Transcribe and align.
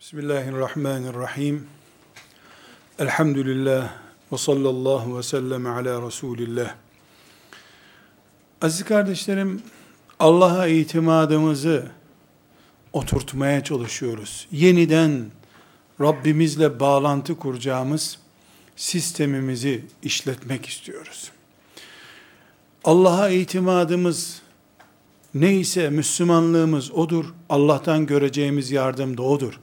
Bismillahirrahmanirrahim. 0.00 1.66
Elhamdülillah 2.98 3.92
ve 4.32 4.38
sallallahu 4.38 5.18
ve 5.18 5.22
sellem 5.22 5.66
ala 5.66 6.06
Resulillah. 6.06 6.74
Aziz 8.62 8.84
kardeşlerim, 8.84 9.62
Allah'a 10.18 10.66
itimadımızı 10.66 11.86
oturtmaya 12.92 13.64
çalışıyoruz. 13.64 14.48
Yeniden 14.52 15.30
Rabbimizle 16.00 16.80
bağlantı 16.80 17.36
kuracağımız 17.36 18.18
sistemimizi 18.76 19.84
işletmek 20.02 20.66
istiyoruz. 20.66 21.30
Allah'a 22.84 23.28
itimadımız 23.28 24.42
neyse 25.34 25.90
Müslümanlığımız 25.90 26.90
odur. 26.90 27.24
Allah'tan 27.48 28.06
göreceğimiz 28.06 28.70
yardım 28.70 29.18
da 29.18 29.22
odur. 29.22 29.60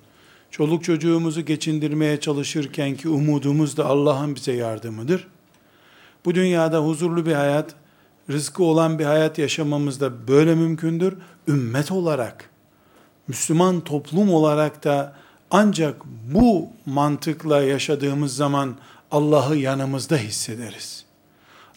Çoluk 0.58 0.84
çocuğumuzu 0.84 1.42
geçindirmeye 1.42 2.20
çalışırken 2.20 2.96
ki 2.96 3.10
umudumuz 3.10 3.78
da 3.78 3.86
Allah'ın 3.86 4.36
bize 4.36 4.54
yardımıdır. 4.54 5.28
Bu 6.26 6.36
dünyada 6.36 6.80
huzurlu 6.80 7.26
bir 7.26 7.34
hayat, 7.34 7.76
rızkı 8.30 8.64
olan 8.64 9.00
bir 9.00 9.06
hayat 9.06 9.38
yaşamamız 9.38 10.02
da 10.02 10.28
böyle 10.28 10.56
mümkündür. 10.56 11.18
Ümmet 11.48 11.92
olarak, 11.92 12.50
Müslüman 13.28 13.82
toplum 13.82 14.34
olarak 14.34 14.84
da 14.84 15.16
ancak 15.52 16.02
bu 16.34 16.70
mantıkla 16.86 17.62
yaşadığımız 17.62 18.36
zaman 18.36 18.76
Allah'ı 19.12 19.58
yanımızda 19.58 20.18
hissederiz. 20.18 21.06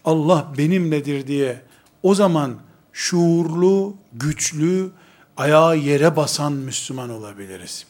Allah 0.05 0.53
benimledir 0.59 1.27
diye 1.27 1.63
o 2.03 2.15
zaman 2.15 2.55
şuurlu, 2.93 3.95
güçlü, 4.13 4.91
ayağı 5.37 5.77
yere 5.77 6.17
basan 6.17 6.53
Müslüman 6.53 7.11
olabiliriz. 7.11 7.90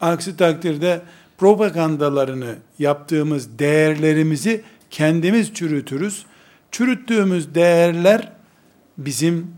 Aksi 0.00 0.36
takdirde 0.36 1.02
propagandalarını 1.38 2.54
yaptığımız 2.78 3.58
değerlerimizi 3.58 4.62
kendimiz 4.90 5.54
çürütürüz. 5.54 6.26
Çürüttüğümüz 6.70 7.54
değerler 7.54 8.32
bizim 8.98 9.50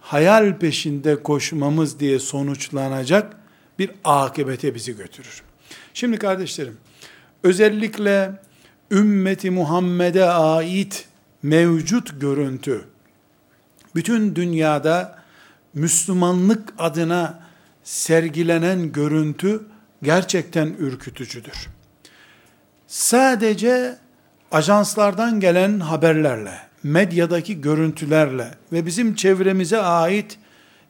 hayal 0.00 0.58
peşinde 0.58 1.22
koşmamız 1.22 2.00
diye 2.00 2.18
sonuçlanacak 2.18 3.36
bir 3.78 3.90
akıbete 4.04 4.74
bizi 4.74 4.96
götürür. 4.96 5.42
Şimdi 5.94 6.18
kardeşlerim, 6.18 6.76
özellikle 7.42 8.40
ümmeti 8.90 9.50
Muhammed'e 9.50 10.24
ait 10.24 11.08
mevcut 11.42 12.20
görüntü, 12.20 12.84
bütün 13.94 14.36
dünyada 14.36 15.18
Müslümanlık 15.74 16.74
adına 16.78 17.42
sergilenen 17.84 18.92
görüntü 18.92 19.60
gerçekten 20.04 20.74
ürkütücüdür. 20.78 21.68
Sadece 22.86 23.96
ajanslardan 24.52 25.40
gelen 25.40 25.80
haberlerle, 25.80 26.58
medyadaki 26.82 27.60
görüntülerle 27.60 28.50
ve 28.72 28.86
bizim 28.86 29.14
çevremize 29.14 29.78
ait 29.78 30.38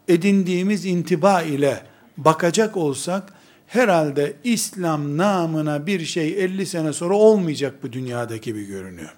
edindiğimiz 0.08 0.84
intiba 0.84 1.42
ile 1.42 1.82
bakacak 2.16 2.76
olsak, 2.76 3.32
herhalde 3.66 4.36
İslam 4.44 5.16
namına 5.16 5.86
bir 5.86 6.04
şey 6.04 6.44
50 6.44 6.66
sene 6.66 6.92
sonra 6.92 7.14
olmayacak 7.14 7.74
bu 7.82 7.92
dünyadaki 7.92 8.42
gibi 8.42 8.66
görünüyor. 8.66 9.14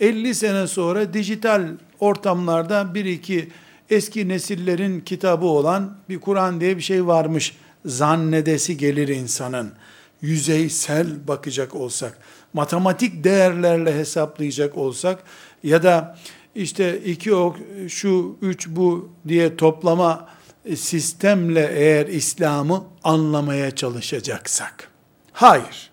50 0.00 0.34
sene 0.34 0.66
sonra 0.66 1.14
dijital 1.14 1.68
ortamlarda 2.00 2.94
bir 2.94 3.04
iki 3.04 3.48
eski 3.90 4.28
nesillerin 4.28 5.00
kitabı 5.00 5.46
olan 5.46 5.96
bir 6.08 6.20
Kur'an 6.20 6.60
diye 6.60 6.76
bir 6.76 6.82
şey 6.82 7.06
varmış 7.06 7.56
zannedesi 7.86 8.76
gelir 8.76 9.08
insanın. 9.08 9.72
Yüzeysel 10.20 11.28
bakacak 11.28 11.74
olsak, 11.74 12.18
matematik 12.52 13.24
değerlerle 13.24 13.94
hesaplayacak 13.98 14.76
olsak 14.76 15.22
ya 15.62 15.82
da 15.82 16.18
işte 16.54 17.00
iki 17.02 17.34
ok, 17.34 17.56
şu 17.88 18.36
üç 18.42 18.68
bu 18.68 19.12
diye 19.28 19.56
toplama 19.56 20.28
sistemle 20.76 21.70
eğer 21.74 22.06
İslam'ı 22.06 22.84
anlamaya 23.04 23.70
çalışacaksak. 23.70 24.90
Hayır. 25.32 25.90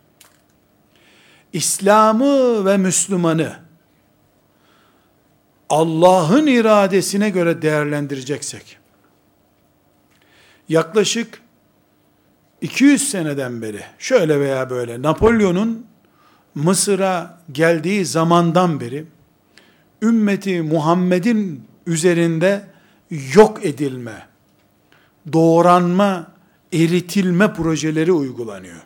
İslam'ı 1.53 2.65
ve 2.65 2.77
Müslüman'ı 2.77 3.55
Allah'ın 5.69 6.47
iradesine 6.47 7.29
göre 7.29 7.61
değerlendireceksek, 7.61 8.77
yaklaşık 10.69 11.42
200 12.63 13.09
seneden 13.09 13.61
beri 13.61 13.81
şöyle 13.99 14.39
veya 14.39 14.69
böyle 14.69 15.01
Napolyon'un 15.01 15.85
Mısır'a 16.55 17.39
geldiği 17.51 18.05
zamandan 18.05 18.79
beri 18.79 19.05
ümmeti 20.01 20.61
Muhammed'in 20.61 21.63
üzerinde 21.87 22.61
yok 23.33 23.65
edilme, 23.65 24.27
doğranma, 25.33 26.27
eritilme 26.73 27.53
projeleri 27.53 28.11
uygulanıyor. 28.11 28.81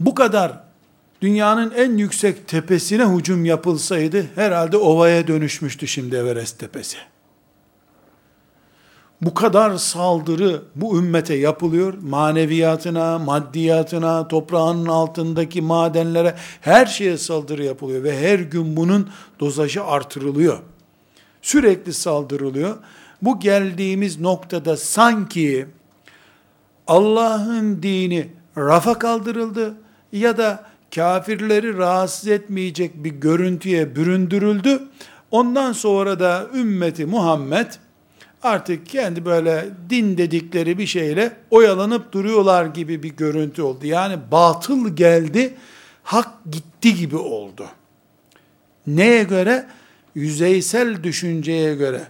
Bu 0.00 0.14
kadar 0.14 0.64
dünyanın 1.22 1.70
en 1.70 1.96
yüksek 1.96 2.48
tepesine 2.48 3.04
hücum 3.16 3.44
yapılsaydı 3.44 4.26
herhalde 4.34 4.76
ovaya 4.76 5.26
dönüşmüştü 5.26 5.86
şimdi 5.86 6.16
Everest 6.16 6.58
tepesi. 6.58 6.96
Bu 9.22 9.34
kadar 9.34 9.76
saldırı 9.76 10.62
bu 10.76 10.98
ümmete 10.98 11.34
yapılıyor. 11.34 11.94
Maneviyatına, 12.02 13.18
maddiyatına, 13.18 14.28
toprağın 14.28 14.86
altındaki 14.86 15.62
madenlere 15.62 16.34
her 16.60 16.86
şeye 16.86 17.18
saldırı 17.18 17.64
yapılıyor 17.64 18.04
ve 18.04 18.18
her 18.18 18.38
gün 18.38 18.76
bunun 18.76 19.10
dozajı 19.40 19.84
artırılıyor. 19.84 20.58
Sürekli 21.42 21.92
saldırılıyor. 21.92 22.76
Bu 23.22 23.40
geldiğimiz 23.40 24.20
noktada 24.20 24.76
sanki 24.76 25.66
Allah'ın 26.86 27.82
dini 27.82 28.28
rafa 28.58 28.98
kaldırıldı 28.98 29.74
ya 30.12 30.36
da 30.36 30.64
kafirleri 30.94 31.78
rahatsız 31.78 32.28
etmeyecek 32.28 33.04
bir 33.04 33.10
görüntüye 33.10 33.96
büründürüldü. 33.96 34.82
Ondan 35.30 35.72
sonra 35.72 36.20
da 36.20 36.46
ümmeti 36.54 37.06
Muhammed 37.06 37.66
artık 38.44 38.86
kendi 38.86 39.24
böyle 39.24 39.64
din 39.90 40.18
dedikleri 40.18 40.78
bir 40.78 40.86
şeyle 40.86 41.32
oyalanıp 41.50 42.12
duruyorlar 42.12 42.66
gibi 42.66 43.02
bir 43.02 43.16
görüntü 43.16 43.62
oldu. 43.62 43.86
Yani 43.86 44.16
batıl 44.32 44.96
geldi, 44.96 45.54
hak 46.02 46.28
gitti 46.50 46.94
gibi 46.94 47.16
oldu. 47.16 47.66
Neye 48.86 49.22
göre? 49.22 49.66
Yüzeysel 50.14 51.02
düşünceye 51.02 51.74
göre. 51.74 52.00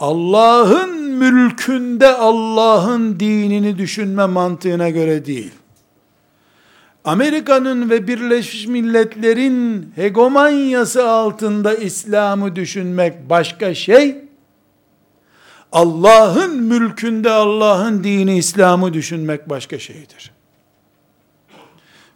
Allah'ın 0.00 1.00
mülkünde 1.00 2.08
Allah'ın 2.08 3.20
dinini 3.20 3.78
düşünme 3.78 4.26
mantığına 4.26 4.90
göre 4.90 5.26
değil. 5.26 5.50
Amerika'nın 7.04 7.90
ve 7.90 8.08
Birleşmiş 8.08 8.66
Milletler'in 8.66 9.92
hegemonyası 9.96 11.08
altında 11.08 11.74
İslam'ı 11.74 12.56
düşünmek 12.56 13.30
başka 13.30 13.74
şey, 13.74 14.29
Allah'ın 15.72 16.62
mülkünde 16.62 17.30
Allah'ın 17.30 18.04
dini 18.04 18.38
İslam'ı 18.38 18.94
düşünmek 18.94 19.48
başka 19.48 19.78
şeydir. 19.78 20.32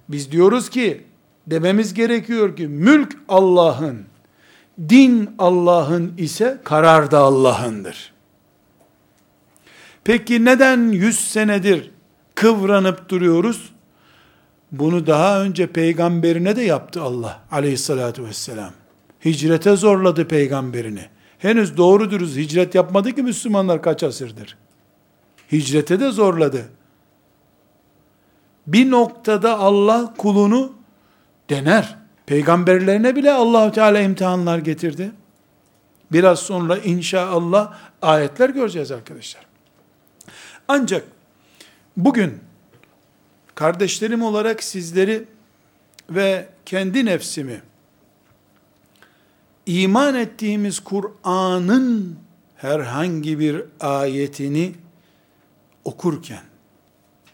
Biz 0.09 0.33
diyoruz 0.33 0.71
ki, 0.71 1.05
dememiz 1.47 1.95
gerekiyor 1.95 2.57
ki, 2.57 2.69
mülk 2.69 3.17
Allah'ın, 3.29 4.05
din 4.89 5.31
Allah'ın 5.39 6.15
ise 6.19 6.61
karar 6.65 7.11
da 7.11 7.19
Allah'ındır. 7.19 8.13
Peki 10.05 10.45
neden 10.45 10.93
yüz 10.93 11.21
senedir 11.21 11.91
kıvranıp 12.35 13.09
duruyoruz? 13.09 13.73
Bunu 14.73 15.07
daha 15.07 15.43
önce 15.43 15.67
peygamberine 15.67 16.57
de 16.57 16.63
yaptı 16.63 17.03
Allah 17.03 17.43
aleyhissalatü 17.51 18.25
vesselam. 18.25 18.73
Hicrete 19.25 19.77
zorladı 19.77 20.29
peygamberini. 20.29 21.09
Henüz 21.45 21.77
doğru 21.77 22.11
dürüst 22.11 22.37
hicret 22.37 22.75
yapmadı 22.75 23.13
ki 23.13 23.23
Müslümanlar 23.23 23.83
kaç 23.83 24.03
asırdır. 24.03 24.57
Hicrete 25.53 26.01
de 26.01 26.11
zorladı. 26.11 26.69
Bir 28.67 28.91
noktada 28.91 29.59
Allah 29.59 30.15
kulunu 30.19 30.73
dener. 31.51 31.97
Peygamberlerine 32.27 33.17
bile 33.17 33.33
Allahu 33.33 33.73
Teala 33.73 34.01
imtihanlar 34.01 34.59
getirdi. 34.59 35.13
Biraz 36.13 36.39
sonra 36.39 36.79
inşallah 36.79 37.79
ayetler 38.03 38.51
göreceğiz 38.51 38.91
arkadaşlar. 38.91 39.47
Ancak 40.69 41.05
bugün 41.97 42.39
kardeşlerim 43.55 44.23
olarak 44.23 44.63
sizleri 44.63 45.25
ve 46.11 46.49
kendi 46.67 47.07
nefsimi 47.07 47.63
iman 49.67 50.15
ettiğimiz 50.15 50.81
Kur'an'ın 50.81 52.19
herhangi 52.57 53.39
bir 53.39 53.65
ayetini 53.81 54.75
okurken 55.85 56.45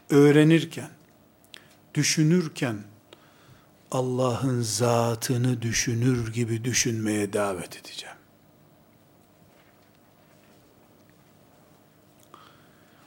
öğrenirken, 0.09 0.89
düşünürken, 1.93 2.77
Allah'ın 3.91 4.61
zatını 4.61 5.61
düşünür 5.61 6.33
gibi 6.33 6.63
düşünmeye 6.63 7.33
davet 7.33 7.77
edeceğim. 7.77 8.15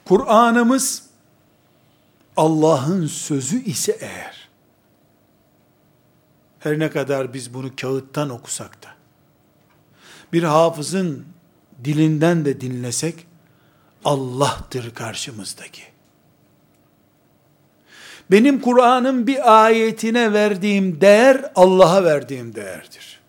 Kur'an'ımız 0.05 1.03
Allah'ın 2.37 3.07
sözü 3.07 3.63
ise 3.63 3.97
eğer, 3.99 4.49
her 6.59 6.79
ne 6.79 6.89
kadar 6.89 7.33
biz 7.33 7.53
bunu 7.53 7.75
kağıttan 7.75 8.29
okusak 8.29 8.83
da, 8.83 8.94
bir 10.35 10.43
hafızın 10.43 11.25
dilinden 11.83 12.45
de 12.45 12.61
dinlesek, 12.61 13.27
Allah'tır 14.05 14.93
karşımızdaki. 14.93 15.81
Benim 18.31 18.61
Kur'an'ın 18.61 19.27
bir 19.27 19.63
ayetine 19.63 20.33
verdiğim 20.33 21.01
değer, 21.01 21.51
Allah'a 21.55 22.03
verdiğim 22.03 22.55
değerdir. 22.55 23.19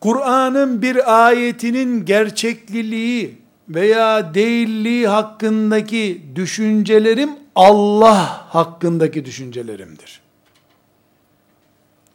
Kur'an'ın 0.00 0.82
bir 0.82 1.26
ayetinin 1.26 2.04
gerçekliliği 2.04 3.38
veya 3.68 4.34
değilliği 4.34 5.08
hakkındaki 5.08 6.22
düşüncelerim, 6.34 7.30
Allah 7.54 8.54
hakkındaki 8.54 9.24
düşüncelerimdir. 9.24 10.20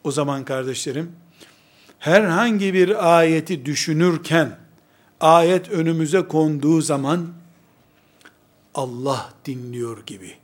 O 0.03 0.11
zaman 0.11 0.45
kardeşlerim, 0.45 1.22
herhangi 2.03 2.73
bir 2.73 3.17
ayeti 3.17 3.65
düşünürken, 3.65 4.57
ayet 5.19 5.69
önümüze 5.69 6.27
konduğu 6.27 6.81
zaman, 6.81 7.33
Allah 8.75 9.33
dinliyor 9.45 10.05
gibi, 10.05 10.35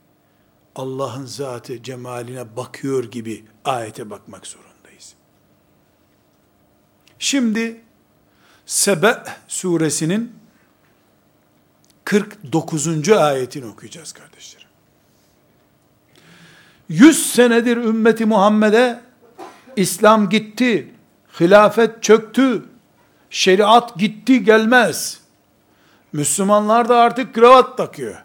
Allah'ın 0.76 1.26
zatı 1.26 1.84
cemaline 1.84 2.56
bakıyor 2.56 3.04
gibi 3.04 3.46
ayete 3.66 4.10
bakmak 4.10 4.48
zorundayız. 4.48 5.14
Şimdi 7.20 7.82
Sebe 8.66 9.24
suresinin 9.48 10.32
49. 12.06 13.10
ayetini 13.10 13.66
okuyacağız 13.66 14.12
kardeşlerim. 14.12 14.68
100 16.90 17.32
senedir 17.32 17.78
ümmeti 17.78 18.26
Muhammed'e 18.26 19.02
İslam 19.76 20.30
gitti, 20.30 20.94
hilafet 21.40 22.04
çöktü, 22.04 22.66
şeriat 23.30 23.96
gitti 23.98 24.44
gelmez. 24.44 25.22
Müslümanlar 26.14 26.90
da 26.90 26.98
artık 26.98 27.36
kravat 27.36 27.78
takıyor. 27.78 28.24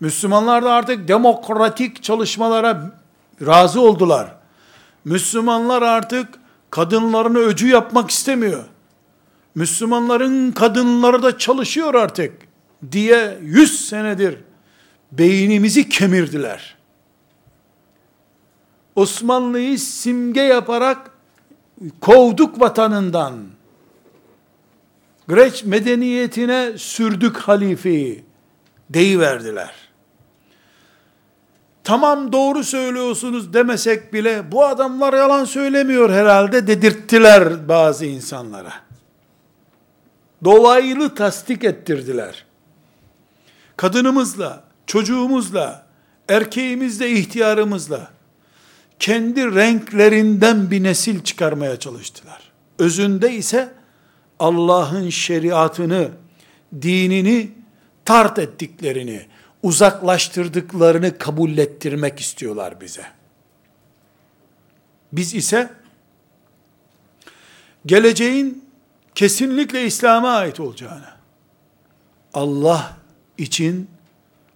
Müslümanlar 0.00 0.64
da 0.64 0.72
artık 0.72 1.08
demokratik 1.08 2.02
çalışmalara 2.02 2.90
razı 3.46 3.80
oldular. 3.80 4.36
Müslümanlar 5.04 5.82
artık 5.82 6.28
kadınlarını 6.70 7.38
öcü 7.38 7.68
yapmak 7.68 8.10
istemiyor. 8.10 8.64
Müslümanların 9.54 10.52
kadınları 10.52 11.22
da 11.22 11.38
çalışıyor 11.38 11.94
artık 11.94 12.32
diye 12.92 13.38
yüz 13.42 13.88
senedir 13.88 14.38
beynimizi 15.12 15.88
kemirdiler. 15.88 16.76
Osmanlı'yı 18.96 19.78
simge 19.78 20.40
yaparak 20.40 21.10
kovduk 22.00 22.60
vatanından. 22.60 23.34
Greç 25.28 25.64
medeniyetine 25.64 26.78
sürdük 26.78 27.36
halifeyi 27.36 28.24
deyiverdiler. 28.90 29.74
Tamam 31.84 32.32
doğru 32.32 32.64
söylüyorsunuz 32.64 33.52
demesek 33.54 34.12
bile 34.12 34.52
bu 34.52 34.64
adamlar 34.64 35.14
yalan 35.14 35.44
söylemiyor 35.44 36.10
herhalde 36.10 36.66
dedirttiler 36.66 37.68
bazı 37.68 38.06
insanlara. 38.06 38.72
Dolaylı 40.44 41.14
tasdik 41.14 41.64
ettirdiler. 41.64 42.44
Kadınımızla, 43.76 44.64
çocuğumuzla, 44.86 45.86
erkeğimizle, 46.28 47.10
ihtiyarımızla 47.10 48.13
kendi 48.98 49.54
renklerinden 49.54 50.70
bir 50.70 50.82
nesil 50.82 51.22
çıkarmaya 51.22 51.78
çalıştılar. 51.78 52.52
Özünde 52.78 53.32
ise 53.32 53.72
Allah'ın 54.38 55.10
şeriatını, 55.10 56.10
dinini 56.82 57.50
tart 58.04 58.38
ettiklerini, 58.38 59.26
uzaklaştırdıklarını 59.62 61.18
kabullettirmek 61.18 62.20
istiyorlar 62.20 62.80
bize. 62.80 63.04
Biz 65.12 65.34
ise 65.34 65.70
geleceğin 67.86 68.64
kesinlikle 69.14 69.86
İslam'a 69.86 70.30
ait 70.30 70.60
olacağını, 70.60 71.08
Allah 72.34 72.96
için 73.38 73.88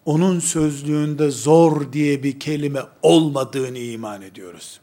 onun 0.08 0.40
sözlüğünde 0.40 1.30
zor 1.30 1.92
diye 1.92 2.22
bir 2.22 2.40
kelime 2.40 2.80
olmadığını 3.02 3.78
iman 3.78 4.22
ediyoruz. 4.22 4.80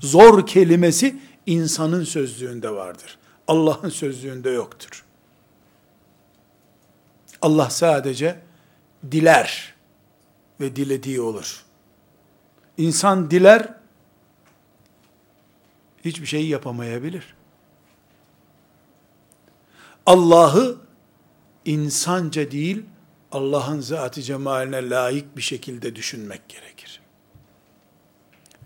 Zor 0.00 0.46
kelimesi 0.46 1.20
insanın 1.46 2.04
sözlüğünde 2.04 2.70
vardır. 2.70 3.18
Allah'ın 3.48 3.88
sözlüğünde 3.88 4.50
yoktur. 4.50 5.04
Allah 7.42 7.70
sadece 7.70 8.40
diler 9.10 9.74
ve 10.60 10.76
dilediği 10.76 11.20
olur. 11.20 11.64
İnsan 12.78 13.30
diler, 13.30 13.74
hiçbir 16.04 16.26
şey 16.26 16.48
yapamayabilir. 16.48 17.34
Allah'ı 20.06 20.76
insanca 21.64 22.50
değil, 22.50 22.84
Allah'ın 23.32 23.80
zat-ı 23.80 24.22
cemaline 24.22 24.90
layık 24.90 25.36
bir 25.36 25.42
şekilde 25.42 25.96
düşünmek 25.96 26.48
gerekir. 26.48 27.00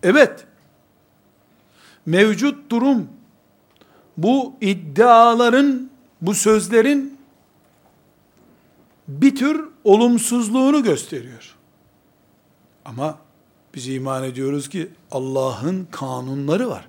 Evet, 0.02 0.46
mevcut 2.06 2.70
durum, 2.70 3.08
bu 4.16 4.54
iddiaların, 4.60 5.90
bu 6.20 6.34
sözlerin 6.34 7.18
bir 9.08 9.36
tür 9.36 9.64
olumsuzluğunu 9.84 10.82
gösteriyor. 10.82 11.56
Ama 12.84 13.18
biz 13.74 13.88
iman 13.88 14.24
ediyoruz 14.24 14.68
ki 14.68 14.90
Allah'ın 15.10 15.88
kanunları 15.90 16.70
var. 16.70 16.88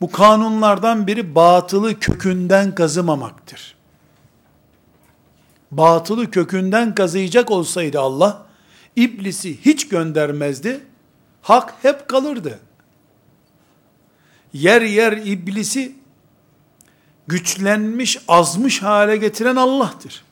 Bu 0.00 0.10
kanunlardan 0.10 1.06
biri 1.06 1.34
batılı 1.34 2.00
kökünden 2.00 2.74
kazımamaktır. 2.74 3.75
Batılı 5.70 6.30
kökünden 6.30 6.94
kazıyacak 6.94 7.50
olsaydı 7.50 8.00
Allah, 8.00 8.46
iblisi 8.96 9.64
hiç 9.64 9.88
göndermezdi, 9.88 10.80
hak 11.42 11.74
hep 11.82 12.08
kalırdı. 12.08 12.58
Yer 14.52 14.82
yer 14.82 15.12
iblisi 15.12 15.94
güçlenmiş, 17.26 18.18
azmış 18.28 18.82
hale 18.82 19.16
getiren 19.16 19.56
Allah'tır. 19.56 20.24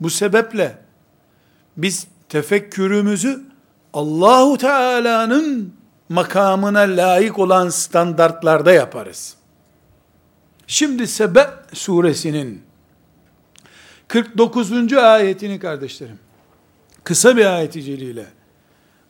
Bu 0.00 0.10
sebeple 0.10 0.78
biz 1.76 2.06
tefekkürümüzü 2.28 3.42
Allahu 3.92 4.58
Teala'nın 4.58 5.74
makamına 6.08 6.78
layık 6.80 7.38
olan 7.38 7.68
standartlarda 7.68 8.72
yaparız. 8.72 9.37
Şimdi 10.70 11.06
Sebe 11.06 11.50
suresinin 11.72 12.62
49. 14.08 14.92
ayetini 14.92 15.58
kardeşlerim, 15.58 16.18
kısa 17.04 17.36
bir 17.36 17.46
ayeti 17.46 17.82
celile 17.82 18.26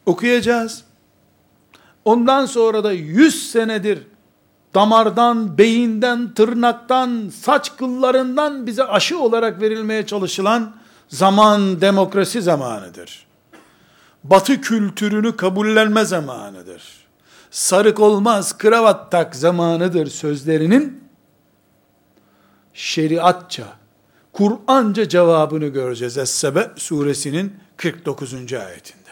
okuyacağız. 0.07 0.85
Ondan 2.05 2.47
sonra 2.47 2.85
da 2.85 2.93
100 2.93 3.51
senedir 3.51 3.99
damardan, 4.75 5.59
beyinden, 5.59 6.35
tırnaktan, 6.35 7.31
saç 7.43 7.77
kıllarından 7.77 8.67
bize 8.67 8.85
aşı 8.85 9.19
olarak 9.19 9.61
verilmeye 9.61 10.07
çalışılan 10.07 10.77
zaman 11.09 11.81
demokrasi 11.81 12.43
zamanıdır. 12.43 13.27
Batı 14.25 14.61
kültürünü 14.61 15.37
kabullenme 15.37 16.05
zamanıdır. 16.05 16.83
Sarık 17.51 18.01
olmaz, 18.01 18.59
kravat 18.59 19.11
tak 19.11 19.37
zamanıdır 19.37 20.07
sözlerinin 20.07 21.08
şeriatça, 22.79 23.65
Kur'anca 24.33 25.09
cevabını 25.09 25.67
göreceğiz. 25.67 26.19
Es-Sebe 26.19 26.71
suresinin 26.77 27.57
49. 27.77 28.33
ayetinde. 28.35 29.11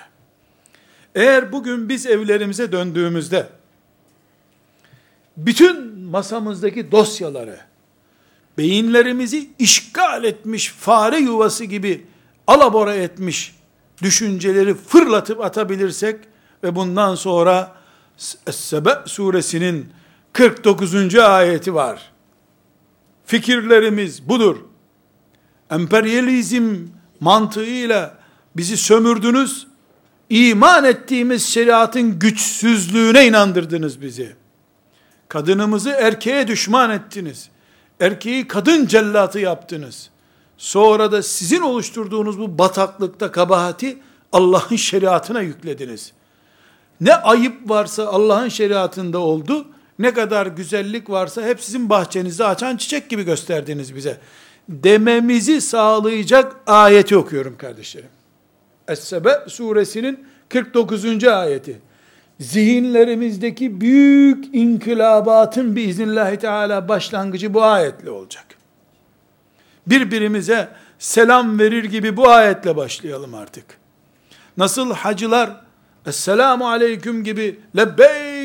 Eğer 1.14 1.52
bugün 1.52 1.88
biz 1.88 2.06
evlerimize 2.06 2.72
döndüğümüzde 2.72 3.48
bütün 5.36 5.98
masamızdaki 5.98 6.92
dosyaları, 6.92 7.60
beyinlerimizi 8.58 9.50
işgal 9.58 10.24
etmiş 10.24 10.68
fare 10.72 11.18
yuvası 11.18 11.64
gibi 11.64 12.06
alabora 12.46 12.94
etmiş 12.94 13.54
düşünceleri 14.02 14.74
fırlatıp 14.74 15.40
atabilirsek 15.40 16.20
ve 16.62 16.76
bundan 16.76 17.14
sonra 17.14 17.76
Es-Sebe 18.46 18.90
suresinin 19.06 19.92
49. 20.32 21.14
ayeti 21.14 21.74
var. 21.74 22.15
Fikirlerimiz 23.26 24.28
budur. 24.28 24.56
Emperyalizm 25.70 26.76
mantığıyla 27.20 28.18
bizi 28.56 28.76
sömürdünüz. 28.76 29.66
İman 30.30 30.84
ettiğimiz 30.84 31.46
şeriatın 31.46 32.18
güçsüzlüğüne 32.18 33.26
inandırdınız 33.26 34.02
bizi. 34.02 34.36
Kadınımızı 35.28 35.90
erkeğe 35.90 36.48
düşman 36.48 36.90
ettiniz. 36.90 37.48
Erkeği 38.00 38.48
kadın 38.48 38.86
cellatı 38.86 39.38
yaptınız. 39.38 40.10
Sonra 40.58 41.12
da 41.12 41.22
sizin 41.22 41.60
oluşturduğunuz 41.60 42.38
bu 42.38 42.58
bataklıkta 42.58 43.32
kabahati 43.32 43.98
Allah'ın 44.32 44.76
şeriatına 44.76 45.40
yüklediniz. 45.40 46.12
Ne 47.00 47.14
ayıp 47.14 47.70
varsa 47.70 48.06
Allah'ın 48.06 48.48
şeriatında 48.48 49.18
oldu. 49.18 49.66
Ne 49.98 50.14
kadar 50.14 50.46
güzellik 50.46 51.10
varsa 51.10 51.42
hep 51.42 51.60
sizin 51.60 51.90
bahçenizde 51.90 52.44
açan 52.44 52.76
çiçek 52.76 53.10
gibi 53.10 53.22
gösterdiniz 53.22 53.94
bize. 53.94 54.18
Dememizi 54.68 55.60
sağlayacak 55.60 56.56
ayeti 56.66 57.16
okuyorum 57.16 57.56
kardeşlerim. 57.56 58.08
Es-Sebe 58.88 59.48
suresinin 59.48 60.26
49. 60.48 61.24
ayeti. 61.24 61.80
Zihinlerimizdeki 62.40 63.80
büyük 63.80 64.54
inkılabatın 64.54 65.76
biiznillahü 65.76 66.36
teala 66.36 66.88
başlangıcı 66.88 67.54
bu 67.54 67.62
ayetle 67.62 68.10
olacak. 68.10 68.44
Birbirimize 69.86 70.68
selam 70.98 71.58
verir 71.58 71.84
gibi 71.84 72.16
bu 72.16 72.28
ayetle 72.28 72.76
başlayalım 72.76 73.34
artık. 73.34 73.64
Nasıl 74.56 74.92
hacılar 74.92 75.66
Esselamu 76.06 76.68
aleyküm 76.68 77.24
gibi 77.24 77.60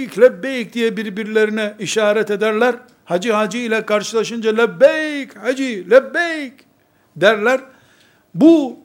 lebbeyk 0.02 0.20
lebbeyk 0.20 0.74
diye 0.74 0.98
birbirlerine 0.98 1.74
işaret 1.80 2.32
ederler. 2.32 2.76
Hacı 3.06 3.34
hacı 3.34 3.58
ile 3.58 3.86
karşılaşınca 3.86 4.56
lebbeyk 4.56 5.38
hacı 5.38 5.86
lebbeyk 5.92 6.54
derler. 7.16 7.62
Bu 8.36 8.80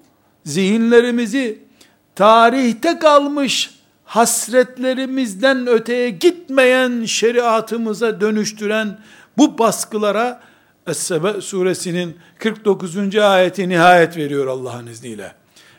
zihinlerimizi 0.44 1.58
tarihte 2.14 2.98
kalmış 2.98 3.70
hasretlerimizden 4.04 5.66
öteye 5.66 6.10
gitmeyen 6.10 7.04
şeriatımıza 7.04 8.20
dönüştüren 8.20 8.98
bu 9.38 9.58
baskılara 9.58 10.40
Es-Sebe 10.86 11.40
suresinin 11.40 12.16
49. 12.38 13.16
ayeti 13.16 13.68
nihayet 13.68 14.16
veriyor 14.16 14.46
Allah'ın 14.46 14.86
izniyle. 14.86 15.32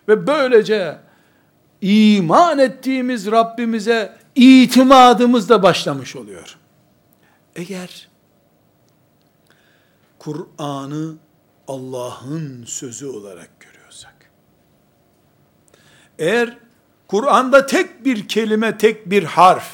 Ve 0.08 0.28
böylece 0.28 0.98
iman 1.82 2.60
ettiğimiz 2.60 3.32
Rabbimize 3.32 4.18
itimadımız 4.38 5.50
da 5.50 5.64
başlamış 5.64 6.16
oluyor. 6.16 6.58
Eğer 7.56 8.08
Kur'an'ı 10.20 11.16
Allah'ın 11.68 12.64
sözü 12.66 13.06
olarak 13.06 13.60
görüyorsak, 13.60 14.32
eğer 16.20 16.58
Kur'an'da 17.08 17.66
tek 17.66 18.06
bir 18.06 18.28
kelime, 18.28 18.78
tek 18.78 19.10
bir 19.10 19.24
harf, 19.24 19.72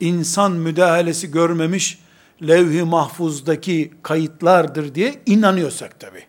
insan 0.00 0.52
müdahalesi 0.52 1.30
görmemiş, 1.30 1.98
levh-i 2.42 2.82
mahfuzdaki 2.82 3.92
kayıtlardır 4.02 4.94
diye 4.94 5.22
inanıyorsak 5.26 6.00
tabi. 6.00 6.24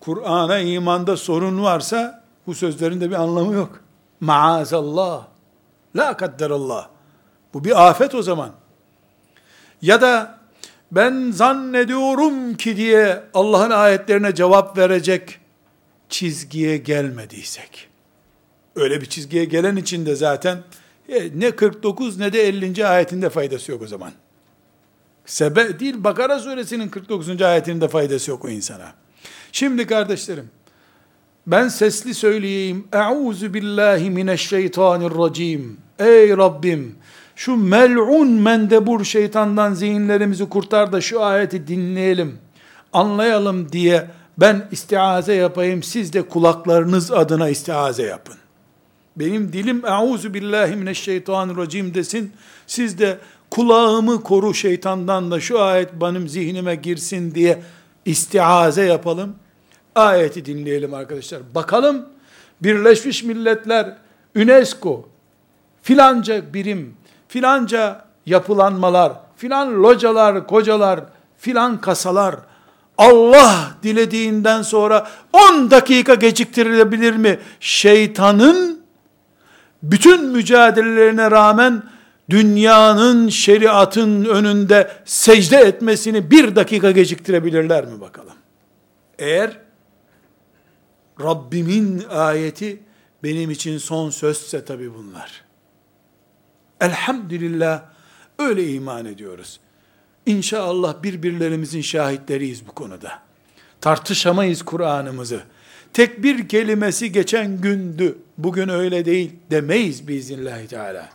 Kur'an'a 0.00 0.58
imanda 0.58 1.16
sorun 1.16 1.62
varsa, 1.62 2.24
bu 2.46 2.54
sözlerin 2.54 3.00
de 3.00 3.10
bir 3.10 3.14
anlamı 3.14 3.54
yok. 3.54 3.80
Maazallah. 4.20 5.29
La 5.96 6.16
kadderallah. 6.16 6.88
Bu 7.54 7.64
bir 7.64 7.88
afet 7.88 8.14
o 8.14 8.22
zaman. 8.22 8.52
Ya 9.82 10.00
da 10.00 10.38
ben 10.92 11.30
zannediyorum 11.30 12.54
ki 12.54 12.76
diye 12.76 13.22
Allah'ın 13.34 13.70
ayetlerine 13.70 14.34
cevap 14.34 14.78
verecek 14.78 15.40
çizgiye 16.08 16.76
gelmediysek. 16.76 17.88
Öyle 18.76 19.00
bir 19.00 19.06
çizgiye 19.06 19.44
gelen 19.44 19.76
için 19.76 20.06
de 20.06 20.16
zaten 20.16 20.58
e, 21.08 21.40
ne 21.40 21.50
49 21.50 22.18
ne 22.18 22.32
de 22.32 22.48
50. 22.48 22.86
ayetinde 22.86 23.30
faydası 23.30 23.72
yok 23.72 23.82
o 23.82 23.86
zaman. 23.86 24.12
Sebe 25.26 25.80
değil 25.80 26.04
Bakara 26.04 26.38
suresinin 26.38 26.88
49. 26.88 27.42
ayetinin 27.42 27.80
de 27.80 27.88
faydası 27.88 28.30
yok 28.30 28.44
o 28.44 28.48
insana. 28.48 28.94
Şimdi 29.52 29.86
kardeşlerim 29.86 30.50
ben 31.50 31.68
sesli 31.68 32.14
söyleyeyim. 32.14 32.84
Euzu 32.92 33.54
billahi 33.54 34.10
mineşşeytanirracim. 34.10 35.76
Ey 35.98 36.36
Rabbim 36.36 36.94
şu 37.36 37.56
mel'un 37.56 38.28
mendebur 38.28 39.04
şeytandan 39.04 39.74
zihinlerimizi 39.74 40.48
kurtar 40.48 40.92
da 40.92 41.00
şu 41.00 41.22
ayeti 41.22 41.66
dinleyelim, 41.66 42.38
anlayalım 42.92 43.72
diye 43.72 44.06
ben 44.38 44.68
istiaze 44.70 45.34
yapayım, 45.34 45.82
siz 45.82 46.12
de 46.12 46.22
kulaklarınız 46.22 47.12
adına 47.12 47.48
istiaze 47.48 48.02
yapın. 48.02 48.36
Benim 49.16 49.52
dilim 49.52 49.86
euzu 49.86 50.34
billahi 50.34 50.76
mineşşeytanirracim 50.76 51.94
desin, 51.94 52.32
siz 52.66 52.98
de 52.98 53.18
kulağımı 53.50 54.22
koru 54.22 54.54
şeytandan 54.54 55.30
da 55.30 55.40
şu 55.40 55.60
ayet 55.60 56.00
benim 56.00 56.28
zihnime 56.28 56.74
girsin 56.74 57.34
diye 57.34 57.62
istiaze 58.04 58.82
yapalım. 58.82 59.34
Ayeti 59.94 60.44
dinleyelim 60.44 60.94
arkadaşlar. 60.94 61.40
Bakalım 61.54 62.06
Birleşmiş 62.62 63.22
Milletler, 63.22 63.96
UNESCO, 64.36 65.08
filanca 65.82 66.54
birim, 66.54 66.94
filanca 67.28 68.04
yapılanmalar, 68.26 69.12
filan 69.36 69.82
localar, 69.82 70.46
kocalar, 70.46 71.00
filan 71.38 71.80
kasalar, 71.80 72.36
Allah 72.98 73.70
dilediğinden 73.82 74.62
sonra 74.62 75.08
10 75.32 75.70
dakika 75.70 76.14
geciktirilebilir 76.14 77.16
mi? 77.16 77.38
Şeytanın 77.60 78.80
bütün 79.82 80.24
mücadelelerine 80.26 81.30
rağmen 81.30 81.82
dünyanın 82.30 83.28
şeriatın 83.28 84.24
önünde 84.24 84.90
secde 85.04 85.56
etmesini 85.56 86.30
bir 86.30 86.56
dakika 86.56 86.90
geciktirebilirler 86.90 87.84
mi 87.84 88.00
bakalım? 88.00 88.34
Eğer 89.18 89.58
Rabbimin 91.22 92.04
ayeti 92.10 92.80
benim 93.22 93.50
için 93.50 93.78
son 93.78 94.10
sözse 94.10 94.64
tabi 94.64 94.94
bunlar. 94.94 95.44
Elhamdülillah 96.80 97.82
öyle 98.38 98.72
iman 98.72 99.06
ediyoruz. 99.06 99.60
İnşallah 100.26 101.02
birbirlerimizin 101.02 101.80
şahitleriyiz 101.80 102.66
bu 102.66 102.72
konuda. 102.72 103.22
Tartışamayız 103.80 104.62
Kur'an'ımızı. 104.62 105.40
Tek 105.92 106.22
bir 106.22 106.48
kelimesi 106.48 107.12
geçen 107.12 107.60
gündü, 107.60 108.18
bugün 108.38 108.68
öyle 108.68 109.04
değil 109.04 109.32
demeyiz 109.50 110.08
biiznillahü 110.08 110.66
teala. 110.66 111.08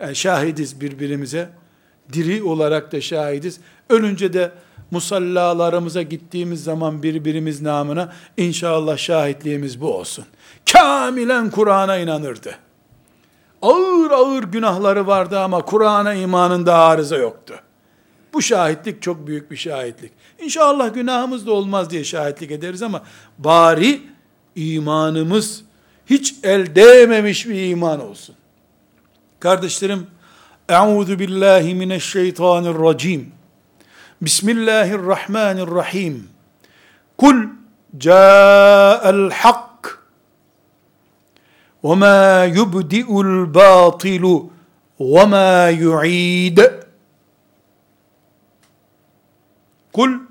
Yani 0.00 0.16
şahidiz 0.16 0.80
birbirimize, 0.80 1.48
diri 2.12 2.42
olarak 2.42 2.92
da 2.92 3.00
şahidiz. 3.00 3.60
Ölünce 3.90 4.32
de 4.32 4.52
musallalarımıza 4.94 6.02
gittiğimiz 6.02 6.64
zaman 6.64 7.02
birbirimiz 7.02 7.62
namına 7.62 8.12
inşallah 8.36 8.96
şahitliğimiz 8.96 9.80
bu 9.80 9.94
olsun. 9.94 10.24
Kamilen 10.72 11.50
Kur'an'a 11.50 11.96
inanırdı. 11.96 12.58
Ağır 13.62 14.10
ağır 14.10 14.42
günahları 14.42 15.06
vardı 15.06 15.40
ama 15.40 15.62
Kur'an'a 15.62 16.14
imanında 16.14 16.74
arıza 16.74 17.16
yoktu. 17.16 17.54
Bu 18.32 18.42
şahitlik 18.42 19.02
çok 19.02 19.26
büyük 19.26 19.50
bir 19.50 19.56
şahitlik. 19.56 20.12
İnşallah 20.42 20.94
günahımız 20.94 21.46
da 21.46 21.52
olmaz 21.52 21.90
diye 21.90 22.04
şahitlik 22.04 22.50
ederiz 22.50 22.82
ama 22.82 23.02
bari 23.38 24.02
imanımız 24.56 25.64
hiç 26.06 26.34
el 26.42 26.74
değmemiş 26.74 27.48
bir 27.48 27.70
iman 27.70 28.00
olsun. 28.00 28.34
Kardeşlerim, 29.40 30.06
Euzu 30.68 31.18
billahi 31.18 31.74
mineşşeytanirracim. 31.74 33.33
Bismillahirrahmanirrahim. 34.22 36.30
Kul 37.18 37.50
ca'al 37.98 39.34
hak 39.34 39.98
ve 41.82 41.94
ma 41.98 42.46
yubdi'ul 42.46 43.50
batilu 43.50 44.54
ve 45.00 45.24
ma 45.26 45.68
yu'id. 45.74 46.58
Kul 49.92 50.30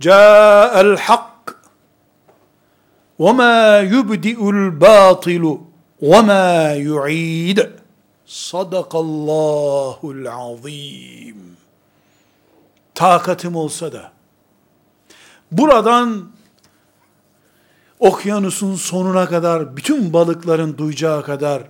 ca'al 0.00 0.96
hak 0.96 1.60
ve 3.20 3.32
ma 3.32 3.78
yubdi'ul 3.84 4.80
batilu 4.80 5.60
ve 6.00 6.20
ma 6.24 6.72
yu'id. 6.72 7.60
Sadakallahul 8.24 10.24
azim. 10.24 11.53
Takatım 12.94 13.56
olsa 13.56 13.92
da, 13.92 14.12
buradan 15.52 16.30
okyanusun 17.98 18.74
sonuna 18.74 19.28
kadar, 19.28 19.76
bütün 19.76 20.12
balıkların 20.12 20.78
duyacağı 20.78 21.22
kadar, 21.22 21.62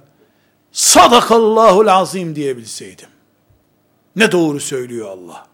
sadakallahul 0.73 1.87
azim 1.87 2.37
diyebilseydim. 2.37 3.09
Ne 4.16 4.33
doğru 4.33 4.61
söylüyor 4.61 5.09
Allah. 5.09 5.47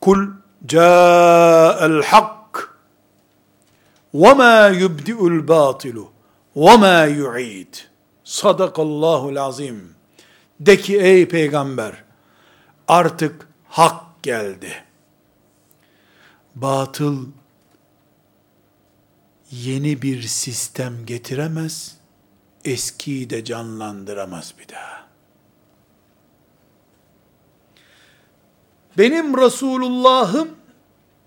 Kul 0.00 0.28
ca'el 0.66 2.02
hak 2.02 2.74
ve 4.14 4.34
ma 4.34 4.68
yubdi'ul 4.68 5.48
batilu 5.48 6.10
ve 6.56 6.76
ma 6.76 7.04
yu'id. 7.04 7.74
Sadakallahul 8.24 9.36
azim. 9.36 9.94
De 10.60 10.76
ki 10.76 10.98
ey 10.98 11.28
peygamber 11.28 12.04
artık 12.88 13.48
hak 13.68 14.07
geldi. 14.22 14.84
Batıl 16.54 17.26
yeni 19.50 20.02
bir 20.02 20.22
sistem 20.22 21.06
getiremez, 21.06 21.96
eskiyi 22.64 23.30
de 23.30 23.44
canlandıramaz 23.44 24.54
bir 24.58 24.68
daha. 24.68 25.08
Benim 28.98 29.36
Resulullah'ım 29.36 30.48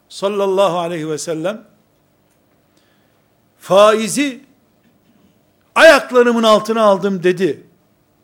sallallahu 0.10 0.78
aleyhi 0.78 1.10
ve 1.10 1.18
sellem 1.18 1.64
faizi 3.60 4.46
ayaklarımın 5.76 6.44
altına 6.44 6.82
aldım 6.82 7.24
dedi. 7.24 7.64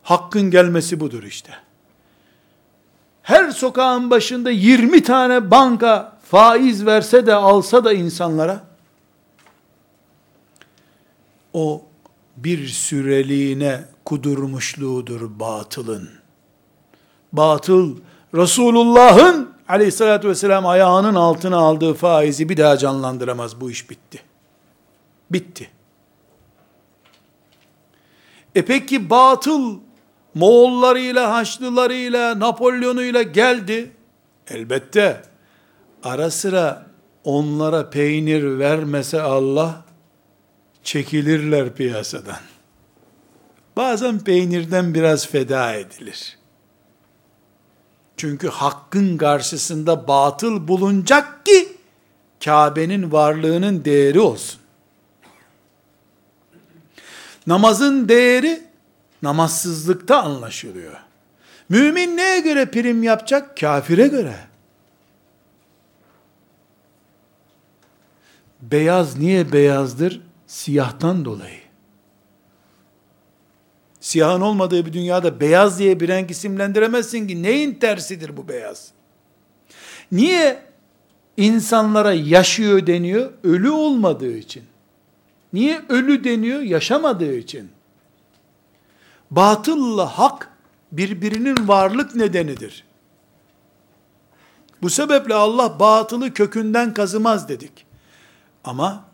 Hakkın 0.03 0.51
gelmesi 0.51 0.99
budur 0.99 1.23
işte. 1.23 1.66
Her 3.27 3.51
sokağın 3.51 4.09
başında 4.09 4.51
20 4.51 5.03
tane 5.03 5.51
banka 5.51 6.17
faiz 6.23 6.85
verse 6.85 7.25
de 7.25 7.33
alsa 7.33 7.83
da 7.83 7.93
insanlara 7.93 8.63
o 11.53 11.81
bir 12.37 12.67
süreliğine 12.67 13.83
kudurmuşluğudur 14.05 15.39
batılın. 15.39 16.09
Batıl 17.33 17.97
Resulullah'ın 18.35 19.49
aleyhissalatü 19.67 20.29
vesselam 20.29 20.65
ayağının 20.65 21.15
altına 21.15 21.57
aldığı 21.57 21.93
faizi 21.93 22.49
bir 22.49 22.57
daha 22.57 22.77
canlandıramaz. 22.77 23.61
Bu 23.61 23.71
iş 23.71 23.89
bitti. 23.89 24.21
Bitti. 25.31 25.69
E 28.55 28.65
peki 28.65 29.09
batıl 29.09 29.86
Moğollarıyla, 30.37 31.33
Haçlılarıyla, 31.33 32.39
Napolyonuyla 32.39 33.21
geldi. 33.21 33.91
Elbette 34.47 35.21
ara 36.03 36.31
sıra 36.31 36.85
onlara 37.23 37.89
peynir 37.89 38.59
vermese 38.59 39.21
Allah 39.21 39.85
çekilirler 40.83 41.73
piyasadan. 41.73 42.39
Bazen 43.77 44.19
peynirden 44.19 44.93
biraz 44.93 45.27
feda 45.27 45.73
edilir. 45.73 46.37
Çünkü 48.17 48.47
hakkın 48.47 49.17
karşısında 49.17 50.07
batıl 50.07 50.67
bulunacak 50.67 51.45
ki 51.45 51.77
Kabe'nin 52.45 53.11
varlığının 53.11 53.85
değeri 53.85 54.19
olsun. 54.19 54.59
Namazın 57.47 58.09
değeri 58.09 58.66
namazsızlıkta 59.23 60.23
anlaşılıyor. 60.23 60.93
Mümin 61.69 62.17
neye 62.17 62.39
göre 62.39 62.65
prim 62.65 63.03
yapacak? 63.03 63.57
Kafire 63.57 64.07
göre. 64.07 64.35
Beyaz 68.61 69.17
niye 69.17 69.51
beyazdır? 69.51 70.21
Siyahtan 70.47 71.25
dolayı. 71.25 71.59
Siyahın 73.99 74.41
olmadığı 74.41 74.85
bir 74.85 74.93
dünyada 74.93 75.39
beyaz 75.39 75.79
diye 75.79 75.99
bir 75.99 76.07
renk 76.07 76.31
isimlendiremezsin 76.31 77.27
ki 77.27 77.43
neyin 77.43 77.73
tersidir 77.73 78.37
bu 78.37 78.47
beyaz? 78.47 78.91
Niye 80.11 80.63
insanlara 81.37 82.13
yaşıyor 82.13 82.87
deniyor? 82.87 83.31
Ölü 83.43 83.69
olmadığı 83.69 84.37
için. 84.37 84.63
Niye 85.53 85.81
ölü 85.89 86.23
deniyor? 86.23 86.61
Yaşamadığı 86.61 87.33
için. 87.35 87.69
Batılla 89.31 90.17
hak 90.17 90.51
birbirinin 90.91 91.67
varlık 91.67 92.15
nedenidir. 92.15 92.83
Bu 94.81 94.89
sebeple 94.89 95.33
Allah 95.33 95.79
batılı 95.79 96.33
kökünden 96.33 96.93
kazımaz 96.93 97.49
dedik. 97.49 97.85
Ama 98.63 99.05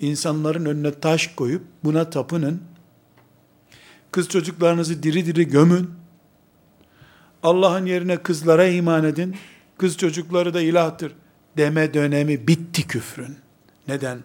insanların 0.00 0.64
önüne 0.64 1.00
taş 1.00 1.26
koyup 1.26 1.62
buna 1.84 2.10
tapının, 2.10 2.62
kız 4.10 4.28
çocuklarınızı 4.28 5.02
diri 5.02 5.26
diri 5.26 5.48
gömün, 5.48 5.90
Allah'ın 7.42 7.86
yerine 7.86 8.16
kızlara 8.16 8.66
iman 8.66 9.04
edin, 9.04 9.36
kız 9.78 9.96
çocukları 9.96 10.54
da 10.54 10.60
ilahtır 10.60 11.12
deme 11.56 11.94
dönemi 11.94 12.48
bitti 12.48 12.86
küfrün. 12.86 13.36
Neden? 13.88 14.18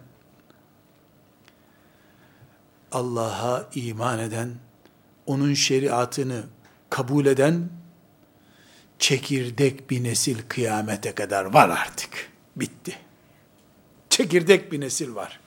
Allah'a 2.92 3.68
iman 3.74 4.18
eden, 4.18 4.50
onun 5.26 5.54
şeriatını 5.54 6.42
kabul 6.90 7.26
eden, 7.26 7.68
çekirdek 8.98 9.90
bir 9.90 10.04
nesil 10.04 10.38
kıyamete 10.48 11.14
kadar 11.14 11.44
var 11.44 11.68
artık. 11.68 12.32
Bitti. 12.56 12.98
Çekirdek 14.10 14.72
bir 14.72 14.80
nesil 14.80 15.14
var. 15.14 15.40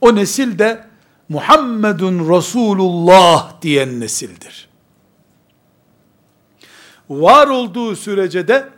O 0.00 0.14
nesil 0.14 0.58
de 0.58 0.86
Muhammedun 1.28 2.36
Resulullah 2.36 3.62
diyen 3.62 4.00
nesildir. 4.00 4.68
Var 7.10 7.46
olduğu 7.46 7.96
sürece 7.96 8.48
de 8.48 8.68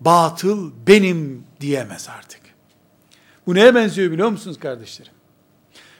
batıl 0.00 0.72
benim 0.86 1.44
diyemez 1.60 2.08
artık. 2.08 2.40
Bu 3.46 3.54
neye 3.54 3.74
benziyor 3.74 4.12
biliyor 4.12 4.28
musunuz 4.28 4.58
kardeşlerim? 4.58 5.12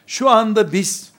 Şu 0.06 0.30
anda 0.30 0.72
biz 0.72 1.11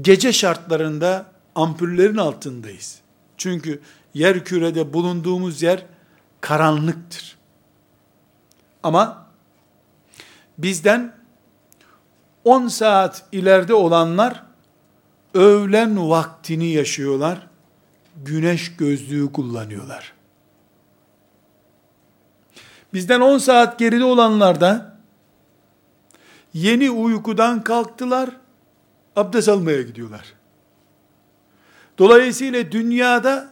gece 0.00 0.32
şartlarında 0.32 1.26
ampullerin 1.54 2.16
altındayız. 2.16 3.00
Çünkü 3.36 3.80
yer 4.14 4.44
kürede 4.44 4.92
bulunduğumuz 4.92 5.62
yer 5.62 5.86
karanlıktır. 6.40 7.36
Ama 8.82 9.26
bizden 10.58 11.14
10 12.44 12.68
saat 12.68 13.24
ileride 13.32 13.74
olanlar 13.74 14.42
öğlen 15.34 16.10
vaktini 16.10 16.66
yaşıyorlar. 16.66 17.46
Güneş 18.24 18.76
gözlüğü 18.76 19.32
kullanıyorlar. 19.32 20.12
Bizden 22.94 23.20
10 23.20 23.38
saat 23.38 23.78
geride 23.78 24.04
olanlar 24.04 24.60
da 24.60 24.96
yeni 26.54 26.90
uykudan 26.90 27.64
kalktılar, 27.64 28.30
abdest 29.16 29.48
almaya 29.48 29.82
gidiyorlar. 29.82 30.32
Dolayısıyla 31.98 32.72
dünyada 32.72 33.48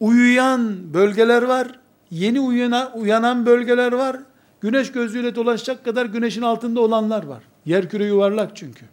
uyuyan 0.00 0.94
bölgeler 0.94 1.42
var, 1.42 1.68
yeni 2.10 2.40
uyanan, 2.40 2.98
uyanan 2.98 3.46
bölgeler 3.46 3.92
var, 3.92 4.16
güneş 4.60 4.92
gözlüğüyle 4.92 5.34
dolaşacak 5.34 5.84
kadar 5.84 6.06
güneşin 6.06 6.42
altında 6.42 6.80
olanlar 6.80 7.24
var. 7.24 7.42
Yerküre 7.66 8.04
yuvarlak 8.04 8.56
çünkü. 8.56 8.86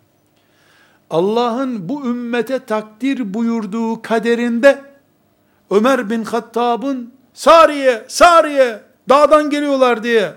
Allah'ın 1.10 1.90
bu 1.90 2.06
ümmete 2.06 2.60
takdir 2.60 3.34
buyurduğu 3.34 4.02
kaderinde 4.02 4.82
Ömer 5.72 6.10
bin 6.10 6.24
Hattab'ın 6.24 7.12
Sariye, 7.34 8.06
Sariye 8.08 8.82
dağdan 9.10 9.50
geliyorlar 9.50 10.04
diye 10.04 10.34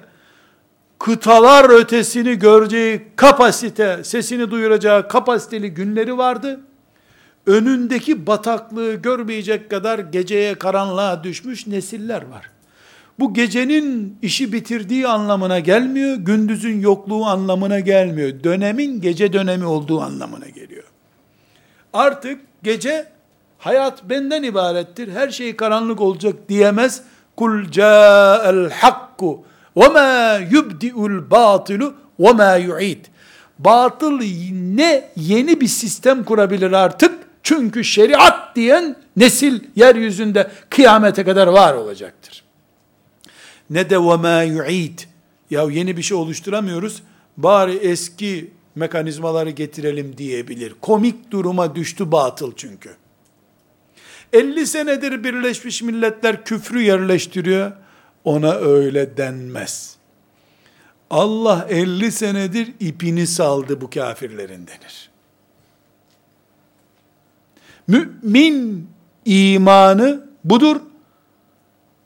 kıtalar 1.01 1.71
ötesini 1.71 2.39
göreceği 2.39 3.03
kapasite, 3.17 4.05
sesini 4.05 4.51
duyuracağı 4.51 5.09
kapasiteli 5.09 5.71
günleri 5.71 6.19
vardı. 6.19 6.61
Önündeki 7.47 8.27
bataklığı 8.27 8.95
görmeyecek 8.95 9.71
kadar 9.71 9.99
geceye 9.99 10.55
karanlığa 10.55 11.25
düşmüş 11.25 11.67
nesiller 11.67 12.23
var. 12.23 12.51
Bu 13.19 13.35
gecenin 13.35 14.19
işi 14.23 14.53
bitirdiği 14.53 15.09
anlamına 15.09 15.59
gelmiyor, 15.59 16.17
gündüzün 16.17 16.81
yokluğu 16.81 17.25
anlamına 17.25 17.81
gelmiyor. 17.81 18.45
Dönemin 18.45 19.01
gece 19.01 19.33
dönemi 19.33 19.67
olduğu 19.67 20.01
anlamına 20.01 20.49
geliyor. 20.49 20.85
Artık 21.93 22.41
gece 22.63 23.07
hayat 23.59 24.09
benden 24.09 24.43
ibarettir, 24.43 25.13
her 25.13 25.29
şey 25.31 25.57
karanlık 25.57 26.01
olacak 26.01 26.35
diyemez. 26.49 27.03
Kul 27.37 27.71
ca'el 27.71 28.71
hakku 28.71 29.45
ve 29.80 29.88
ma 29.88 30.40
yubdi'ul 30.52 31.32
batilu 31.32 31.94
ve 32.20 32.32
ma 32.32 32.56
yu'id. 32.56 33.06
Batıl 33.60 34.22
ne 34.52 35.12
yeni 35.16 35.62
bir 35.62 35.68
sistem 35.68 36.24
kurabilir 36.24 36.72
artık? 36.72 37.12
Çünkü 37.44 37.84
şeriat 37.84 38.56
diyen 38.56 38.96
nesil 39.18 39.60
yeryüzünde 39.76 40.52
kıyamete 40.70 41.24
kadar 41.24 41.48
var 41.48 41.74
olacaktır. 41.74 42.44
Ne 43.70 43.90
de 43.90 43.96
وَمَا 43.96 44.46
يُعِيدٍ 44.58 45.00
Ya 45.50 45.64
yeni 45.64 45.98
bir 45.98 46.02
şey 46.02 46.18
oluşturamıyoruz, 46.18 47.04
bari 47.38 47.76
eski 47.76 48.52
mekanizmaları 48.76 49.50
getirelim 49.50 50.18
diyebilir. 50.18 50.74
Komik 50.82 51.32
duruma 51.32 51.76
düştü 51.76 52.12
batıl 52.12 52.52
çünkü. 52.56 52.96
50 54.34 54.68
senedir 54.68 55.24
Birleşmiş 55.24 55.82
Milletler 55.82 56.46
küfrü 56.46 56.82
yerleştiriyor. 56.82 57.72
Ona 58.25 58.53
öyle 58.53 59.17
denmez. 59.17 59.97
Allah 61.11 61.67
50 61.69 62.13
senedir 62.13 62.75
ipini 62.81 63.27
saldı 63.27 63.81
bu 63.81 63.91
kafirlerin 63.91 64.67
denir. 64.67 65.11
Mümin 67.87 68.89
imanı 69.25 70.27
budur. 70.45 70.81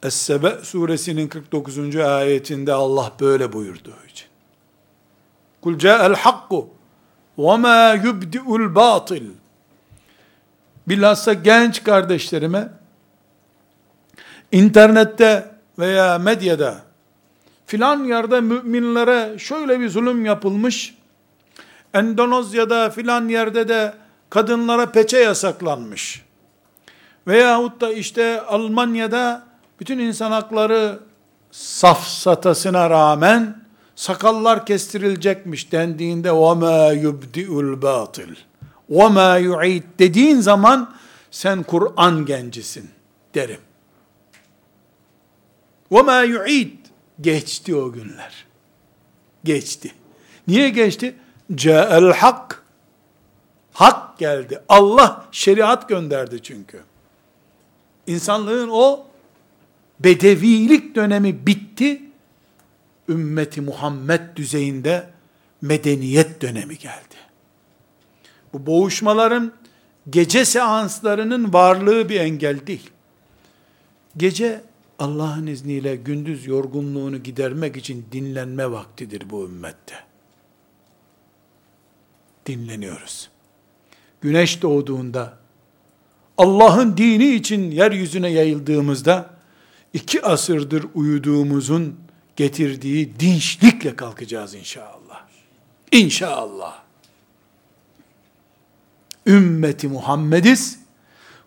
Es-Sebe 0.02 0.64
suresinin 0.64 1.28
49. 1.28 1.96
ayetinde 1.96 2.72
Allah 2.72 3.12
böyle 3.20 3.52
buyurduğu 3.52 4.06
için. 4.08 4.26
Kul 5.60 5.78
ca'el 5.78 6.14
hakku 6.14 6.68
ve 7.38 7.56
ma 7.56 7.94
yubdi'ul 8.04 8.74
batil. 8.74 9.30
Bilhassa 10.88 11.32
genç 11.32 11.84
kardeşlerime 11.84 12.68
internette 14.52 15.53
veya 15.79 16.17
medyada 16.17 16.89
filan 17.65 18.03
yerde 18.03 18.41
müminlere 18.41 19.39
şöyle 19.39 19.79
bir 19.79 19.89
zulüm 19.89 20.25
yapılmış, 20.25 20.95
Endonezya'da 21.93 22.89
filan 22.89 23.27
yerde 23.27 23.67
de 23.67 23.93
kadınlara 24.29 24.91
peçe 24.91 25.17
yasaklanmış. 25.17 26.25
Veyahut 27.27 27.81
da 27.81 27.93
işte 27.93 28.41
Almanya'da 28.41 29.43
bütün 29.79 29.99
insan 29.99 30.31
hakları 30.31 30.99
safsatasına 31.51 32.89
rağmen 32.89 33.63
sakallar 33.95 34.65
kestirilecekmiş 34.65 35.71
dendiğinde 35.71 36.29
وَمَا 36.29 36.93
يُبْدِئُ 36.93 37.47
الْبَاطِلِ 37.47 38.35
وَمَا 38.91 39.39
يُعِيدْ 39.39 39.83
dediğin 39.99 40.39
zaman 40.39 40.93
sen 41.31 41.63
Kur'an 41.63 42.25
gencisin 42.25 42.89
derim. 43.35 43.59
وَمَا 45.91 46.25
يُعِيدْ 46.25 46.75
geçti 47.21 47.75
o 47.75 47.91
günler. 47.91 48.45
Geçti. 49.43 49.91
Niye 50.47 50.69
geçti? 50.69 51.15
Ca'el 51.55 52.13
hak. 52.13 52.63
Hak 53.73 54.19
geldi. 54.19 54.61
Allah 54.69 55.25
şeriat 55.31 55.89
gönderdi 55.89 56.43
çünkü. 56.43 56.81
İnsanlığın 58.07 58.69
o 58.71 59.05
bedevilik 59.99 60.95
dönemi 60.95 61.47
bitti. 61.47 62.01
Ümmeti 63.09 63.61
Muhammed 63.61 64.21
düzeyinde 64.35 65.09
medeniyet 65.61 66.41
dönemi 66.41 66.77
geldi. 66.77 67.15
Bu 68.53 68.65
boğuşmaların 68.65 69.53
gece 70.09 70.45
seanslarının 70.45 71.53
varlığı 71.53 72.09
bir 72.09 72.19
engel 72.19 72.67
değil. 72.67 72.89
Gece 74.17 74.61
Allah'ın 74.98 75.46
izniyle 75.46 75.96
gündüz 75.96 76.46
yorgunluğunu 76.46 77.22
gidermek 77.22 77.76
için 77.76 78.06
dinlenme 78.12 78.70
vaktidir 78.70 79.30
bu 79.30 79.44
ümmette. 79.44 79.94
Dinleniyoruz. 82.46 83.30
Güneş 84.20 84.62
doğduğunda, 84.62 85.38
Allah'ın 86.38 86.96
dini 86.96 87.34
için 87.34 87.70
yeryüzüne 87.70 88.28
yayıldığımızda, 88.28 89.30
iki 89.92 90.22
asırdır 90.22 90.86
uyuduğumuzun 90.94 91.96
getirdiği 92.36 93.20
dinçlikle 93.20 93.96
kalkacağız 93.96 94.54
inşallah. 94.54 95.26
İnşallah. 95.92 96.82
Ümmeti 99.26 99.88
Muhammediz, 99.88 100.78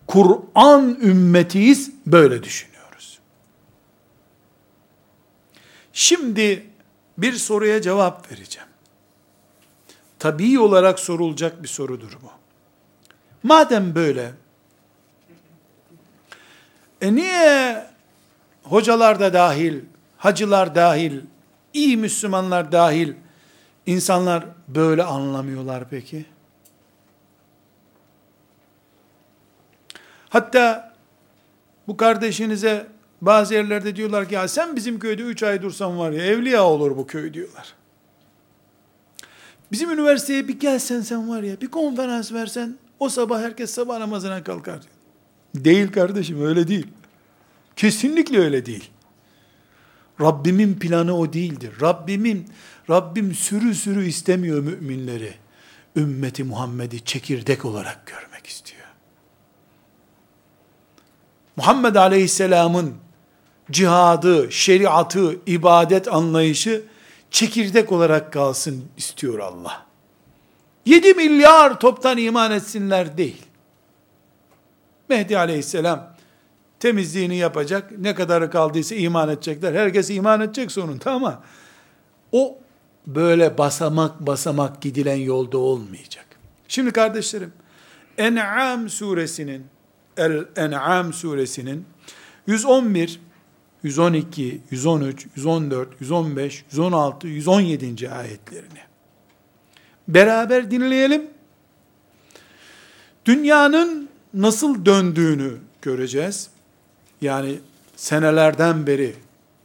Kur'an 0.07 0.97
ümmetiyiz, 1.01 1.91
böyle 2.05 2.43
düşünüyoruz. 2.43 2.76
Şimdi 5.97 6.65
bir 7.17 7.33
soruya 7.33 7.81
cevap 7.81 8.31
vereceğim. 8.31 8.67
Tabii 10.19 10.59
olarak 10.59 10.99
sorulacak 10.99 11.63
bir 11.63 11.67
sorudur 11.67 12.17
bu. 12.21 12.31
Madem 13.43 13.95
böyle, 13.95 14.31
e 17.01 17.15
niye 17.15 17.83
hocalar 18.63 19.19
da 19.19 19.33
dahil, 19.33 19.81
hacılar 20.17 20.75
dahil, 20.75 21.21
iyi 21.73 21.97
Müslümanlar 21.97 22.71
dahil, 22.71 23.13
insanlar 23.85 24.45
böyle 24.67 25.03
anlamıyorlar 25.03 25.89
peki? 25.89 26.25
Hatta 30.29 30.93
bu 31.87 31.97
kardeşinize 31.97 32.96
bazı 33.21 33.53
yerlerde 33.53 33.95
diyorlar 33.95 34.29
ki 34.29 34.35
ya 34.35 34.47
sen 34.47 34.75
bizim 34.75 34.99
köyde 34.99 35.21
3 35.21 35.43
ay 35.43 35.61
dursan 35.61 35.99
var 35.99 36.11
ya 36.11 36.25
evliya 36.25 36.63
olur 36.63 36.97
bu 36.97 37.07
köy 37.07 37.33
diyorlar. 37.33 37.73
Bizim 39.71 39.91
üniversiteye 39.91 40.47
bir 40.47 40.59
gelsen 40.59 41.01
sen 41.01 41.29
var 41.29 41.43
ya 41.43 41.61
bir 41.61 41.67
konferans 41.67 42.33
versen 42.33 42.77
o 42.99 43.09
sabah 43.09 43.41
herkes 43.41 43.71
sabah 43.71 43.97
namazına 43.97 44.43
kalkar. 44.43 44.79
Değil 45.55 45.91
kardeşim 45.91 46.45
öyle 46.45 46.67
değil. 46.67 46.87
Kesinlikle 47.75 48.39
öyle 48.39 48.65
değil. 48.65 48.91
Rabbimin 50.21 50.73
planı 50.73 51.17
o 51.17 51.33
değildir. 51.33 51.73
Rabbimin, 51.81 52.47
Rabbim 52.89 53.33
sürü 53.33 53.75
sürü 53.75 54.05
istemiyor 54.05 54.59
müminleri. 54.59 55.33
Ümmeti 55.95 56.43
Muhammed'i 56.43 57.05
çekirdek 57.05 57.65
olarak 57.65 58.05
görmek 58.05 58.47
istiyor. 58.47 58.83
Muhammed 61.55 61.95
Aleyhisselam'ın 61.95 62.95
cihadı, 63.71 64.51
şeriatı, 64.51 65.39
ibadet 65.45 66.07
anlayışı 66.07 66.83
çekirdek 67.31 67.91
olarak 67.91 68.33
kalsın 68.33 68.85
istiyor 68.97 69.39
Allah. 69.39 69.85
7 70.85 71.13
milyar 71.13 71.79
toptan 71.79 72.17
iman 72.17 72.51
etsinler 72.51 73.17
değil. 73.17 73.41
Mehdi 75.09 75.37
Aleyhisselam 75.37 76.17
temizliğini 76.79 77.37
yapacak. 77.37 77.91
Ne 77.97 78.15
kadarı 78.15 78.49
kaldıysa 78.49 78.95
iman 78.95 79.29
edecekler. 79.29 79.73
Herkes 79.73 80.09
iman 80.09 80.41
edecek 80.41 80.71
sonunda 80.71 81.11
ama 81.11 81.43
o 82.31 82.57
böyle 83.07 83.57
basamak 83.57 84.19
basamak 84.19 84.81
gidilen 84.81 85.15
yolda 85.15 85.57
olmayacak. 85.57 86.25
Şimdi 86.67 86.91
kardeşlerim, 86.91 87.53
En'am 88.17 88.89
suresinin 88.89 89.65
El-En'am 90.17 91.13
suresinin 91.13 91.85
111, 92.47 93.19
112, 93.83 94.61
113, 94.71 95.27
114, 95.35 96.01
115, 96.01 96.63
116, 96.71 97.27
117. 97.27 98.09
ayetlerini 98.09 98.87
beraber 100.07 100.71
dinleyelim. 100.71 101.27
Dünyanın 103.25 104.09
nasıl 104.33 104.85
döndüğünü 104.85 105.57
göreceğiz. 105.81 106.49
Yani 107.21 107.59
senelerden 107.95 108.87
beri 108.87 109.15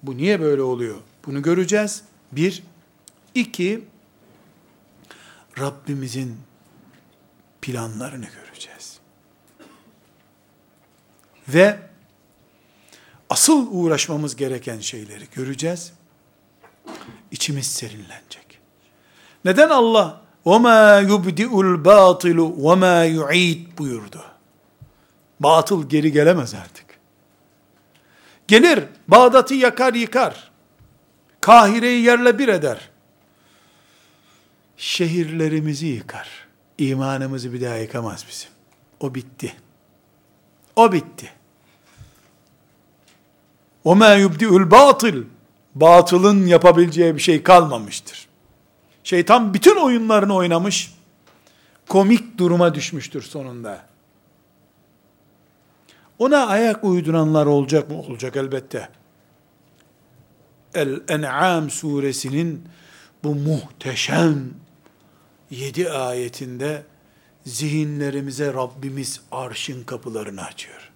bu 0.03 0.17
niye 0.17 0.41
böyle 0.41 0.63
oluyor? 0.63 0.97
Bunu 1.27 1.43
göreceğiz. 1.43 2.03
Bir. 2.33 2.63
iki 3.35 3.85
Rabbimizin 5.59 6.37
planlarını 7.63 8.27
göreceğiz. 8.27 8.99
Ve 11.49 11.79
asıl 13.32 13.68
uğraşmamız 13.72 14.36
gereken 14.36 14.80
şeyleri 14.80 15.24
göreceğiz. 15.36 15.94
İçimiz 17.32 17.68
serinlenecek. 17.68 18.60
Neden 19.46 19.70
Allah 19.70 20.22
وَمَا 20.46 21.08
يُبْدِئُ 21.08 21.50
الْبَاطِلُ 21.50 22.56
وَمَا 22.56 23.16
يُعِيدُ 23.16 23.78
buyurdu. 23.78 24.24
Batıl 25.40 25.90
geri 25.90 26.12
gelemez 26.12 26.54
artık. 26.54 26.86
Gelir, 28.48 28.84
Bağdat'ı 29.08 29.54
yakar 29.54 29.94
yıkar. 29.94 30.52
Kahire'yi 31.42 32.04
yerle 32.04 32.40
bir 32.40 32.48
eder. 32.48 32.90
Şehirlerimizi 34.78 35.86
yıkar. 35.86 36.30
İmanımızı 36.78 37.54
bir 37.54 37.62
daha 37.62 37.76
yıkamaz 37.76 38.26
bizim. 38.30 38.50
O 39.00 39.16
bitti. 39.16 39.56
O 40.76 40.92
bitti. 40.92 41.32
وَمَا 43.86 44.18
يُبْدِئُ 44.24 44.64
الْبَاطِلِ 44.64 45.24
Batılın 45.76 46.48
yapabileceği 46.48 47.16
bir 47.16 47.22
şey 47.22 47.44
kalmamıştır. 47.44 48.28
Şeytan 49.04 49.54
bütün 49.54 49.76
oyunlarını 49.76 50.36
oynamış, 50.36 50.94
komik 51.90 52.38
duruma 52.38 52.76
düşmüştür 52.76 53.22
sonunda. 53.22 53.86
Ona 56.20 56.48
ayak 56.48 56.84
uyduranlar 56.84 57.46
olacak 57.46 57.90
mı? 57.90 58.00
Olacak 58.02 58.36
elbette. 58.36 58.90
El-En'am 60.74 61.70
suresinin 61.70 62.64
bu 63.24 63.36
muhteşem 63.36 64.54
yedi 65.50 65.92
ayetinde 65.92 66.84
zihinlerimize 67.46 68.54
Rabbimiz 68.54 69.22
arşın 69.32 69.84
kapılarını 69.84 70.44
açıyor. 70.44 70.91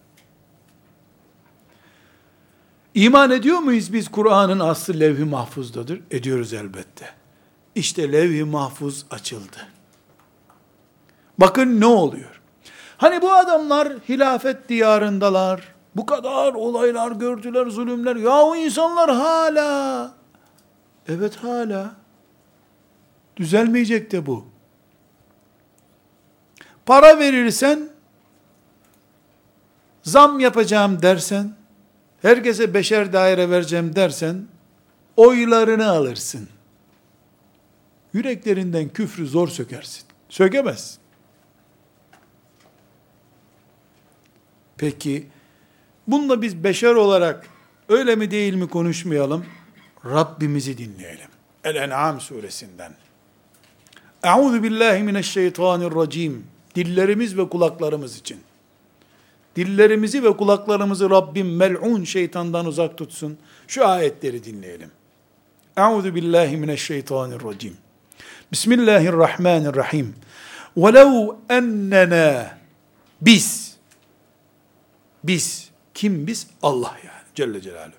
İman 2.97 3.31
ediyor 3.31 3.59
muyuz 3.59 3.93
biz 3.93 4.09
Kur'an'ın 4.09 4.61
aslı 4.61 5.01
levh-i 5.01 5.25
mahfuzdadır? 5.25 6.01
Ediyoruz 6.11 6.53
elbette. 6.53 7.09
İşte 7.75 8.13
levh-i 8.13 8.45
mahfuz 8.45 9.07
açıldı. 9.11 9.57
Bakın 11.39 11.81
ne 11.81 11.87
oluyor? 11.87 12.41
Hani 12.97 13.23
bu 13.23 13.33
adamlar 13.33 13.89
hilafet 14.09 14.69
diyarındalar. 14.69 15.75
Bu 15.97 16.07
kadar 16.07 16.55
olaylar 16.55 17.13
gördüler, 17.13 17.67
zulümler. 17.67 18.17
Ya 18.17 18.43
o 18.43 18.57
insanlar 18.57 19.11
hala. 19.11 20.15
Evet 21.09 21.37
hala. 21.37 21.95
Düzelmeyecek 23.37 24.13
de 24.13 24.27
bu. 24.27 24.45
Para 26.87 27.19
verirsen, 27.19 27.89
zam 30.03 30.41
yapacağım 30.41 31.03
dersen, 31.03 31.56
herkese 32.27 32.75
beşer 32.75 33.13
daire 33.13 33.51
vereceğim 33.51 33.97
dersen, 33.97 34.47
oylarını 35.17 35.91
alırsın. 35.91 36.49
Yüreklerinden 38.13 38.89
küfrü 38.89 39.27
zor 39.27 39.49
sökersin. 39.49 40.03
Sökemez. 40.29 40.99
Peki, 44.77 45.27
bununla 46.07 46.43
biz 46.43 46.65
beşer 46.65 46.95
olarak 46.95 47.47
öyle 47.89 48.17
mi 48.17 48.31
değil 48.31 48.55
mi 48.55 48.69
konuşmayalım? 48.69 49.47
Rabbimizi 50.05 50.79
dinleyelim. 50.79 51.29
El-En'am 51.65 52.21
suresinden. 52.21 52.93
Euzu 54.25 54.63
billahi 54.63 55.03
mineşşeytanirracim. 55.03 56.47
Dillerimiz 56.75 57.39
ve 57.39 57.49
kulaklarımız 57.49 58.19
için. 58.19 58.41
Dillerimizi 59.57 60.23
ve 60.23 60.37
kulaklarımızı 60.37 61.11
Rabbim 61.11 61.57
mel'un 61.57 62.05
şeytandan 62.05 62.67
uzak 62.67 62.99
tutsun. 62.99 63.39
Şu 63.69 63.89
ayetleri 63.89 64.45
dinleyelim. 64.45 64.91
Euzu 65.77 66.15
billahi 66.15 66.57
mineşşeytanirracim. 66.57 67.77
Bismillahirrahmanirrahim. 68.53 70.15
Velev 70.77 71.29
ennena 71.51 72.59
biz 73.21 73.77
biz 75.25 75.71
kim 75.95 76.27
biz? 76.27 76.47
Allah 76.63 76.97
yani 77.05 77.25
Celle 77.35 77.61
Celaluhu. 77.61 77.97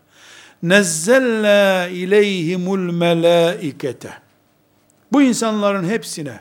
Nezzelna 0.64 1.88
ileyhimul 1.88 2.92
melaikete. 2.94 4.14
Bu 5.12 5.22
insanların 5.22 5.90
hepsine 5.90 6.40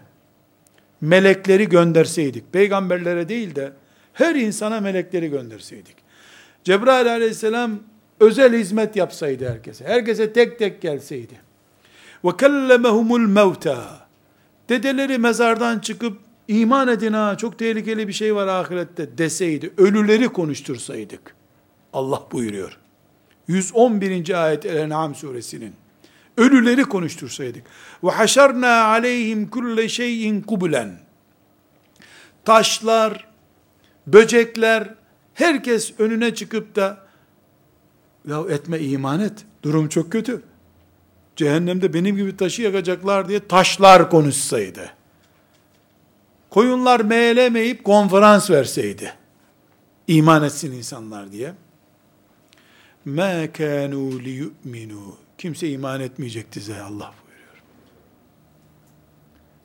melekleri 1.00 1.68
gönderseydik, 1.68 2.52
peygamberlere 2.52 3.28
değil 3.28 3.54
de 3.54 3.72
her 4.16 4.34
insana 4.34 4.80
melekleri 4.80 5.28
gönderseydik. 5.28 5.96
Cebrail 6.64 7.12
aleyhisselam 7.12 7.78
özel 8.20 8.54
hizmet 8.54 8.96
yapsaydı 8.96 9.48
herkese, 9.48 9.84
herkese 9.84 10.32
tek 10.32 10.58
tek 10.58 10.82
gelseydi. 10.82 11.34
Ve 12.24 12.36
kellemehumul 12.36 13.20
mevta. 13.20 14.06
Dedeleri 14.68 15.18
mezardan 15.18 15.78
çıkıp 15.78 16.18
iman 16.48 16.88
edin 16.88 17.12
ha 17.12 17.36
çok 17.36 17.58
tehlikeli 17.58 18.08
bir 18.08 18.12
şey 18.12 18.34
var 18.34 18.46
ahirette 18.46 19.18
deseydi, 19.18 19.72
ölüleri 19.76 20.28
konuştursaydık. 20.28 21.34
Allah 21.92 22.22
buyuruyor. 22.32 22.78
111. 23.48 24.44
ayet 24.44 24.66
El-En'am 24.66 25.14
suresinin. 25.14 25.72
Ölüleri 26.36 26.82
konuştursaydık. 26.82 27.64
Ve 28.04 28.10
haşarna 28.10 28.84
aleyhim 28.84 29.50
kulle 29.50 29.88
şeyin 29.88 30.40
kubulen. 30.40 31.00
Taşlar, 32.44 33.35
böcekler, 34.07 34.95
herkes 35.33 35.99
önüne 35.99 36.35
çıkıp 36.35 36.75
da 36.75 36.97
ya 38.27 38.41
etme 38.49 38.79
iman 38.79 39.19
et. 39.19 39.45
Durum 39.63 39.89
çok 39.89 40.11
kötü. 40.11 40.43
Cehennemde 41.35 41.93
benim 41.93 42.15
gibi 42.15 42.37
taşı 42.37 42.61
yakacaklar 42.61 43.29
diye 43.29 43.47
taşlar 43.47 44.09
konuşsaydı. 44.09 44.91
Koyunlar 46.49 46.99
meğlemeyip 46.99 47.83
konferans 47.83 48.49
verseydi. 48.49 49.13
iman 50.07 50.43
etsin 50.43 50.71
insanlar 50.71 51.31
diye. 51.31 51.53
مَا 53.07 53.47
كَانُوا 53.47 54.21
لِيُؤْمِنُوا 54.21 55.13
Kimse 55.37 55.69
iman 55.69 56.01
etmeyecekti 56.01 56.59
size 56.59 56.81
Allah 56.81 57.13
buyuruyor. 57.25 57.63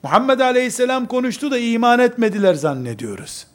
Muhammed 0.02 0.40
Aleyhisselam 0.40 1.06
konuştu 1.06 1.50
da 1.50 1.58
iman 1.58 1.98
etmediler 1.98 2.54
zannediyoruz. 2.54 3.46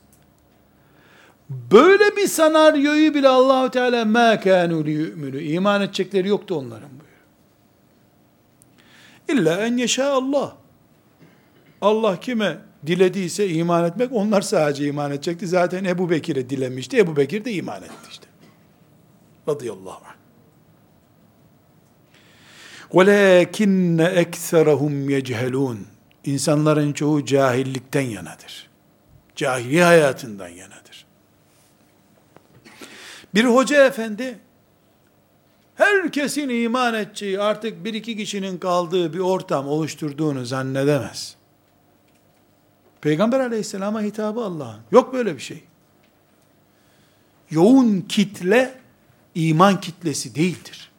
Böyle 1.50 2.15
bir 2.15 2.28
senaryoyu 2.28 3.13
bile 3.13 3.28
Allahu 3.28 3.72
Teala 3.72 4.06
ma 4.06 4.39
kanu 4.39 4.86
liyu'minu 4.86 5.39
iman 5.39 5.82
edecekleri 5.82 6.28
yoktu 6.28 6.56
onların 6.56 6.89
buyuruyor. 6.89 7.22
İlla 9.30 9.65
en 9.65 9.78
yeşâ 9.78 10.13
Allah. 10.13 10.58
Allah 11.82 12.20
kime 12.20 12.58
dilediyse 12.88 13.50
iman 13.50 13.86
etmek 13.86 14.12
onlar 14.12 14.41
sadece 14.41 14.88
iman 14.88 15.12
edecekti. 15.12 15.48
Zaten 15.48 15.84
Ebu 15.84 16.10
Bekir'e 16.10 16.50
dilemişti. 16.50 16.98
Ebu 16.98 17.17
Bekir 17.17 17.46
de 17.46 17.52
iman 17.52 17.84
etti 17.84 18.08
işte. 18.10 18.28
Radıyallahu 19.48 20.02
anh. 20.06 20.22
وَلَكِنَّ 22.91 23.98
اَكْثَرَهُمْ 24.24 24.94
يَجْهَلُونَ 25.10 25.78
İnsanların 26.26 26.94
çoğu 26.94 27.26
cahillikten 27.26 28.02
yanadır. 28.02 28.70
Cahili 29.36 29.84
hayatından 29.84 30.48
yanadır. 30.48 30.85
Bir 33.37 33.44
hoca 33.44 33.87
efendi, 33.87 34.38
herkesin 35.75 36.49
iman 36.49 36.94
edeceği, 36.94 37.40
artık 37.40 37.85
bir 37.85 37.94
iki 37.94 38.16
kişinin 38.16 38.59
kaldığı 38.59 39.12
bir 39.12 39.18
ortam 39.18 39.68
oluşturduğunu 39.68 40.44
zannedemez. 40.44 41.37
Peygamber 43.01 43.40
aleyhisselama 43.40 44.03
hitabı 44.03 44.40
Allah'ın. 44.40 44.81
Yok 44.90 45.12
böyle 45.12 45.35
bir 45.35 45.40
şey. 45.40 45.64
Yoğun 47.51 48.01
kitle, 48.01 48.81
iman 49.35 49.81
kitlesi 49.81 50.35
değildir. 50.35 50.90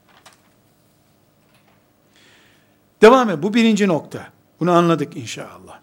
Devam 3.01 3.29
et. 3.29 3.43
Bu 3.43 3.53
birinci 3.53 3.87
nokta. 3.87 4.29
Bunu 4.59 4.71
anladık 4.71 5.17
inşallah. 5.17 5.79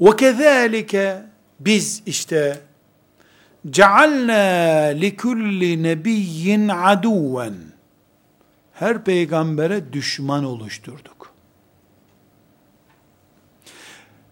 Ve 0.00 0.16
kezalike 0.16 1.22
biz 1.60 2.02
işte 2.06 2.60
cealna 3.70 4.92
likulli 5.00 5.82
nebiyyin 5.82 6.68
aduven 6.68 7.54
her 8.72 9.04
peygambere 9.04 9.92
düşman 9.92 10.44
oluşturduk. 10.44 11.32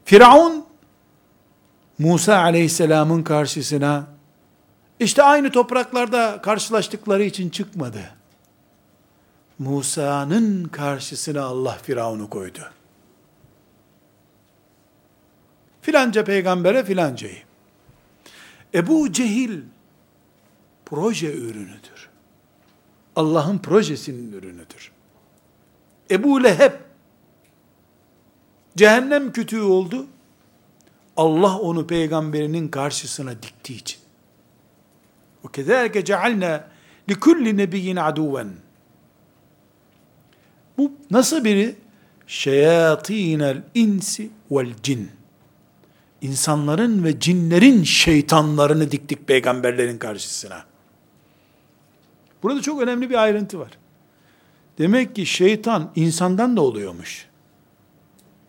Firavun 0.05 0.66
Musa 1.99 2.37
aleyhisselamın 2.38 3.23
karşısına 3.23 4.07
işte 5.01 5.23
aynı 5.23 5.51
topraklarda 5.51 6.40
karşılaştıkları 6.43 7.23
için 7.23 7.51
çıkmadı. 7.51 8.01
Musa'nın 9.59 10.64
karşısına 10.64 11.43
Allah 11.43 11.79
Firavun'u 11.83 12.31
koydu. 12.31 12.71
Filanca 15.83 16.25
peygambere 16.25 16.85
filancayı. 16.85 17.49
Ebu 18.73 19.12
Cehil 19.12 19.62
proje 20.86 21.34
ürünüdür. 21.34 22.10
Allah'ın 23.15 23.58
projesinin 23.58 24.32
ürünüdür. 24.32 24.91
Ebu 26.12 26.43
Leheb 26.43 26.71
cehennem 28.78 29.32
kütüğü 29.32 29.62
oldu. 29.62 30.08
Allah 31.17 31.60
onu 31.60 31.88
peygamberinin 31.88 32.67
karşısına 32.67 33.32
diktiği 33.43 33.78
için. 33.78 33.99
وَكَذَٰلِكَ 35.43 35.97
جَعَلْنَا 35.97 36.63
لِكُلِّ 37.10 37.45
نَبِيِّنْ 37.62 37.99
عَدُوًا 37.99 38.47
Bu 40.78 40.91
nasıl 41.12 41.43
biri? 41.43 41.75
Şeyatinel 42.28 43.63
insi 43.73 44.30
vel 44.51 44.73
cin. 44.84 45.12
İnsanların 46.22 47.04
ve 47.04 47.20
cinlerin 47.20 47.85
şeytanlarını 47.85 48.90
diktik 48.90 49.26
peygamberlerin 49.26 49.98
karşısına. 49.98 50.64
Burada 52.42 52.62
çok 52.62 52.83
önemli 52.83 53.11
bir 53.11 53.14
ayrıntı 53.14 53.59
var. 53.59 53.70
Demek 54.78 55.16
ki 55.16 55.26
şeytan 55.26 55.92
insandan 55.96 56.56
da 56.56 56.61
oluyormuş. 56.61 57.26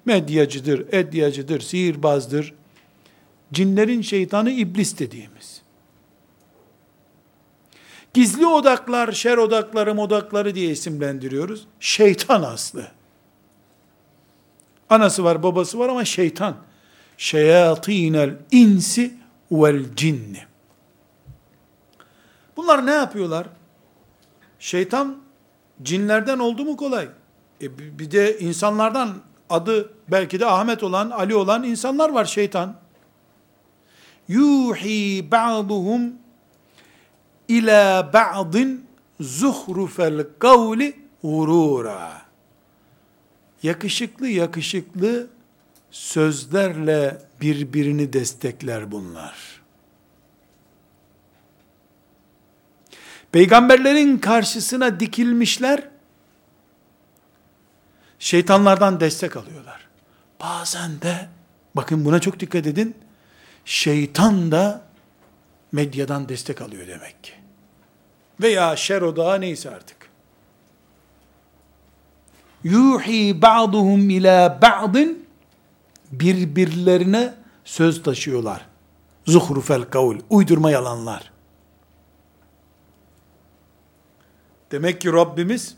Medyacıdır, 0.05 0.93
edyacıdır, 0.93 1.61
sihirbazdır. 1.61 2.53
Cinlerin 3.53 4.01
şeytanı 4.01 4.51
iblis 4.51 4.99
dediğimiz. 4.99 5.61
Gizli 8.13 8.45
odaklar, 8.45 9.11
şer 9.11 9.37
odakları, 9.37 9.95
modakları 9.95 10.55
diye 10.55 10.69
isimlendiriyoruz. 10.71 11.67
Şeytan 11.79 12.43
aslı. 12.43 12.87
Anası 14.89 15.23
var, 15.23 15.43
babası 15.43 15.79
var 15.79 15.89
ama 15.89 16.05
şeytan. 16.05 16.55
Şeyatinel 17.21 18.35
insi 18.51 19.13
vel 19.51 19.95
cinni. 19.95 20.43
Bunlar 22.57 22.85
ne 22.85 22.91
yapıyorlar? 22.91 23.47
Şeytan 24.59 25.17
cinlerden 25.83 26.39
oldu 26.39 26.65
mu 26.65 26.77
kolay? 26.77 27.09
E 27.61 27.99
bir 27.99 28.11
de 28.11 28.39
insanlardan 28.39 29.13
adı 29.49 29.93
belki 30.11 30.39
de 30.39 30.45
Ahmet 30.45 30.83
olan, 30.83 31.09
Ali 31.09 31.35
olan 31.35 31.63
insanlar 31.63 32.09
var 32.09 32.25
şeytan. 32.25 32.75
Yuhi 34.27 35.31
ba'duhum 35.31 36.13
ila 37.47 38.13
ba'din 38.13 38.85
zuhrufel 39.19 40.27
kavli 40.39 40.99
gurura. 41.23 42.21
Yakışıklı 43.63 44.27
yakışıklı 44.27 45.27
sözlerle 45.91 47.21
birbirini 47.41 48.13
destekler 48.13 48.91
bunlar. 48.91 49.61
Peygamberlerin 53.31 54.17
karşısına 54.17 54.99
dikilmişler, 54.99 55.83
şeytanlardan 58.19 58.99
destek 58.99 59.37
alıyorlar. 59.37 59.87
Bazen 60.41 61.01
de, 61.01 61.29
bakın 61.75 62.05
buna 62.05 62.19
çok 62.19 62.39
dikkat 62.39 62.67
edin, 62.67 62.95
şeytan 63.65 64.51
da 64.51 64.81
medyadan 65.71 66.29
destek 66.29 66.61
alıyor 66.61 66.87
demek 66.87 67.23
ki. 67.23 67.33
Veya 68.41 68.75
şer 68.75 69.01
odağı 69.01 69.41
neyse 69.41 69.69
artık. 69.69 69.97
Yuhi 72.63 73.41
ba'duhum 73.41 74.09
ila 74.09 74.61
ba'din 74.61 75.20
birbirlerine 76.11 77.33
söz 77.65 78.03
taşıyorlar. 78.03 78.65
Zuhrufel 79.25 79.83
kavl, 79.83 80.15
uydurma 80.29 80.71
yalanlar. 80.71 81.31
Demek 84.71 85.01
ki 85.01 85.13
Rabbimiz 85.13 85.75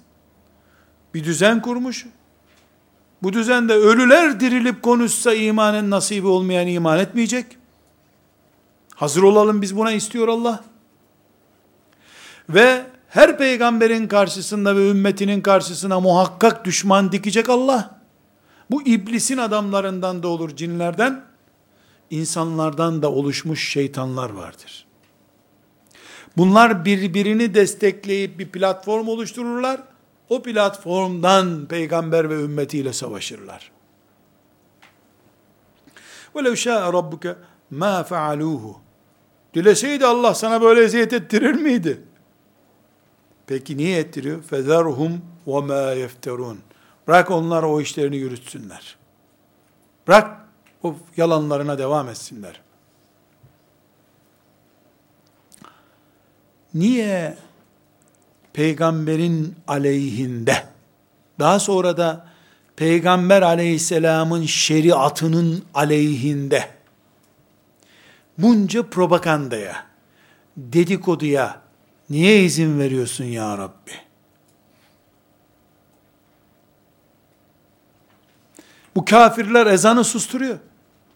bir 1.13 1.23
düzen 1.23 1.61
kurmuş. 1.61 2.05
Bu 3.23 3.33
düzende 3.33 3.73
ölüler 3.73 4.39
dirilip 4.39 4.83
konuşsa 4.83 5.33
imanın 5.33 5.91
nasibi 5.91 6.27
olmayan 6.27 6.67
iman 6.67 6.99
etmeyecek. 6.99 7.57
Hazır 8.95 9.23
olalım 9.23 9.61
biz 9.61 9.77
buna 9.77 9.91
istiyor 9.91 10.27
Allah. 10.27 10.63
Ve 12.49 12.85
her 13.09 13.37
peygamberin 13.37 14.07
karşısında 14.07 14.75
ve 14.75 14.89
ümmetinin 14.89 15.41
karşısına 15.41 15.99
muhakkak 15.99 16.65
düşman 16.65 17.11
dikecek 17.11 17.49
Allah. 17.49 17.92
Bu 18.72 18.82
iblisin 18.82 19.38
adamlarından 19.38 20.22
da 20.22 20.28
olur 20.28 20.56
cinlerden, 20.56 21.24
insanlardan 22.10 23.02
da 23.02 23.12
oluşmuş 23.12 23.68
şeytanlar 23.72 24.30
vardır. 24.30 24.86
Bunlar 26.36 26.84
birbirini 26.84 27.54
destekleyip 27.54 28.38
bir 28.38 28.48
platform 28.48 29.08
oluştururlar. 29.08 29.80
O 30.28 30.42
platformdan 30.42 31.66
peygamber 31.66 32.30
ve 32.30 32.34
ümmetiyle 32.34 32.92
savaşırlar. 32.92 33.70
وَلَوْ 36.34 36.52
شَاءَ 36.52 36.92
رَبُّكَ 36.92 37.36
مَا 37.72 38.04
فَعَلُوهُ 38.04 38.74
Dileseydi 39.54 40.06
Allah 40.06 40.34
sana 40.34 40.62
böyle 40.62 40.84
eziyet 40.84 41.12
ettirir 41.12 41.52
miydi? 41.52 42.00
Peki 43.46 43.76
niye 43.76 43.98
ettiriyor? 43.98 44.42
فَذَرْهُمْ 44.42 45.18
وَمَا 45.46 46.06
يَفْتَرُونَ 46.06 46.56
Bırak 47.07 47.31
onlar 47.31 47.63
o 47.63 47.81
işlerini 47.81 48.17
yürütsünler. 48.17 48.97
Bırak 50.07 50.47
o 50.83 50.95
yalanlarına 51.17 51.77
devam 51.77 52.09
etsinler. 52.09 52.61
Niye 56.73 57.37
peygamberin 58.53 59.55
aleyhinde 59.67 60.63
daha 61.39 61.59
sonra 61.59 61.97
da 61.97 62.27
peygamber 62.75 63.41
aleyhisselamın 63.41 64.45
şeriatının 64.45 65.63
aleyhinde 65.73 66.69
bunca 68.37 68.89
propagandaya, 68.89 69.85
dedikoduya 70.57 71.61
niye 72.09 72.43
izin 72.43 72.79
veriyorsun 72.79 73.25
ya 73.25 73.57
Rabbi? 73.57 74.02
Bu 78.96 79.04
kafirler 79.04 79.66
ezanı 79.66 80.04
susturuyor. 80.04 80.58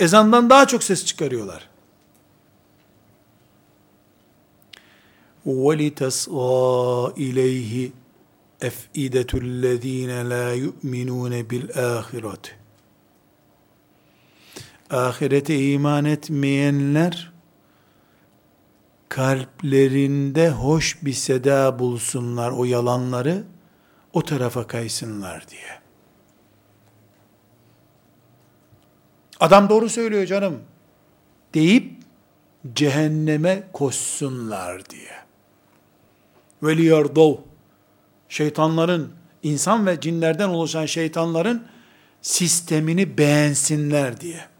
Ezandan 0.00 0.50
daha 0.50 0.66
çok 0.66 0.82
ses 0.82 1.04
çıkarıyorlar. 1.04 1.68
وَلِتَسْغَى 5.46 7.12
اِلَيْهِ 7.14 7.90
اَفْئِدَةُ 8.62 9.30
الَّذ۪ينَ 9.44 10.12
لَا 10.32 10.54
يُؤْمِنُونَ 10.64 11.42
بِالْآخِرَةِ 11.50 12.46
Ahirete 14.90 15.70
iman 15.72 16.04
etmeyenler, 16.04 17.32
kalplerinde 19.08 20.50
hoş 20.50 20.98
bir 21.02 21.12
seda 21.12 21.78
bulsunlar 21.78 22.50
o 22.50 22.64
yalanları, 22.64 23.44
o 24.12 24.22
tarafa 24.22 24.66
kaysınlar 24.66 25.48
diye. 25.48 25.75
Adam 29.40 29.68
doğru 29.68 29.88
söylüyor 29.88 30.26
canım 30.26 30.62
deyip 31.54 31.92
cehenneme 32.74 33.62
koşsunlar 33.72 34.90
diye. 34.90 35.22
Veliyardov 36.62 37.36
şeytanların 38.28 39.12
insan 39.42 39.86
ve 39.86 40.00
cinlerden 40.00 40.48
oluşan 40.48 40.86
şeytanların 40.86 41.66
sistemini 42.22 43.18
beğensinler 43.18 44.20
diye. 44.20 44.52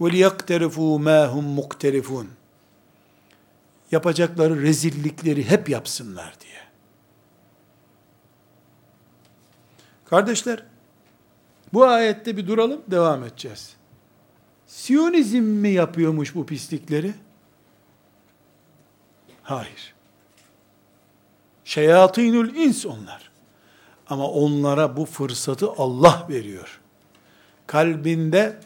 وَلِيَقْتَرِفُوا 0.00 1.02
مَا 1.02 1.26
هُمْ 1.26 1.60
مُقْتَرِفُونَ 1.60 2.26
Yapacakları 3.90 4.62
rezillikleri 4.62 5.50
hep 5.50 5.68
yapsınlar 5.68 6.34
diye. 6.40 6.58
Kardeşler, 10.04 10.64
bu 11.73 11.85
ayette 11.85 12.37
bir 12.37 12.47
duralım, 12.47 12.81
devam 12.87 13.23
edeceğiz. 13.23 13.75
Siyonizm 14.67 15.43
mi 15.43 15.69
yapıyormuş 15.69 16.35
bu 16.35 16.45
pislikleri? 16.45 17.13
Hayır. 19.43 19.93
Şeyatinül 21.63 22.55
ins 22.55 22.85
onlar. 22.85 23.31
Ama 24.09 24.27
onlara 24.27 24.97
bu 24.97 25.05
fırsatı 25.05 25.71
Allah 25.71 26.27
veriyor. 26.29 26.79
Kalbinde 27.67 28.59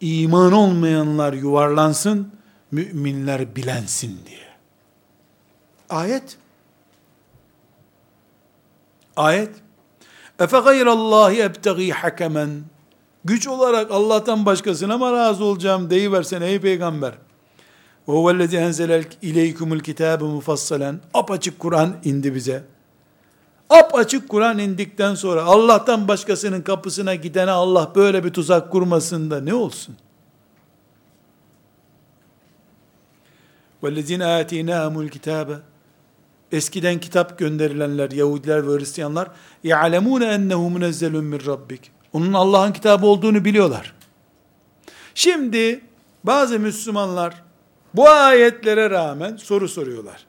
iman 0.00 0.52
olmayanlar 0.52 1.32
yuvarlansın, 1.32 2.32
müminler 2.70 3.56
bilensin 3.56 4.20
diye. 4.26 4.48
Ayet. 5.90 6.38
Ayet. 9.16 9.50
Efe 10.39 10.59
gayrallahi 10.59 11.41
ebtegi 11.41 11.91
hakemen. 11.91 12.49
Güç 13.25 13.47
olarak 13.47 13.91
Allah'tan 13.91 14.45
başkasına 14.45 14.97
mı 14.97 15.11
razı 15.11 15.43
olacağım 15.43 15.89
deyiversen 15.89 16.41
ey 16.41 16.59
peygamber. 16.59 17.11
Ve 18.07 18.11
huvellezi 18.11 18.57
enzelel 18.57 19.03
ileykumul 19.21 19.79
kitabe 19.79 20.23
mufassalen. 20.23 20.99
Apaçık 21.13 21.59
Kur'an 21.59 21.95
indi 22.03 22.35
bize. 22.35 22.63
Apaçık 23.69 24.29
Kur'an 24.29 24.59
indikten 24.59 25.15
sonra 25.15 25.43
Allah'tan 25.43 26.07
başkasının 26.07 26.61
kapısına 26.61 27.15
gidene 27.15 27.51
Allah 27.51 27.91
böyle 27.95 28.23
bir 28.23 28.29
tuzak 28.29 28.71
kurmasın 28.71 29.31
da 29.31 29.41
ne 29.41 29.53
olsun? 29.53 29.95
وَالَّذِينَ 33.83 34.23
آتِينَاهُمُ 34.23 35.09
الْكِتَابَ 35.09 35.57
Eskiden 36.51 36.99
kitap 36.99 37.39
gönderilenler, 37.39 38.11
Yahudiler 38.11 38.67
ve 38.67 38.77
Hristiyanlar 38.77 39.27
يَعْلَمُونَ 39.63 40.23
اَنَّهُ 40.23 40.77
مُنَزَّلٌ 40.77 41.11
مِنْ 41.11 41.39
رَبِّكِ 41.39 41.79
Onun 42.13 42.33
Allah'ın 42.33 42.71
kitabı 42.71 43.05
olduğunu 43.05 43.45
biliyorlar. 43.45 43.93
Şimdi 45.15 45.81
bazı 46.23 46.59
Müslümanlar 46.59 47.43
bu 47.93 48.09
ayetlere 48.09 48.89
rağmen 48.89 49.37
soru 49.37 49.69
soruyorlar. 49.69 50.25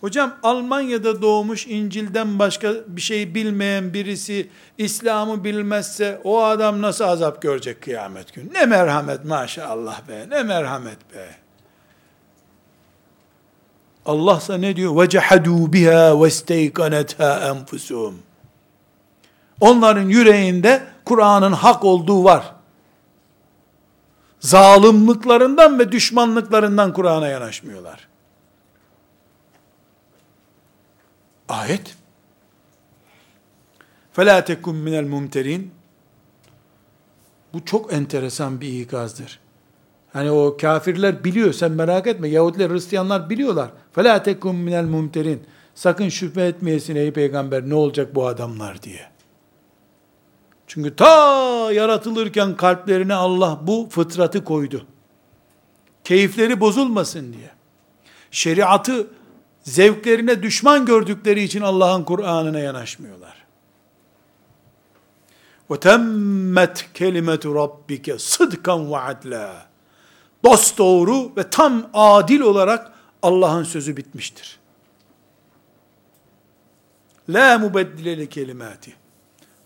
Hocam 0.00 0.36
Almanya'da 0.42 1.22
doğmuş 1.22 1.66
İncil'den 1.66 2.38
başka 2.38 2.74
bir 2.86 3.00
şey 3.00 3.34
bilmeyen 3.34 3.94
birisi 3.94 4.50
İslam'ı 4.78 5.44
bilmezse 5.44 6.20
o 6.24 6.42
adam 6.42 6.82
nasıl 6.82 7.04
azap 7.04 7.42
görecek 7.42 7.82
kıyamet 7.82 8.34
günü? 8.34 8.54
Ne 8.54 8.66
merhamet 8.66 9.24
maşallah 9.24 10.08
be, 10.08 10.26
ne 10.30 10.42
merhamet 10.42 11.14
be. 11.14 11.41
Allah 14.06 14.38
ise 14.38 14.60
ne 14.60 14.76
diyor? 14.76 14.92
وَجَحَدُوا 14.92 15.72
بِهَا 15.72 16.12
وَاسْتَيْقَنَتْهَا 16.12 17.50
أَنْفُسُهُمْ 17.50 18.14
Onların 19.60 20.08
yüreğinde 20.08 20.86
Kur'an'ın 21.04 21.52
hak 21.52 21.84
olduğu 21.84 22.24
var. 22.24 22.54
Zalimlıklarından 24.40 25.78
ve 25.78 25.92
düşmanlıklarından 25.92 26.92
Kur'an'a 26.92 27.28
yanaşmıyorlar. 27.28 28.08
Ayet. 31.48 31.96
فَلَا 34.16 34.40
تَكُمْ 34.40 34.74
مِنَ 34.88 34.94
الْمُمْتَرِينَ 35.04 35.62
Bu 37.52 37.64
çok 37.64 37.92
enteresan 37.92 38.60
bir 38.60 38.80
ikazdır. 38.80 39.40
Hani 40.12 40.30
o 40.30 40.56
kafirler 40.56 41.24
biliyor, 41.24 41.52
sen 41.52 41.72
merak 41.72 42.06
etme. 42.06 42.28
Yahudiler, 42.28 42.70
Hristiyanlar 42.70 43.30
biliyorlar. 43.30 43.70
فَلَا 43.96 44.24
تَكُمْ 44.24 44.68
مِنَ 44.68 44.86
الْمُمْتَرِينَ 44.86 45.38
Sakın 45.74 46.08
şüphe 46.08 46.42
etmeyesin 46.42 46.96
ey 46.96 47.12
peygamber 47.12 47.68
ne 47.68 47.74
olacak 47.74 48.14
bu 48.14 48.26
adamlar 48.26 48.82
diye. 48.82 49.06
Çünkü 50.66 50.96
ta 50.96 51.72
yaratılırken 51.72 52.56
kalplerine 52.56 53.14
Allah 53.14 53.60
bu 53.62 53.88
fıtratı 53.90 54.44
koydu. 54.44 54.86
Keyifleri 56.04 56.60
bozulmasın 56.60 57.32
diye. 57.32 57.50
Şeriatı 58.30 59.06
zevklerine 59.62 60.42
düşman 60.42 60.86
gördükleri 60.86 61.42
için 61.42 61.60
Allah'ın 61.60 62.04
Kur'an'ına 62.04 62.58
yanaşmıyorlar. 62.58 63.44
وَتَمَّتْ 65.70 66.84
كَلِمَةُ 66.94 67.42
رَبِّكَ 67.60 68.06
صِدْقًا 68.16 68.88
وَعَدْلًا 68.88 69.68
Dost 70.43 70.77
doğru 70.77 71.31
ve 71.37 71.49
tam 71.49 71.89
adil 71.93 72.39
olarak 72.39 72.91
Allah'ın 73.21 73.63
sözü 73.63 73.97
bitmiştir. 73.97 74.59
La 77.29 77.57
mubeddile 77.57 78.17
li 78.17 78.29
kelimati. 78.29 78.93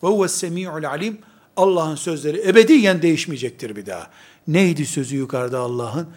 Ve 0.04 0.08
huves 0.08 0.32
semi'ul 0.32 0.84
alim. 0.84 1.18
Allah'ın 1.58 1.96
sözleri 1.96 2.50
ebediyen 2.50 3.02
değişmeyecektir 3.02 3.76
bir 3.76 3.86
daha. 3.86 4.08
Neydi 4.48 4.86
sözü 4.86 5.16
yukarıda 5.16 5.60
Allah'ın? 5.60 6.08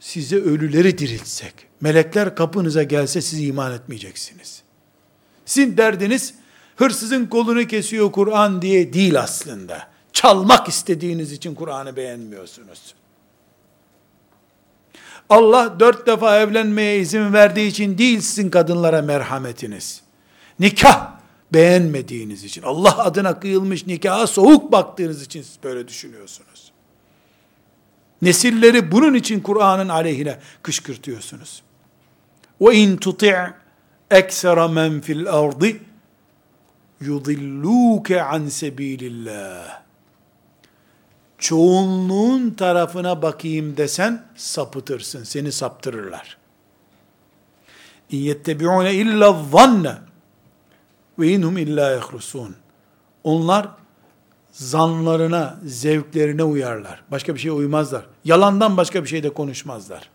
Size 0.00 0.36
ölüleri 0.36 0.98
diriltsek, 0.98 1.54
melekler 1.80 2.36
kapınıza 2.36 2.82
gelse 2.82 3.20
siz 3.20 3.40
iman 3.40 3.72
etmeyeceksiniz. 3.72 4.62
Sizin 5.46 5.76
derdiniz, 5.76 6.34
hırsızın 6.76 7.26
kolunu 7.26 7.66
kesiyor 7.66 8.12
Kur'an 8.12 8.62
diye 8.62 8.92
değil 8.92 9.20
aslında. 9.20 9.88
Çalmak 10.12 10.68
istediğiniz 10.68 11.32
için 11.32 11.54
Kur'an'ı 11.54 11.96
beğenmiyorsunuz. 11.96 12.94
Allah 15.30 15.80
dört 15.80 16.06
defa 16.06 16.40
evlenmeye 16.40 16.98
izin 16.98 17.32
verdiği 17.32 17.68
için 17.68 17.98
değil 17.98 18.20
sizin 18.20 18.50
kadınlara 18.50 19.02
merhametiniz. 19.02 20.02
Nikah 20.58 21.10
beğenmediğiniz 21.52 22.44
için, 22.44 22.62
Allah 22.62 22.98
adına 22.98 23.40
kıyılmış 23.40 23.86
nikaha 23.86 24.26
soğuk 24.26 24.72
baktığınız 24.72 25.22
için 25.22 25.42
siz 25.42 25.58
böyle 25.64 25.88
düşünüyorsunuz. 25.88 26.72
Nesilleri 28.22 28.92
bunun 28.92 29.14
için 29.14 29.40
Kur'an'ın 29.40 29.88
aleyhine 29.88 30.38
kışkırtıyorsunuz. 30.62 31.62
Ve 32.60 32.74
in 32.74 32.96
tuti' 32.96 33.54
eksera 34.10 34.68
men 34.68 35.00
fil 35.00 35.28
ardı 35.28 35.66
yudilluke 37.00 38.22
an 38.22 38.48
sebilillah. 38.48 39.85
Çoğunluğun 41.38 42.50
tarafına 42.50 43.22
bakayım 43.22 43.76
desen 43.76 44.26
sapıtırsın, 44.36 45.24
seni 45.24 45.52
saptırırlar. 45.52 46.36
İn 48.10 48.18
yettebi'une 48.18 48.94
illa 48.94 49.42
zanne 49.52 49.94
ve 51.18 51.28
inhum 51.28 51.58
illa 51.58 51.90
yahrusun. 51.90 52.56
Onlar 53.24 53.68
zanlarına, 54.52 55.60
zevklerine 55.64 56.42
uyarlar. 56.44 57.02
Başka 57.10 57.34
bir 57.34 57.40
şeye 57.40 57.52
uymazlar. 57.52 58.06
Yalandan 58.24 58.76
başka 58.76 59.02
bir 59.02 59.08
şey 59.08 59.22
de 59.22 59.30
konuşmazlar. 59.30 60.10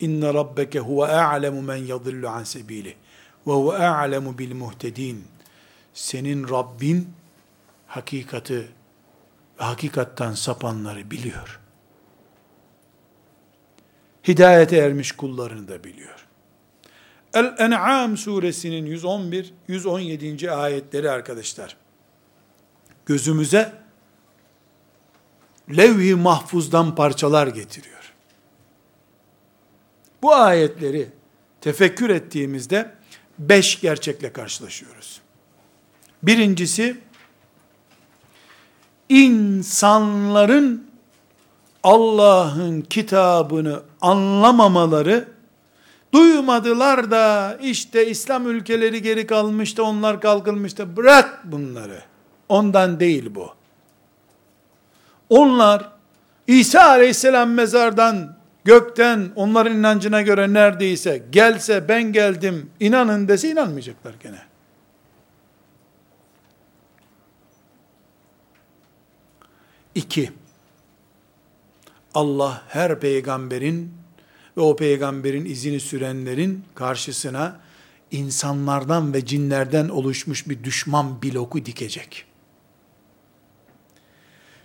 İnne 0.00 0.34
rabbeke 0.34 0.80
huve 0.80 1.06
a'lemu 1.06 1.62
men 1.62 1.76
yadillu 1.76 2.28
an 2.28 2.44
sebili 2.44 2.94
ve 3.46 3.52
huve 3.52 3.88
a'lemu 3.88 4.34
muhtedin. 4.54 5.24
Senin 5.94 6.48
Rabbin 6.48 7.08
hakikati 7.86 8.68
hakikattan 9.56 10.32
sapanları 10.32 11.10
biliyor. 11.10 11.60
Hidayete 14.28 14.76
ermiş 14.76 15.12
kullarını 15.12 15.68
da 15.68 15.84
biliyor. 15.84 16.26
El-En'am 17.34 18.16
suresinin 18.16 18.86
111, 18.86 19.54
117. 19.68 20.50
ayetleri 20.50 21.10
arkadaşlar. 21.10 21.76
Gözümüze 23.06 23.72
levh-i 25.76 26.14
mahfuzdan 26.14 26.94
parçalar 26.94 27.46
getiriyor. 27.46 28.12
Bu 30.22 30.34
ayetleri 30.34 31.08
tefekkür 31.60 32.10
ettiğimizde 32.10 32.94
beş 33.38 33.80
gerçekle 33.80 34.32
karşılaşıyoruz. 34.32 35.20
Birincisi, 36.22 37.00
insanların 39.08 40.84
Allah'ın 41.82 42.80
kitabını 42.80 43.80
anlamamaları 44.00 45.34
Duymadılar 46.14 47.10
da 47.10 47.56
işte 47.62 48.06
İslam 48.06 48.46
ülkeleri 48.46 49.02
geri 49.02 49.26
kalmıştı, 49.26 49.84
onlar 49.84 50.20
kalkılmıştı. 50.20 50.96
Bırak 50.96 51.40
bunları. 51.44 52.02
Ondan 52.48 53.00
değil 53.00 53.34
bu. 53.34 53.54
Onlar 55.28 55.88
İsa 56.46 56.88
aleyhisselam 56.88 57.50
mezardan, 57.50 58.36
gökten 58.64 59.30
onların 59.36 59.76
inancına 59.76 60.22
göre 60.22 60.52
neredeyse 60.52 61.22
gelse 61.30 61.88
ben 61.88 62.02
geldim 62.02 62.70
inanın 62.80 63.28
dese 63.28 63.50
inanmayacaklar 63.50 64.14
gene. 64.22 64.38
İki, 69.94 70.30
Allah 72.14 72.62
her 72.68 73.00
peygamberin 73.00 73.94
ve 74.56 74.60
o 74.60 74.76
peygamberin 74.76 75.44
izini 75.44 75.80
sürenlerin 75.80 76.64
karşısına 76.74 77.60
insanlardan 78.10 79.14
ve 79.14 79.24
cinlerden 79.24 79.88
oluşmuş 79.88 80.48
bir 80.48 80.64
düşman 80.64 81.22
bloku 81.22 81.66
dikecek. 81.66 82.26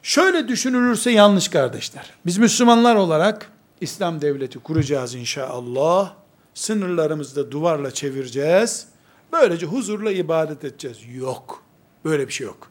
Şöyle 0.04 0.48
düşünülürse 0.48 1.12
yanlış 1.12 1.48
kardeşler. 1.48 2.14
Biz 2.26 2.38
Müslümanlar 2.38 2.96
olarak 2.96 3.52
İslam 3.82 4.22
devleti 4.22 4.60
kuracağız 4.60 5.16
inşallah. 5.16 6.14
Sınırlarımızda 6.54 7.52
duvarla 7.52 7.92
çevireceğiz. 7.92 8.88
Böylece 9.32 9.66
huzurla 9.66 10.12
ibadet 10.12 10.64
edeceğiz. 10.64 10.98
Yok. 11.16 11.64
Böyle 12.06 12.28
bir 12.28 12.34
şey 12.34 12.48
yok 12.48 12.69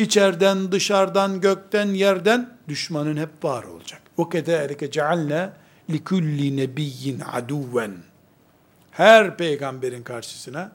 içerden, 0.00 0.72
dışarıdan, 0.72 1.40
gökten, 1.40 1.86
yerden 1.86 2.56
düşmanın 2.68 3.16
hep 3.16 3.44
var 3.44 3.64
olacak. 3.64 4.02
O 4.16 4.28
kederike 4.28 4.90
cealne 4.90 5.50
likulli 5.90 6.56
nebiyyin 6.56 7.22
aduven. 7.32 7.96
Her 8.90 9.36
peygamberin 9.36 10.02
karşısına 10.02 10.72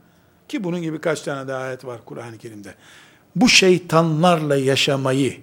ki 0.48 0.64
bunun 0.64 0.82
gibi 0.82 1.02
kaç 1.02 1.22
tane 1.22 1.48
daha 1.48 1.62
ayet 1.62 1.86
var 1.86 2.00
Kur'an-ı 2.06 2.38
Kerim'de. 2.38 2.76
Bu 3.36 3.50
şeytanlarla 3.50 4.56
yaşamayı 4.56 5.42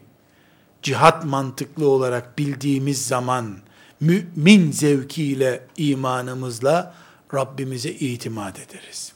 cihat 0.83 1.25
mantıklı 1.25 1.89
olarak 1.89 2.39
bildiğimiz 2.39 3.07
zaman 3.07 3.59
mümin 4.01 4.71
zevkiyle 4.71 5.67
imanımızla 5.77 6.95
Rabbimize 7.35 7.91
itimat 7.91 8.59
ederiz. 8.59 9.13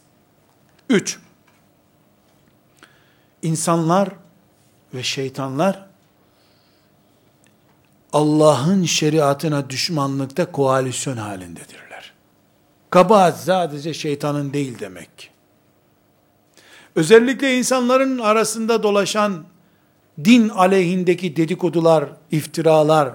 3. 0.88 1.18
İnsanlar 3.42 4.08
ve 4.95 5.03
şeytanlar 5.03 5.87
Allah'ın 8.12 8.84
şeriatına 8.84 9.70
düşmanlıkta 9.70 10.53
koalisyon 10.53 11.16
halindedirler. 11.16 12.12
Kabahat 12.91 13.41
sadece 13.41 13.95
şeytanın 13.95 14.53
değil 14.53 14.78
demek. 14.78 15.30
Özellikle 16.95 17.59
insanların 17.59 18.18
arasında 18.18 18.82
dolaşan 18.82 19.45
din 20.24 20.49
aleyhindeki 20.49 21.37
dedikodular, 21.37 22.05
iftiralar, 22.30 23.12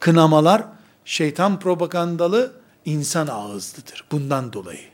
kınamalar 0.00 0.64
şeytan 1.04 1.58
propagandalı 1.58 2.52
insan 2.84 3.26
ağızlıdır. 3.26 4.04
Bundan 4.12 4.52
dolayı. 4.52 4.88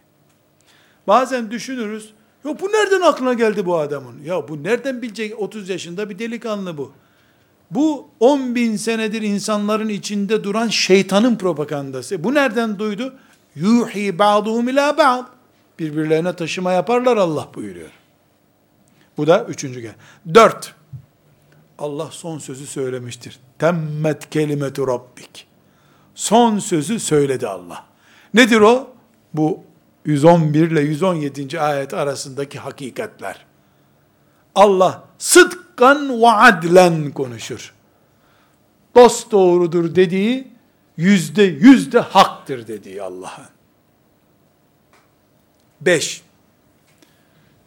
Bazen 1.07 1.51
düşünürüz, 1.51 2.15
ya 2.49 2.61
bu 2.61 2.69
nereden 2.69 3.01
aklına 3.01 3.33
geldi 3.33 3.67
bu 3.67 3.79
adamın? 3.79 4.23
Ya 4.25 4.49
bu 4.49 4.65
nereden 4.65 5.03
bilecek 5.03 5.41
30 5.41 5.69
yaşında 5.69 6.11
bir 6.11 6.19
delikanlı 6.19 6.77
bu. 6.77 6.93
Bu 7.71 8.09
10 8.21 8.55
bin 8.55 8.77
senedir 8.77 9.23
insanların 9.23 9.89
içinde 9.89 10.45
duran 10.45 10.69
şeytanın 10.69 11.37
propagandası. 11.37 12.25
Bu 12.25 12.35
nereden 12.35 12.79
duydu? 12.79 13.15
Yuhi 13.55 14.19
ba'duhum 14.19 14.69
ila 14.69 14.97
ba'd. 14.99 15.25
Birbirlerine 15.79 16.37
taşıma 16.37 16.73
yaparlar 16.73 17.17
Allah 17.17 17.49
buyuruyor. 17.55 17.91
Bu 19.17 19.27
da 19.27 19.45
üçüncü 19.45 19.81
gel. 19.81 19.95
Dört. 20.35 20.75
Allah 21.79 22.09
son 22.11 22.39
sözü 22.39 22.67
söylemiştir. 22.67 23.39
Temmet 23.59 24.31
kelimetu 24.31 24.89
rabbik. 24.89 25.47
Son 26.15 26.59
sözü 26.59 27.01
söyledi 27.01 27.49
Allah. 27.49 27.85
Nedir 28.35 28.61
o? 28.61 28.91
Bu 29.35 29.61
111 30.05 30.71
ile 30.71 30.81
117. 30.81 31.61
ayet 31.61 31.95
arasındaki 31.95 32.59
hakikatler. 32.59 33.47
Allah 34.55 35.05
sıdkan 35.19 36.23
ve 36.23 36.31
adlen 36.31 37.11
konuşur. 37.11 37.75
Dost 38.95 39.31
doğrudur 39.33 39.95
dediği 39.95 40.49
yüzde 40.97 41.43
yüzde 41.43 41.99
haktır 41.99 42.67
dediği 42.67 43.03
Allah'ın. 43.03 43.49
Beş, 45.81 46.23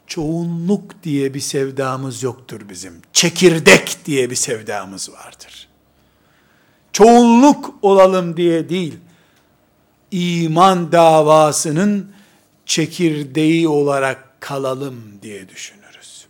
çoğunluk 0.07 1.03
diye 1.03 1.33
bir 1.33 1.39
sevdamız 1.39 2.23
yoktur 2.23 2.69
bizim. 2.69 3.01
Çekirdek 3.13 3.97
diye 4.05 4.29
bir 4.29 4.35
sevdamız 4.35 5.11
vardır. 5.11 5.67
Çoğunluk 6.93 7.73
olalım 7.81 8.37
diye 8.37 8.69
değil, 8.69 8.97
iman 10.11 10.91
davasının 10.91 12.11
çekirdeği 12.65 13.67
olarak 13.67 14.41
kalalım 14.41 15.21
diye 15.21 15.49
düşünürüz. 15.49 16.27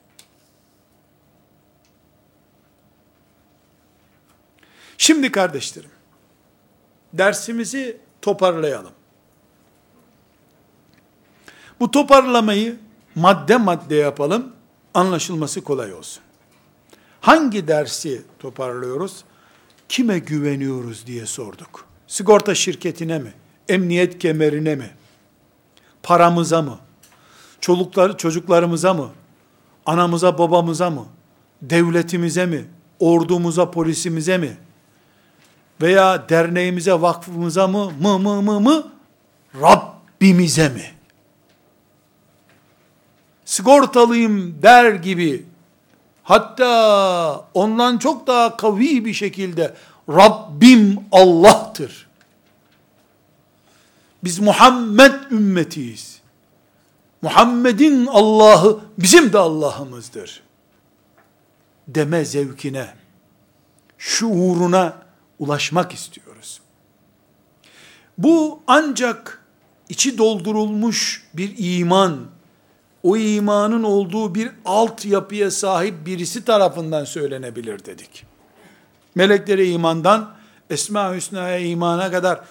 Şimdi 4.98 5.32
kardeşlerim, 5.32 5.90
dersimizi 7.14 7.98
toparlayalım. 8.22 8.94
Bu 11.80 11.92
toparlamayı 11.92 12.78
madde 13.16 13.58
madde 13.58 13.96
yapalım, 13.96 14.54
anlaşılması 14.94 15.62
kolay 15.64 15.94
olsun. 15.94 16.24
Hangi 17.22 17.68
dersi 17.68 18.22
toparlıyoruz? 18.40 19.24
Kime 19.90 20.20
güveniyoruz 20.20 21.08
diye 21.08 21.26
sorduk. 21.26 21.86
Sigorta 22.08 22.56
şirketine 22.56 23.20
mi? 23.20 23.34
Emniyet 23.70 24.20
kemerine 24.20 24.76
mi? 24.76 24.90
Paramıza 26.04 26.62
mı? 26.62 26.78
Çoluklar, 27.62 28.18
çocuklarımıza 28.18 28.94
mı? 28.94 29.10
Anamıza, 29.86 30.38
babamıza 30.38 30.90
mı? 30.90 31.06
Devletimize 31.62 32.46
mi? 32.46 32.66
Ordumuza, 33.00 33.72
polisimize 33.72 34.38
mi? 34.38 34.58
Veya 35.82 36.30
derneğimize, 36.30 37.02
vakfımıza 37.02 37.68
mı? 37.68 37.92
Mı 38.02 38.20
mı 38.20 38.42
mı 38.42 38.60
mı? 38.60 38.88
Rabbimize 39.62 40.70
mi? 40.70 41.02
sigortalıyım 43.52 44.62
der 44.64 44.94
gibi 44.94 45.46
hatta 46.24 47.46
ondan 47.54 47.98
çok 47.98 48.28
daha 48.28 48.58
kavi 48.58 49.06
bir 49.06 49.14
şekilde 49.14 49.74
Rabbim 50.10 51.00
Allah'tır. 51.12 52.08
Biz 54.24 54.40
Muhammed 54.40 55.14
ümmetiyiz. 55.32 56.22
Muhammed'in 57.22 58.06
Allah'ı 58.06 58.80
bizim 58.98 59.34
de 59.34 59.38
Allah'ımızdır. 59.38 60.44
Deme 61.88 62.26
zevkine, 62.26 62.94
şuuruna 63.98 64.98
ulaşmak 65.40 65.94
istiyoruz. 65.94 66.62
Bu 68.18 68.60
ancak 68.68 69.46
içi 69.90 70.18
doldurulmuş 70.18 71.28
bir 71.34 71.56
iman, 71.58 72.28
o 73.04 73.18
imanın 73.18 73.84
olduğu 73.84 74.36
bir 74.36 74.52
altyapıya 74.66 75.52
sahip 75.52 76.06
birisi 76.06 76.46
tarafından 76.46 77.06
söylenebilir 77.06 77.86
dedik. 77.86 78.26
Meleklere 79.16 79.68
imandan 79.68 80.34
Esma 80.70 81.16
Hüsna'ya 81.16 81.58
imana 81.58 82.12
kadar 82.12 82.42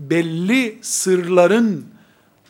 belli 0.00 0.78
sırların 0.82 1.86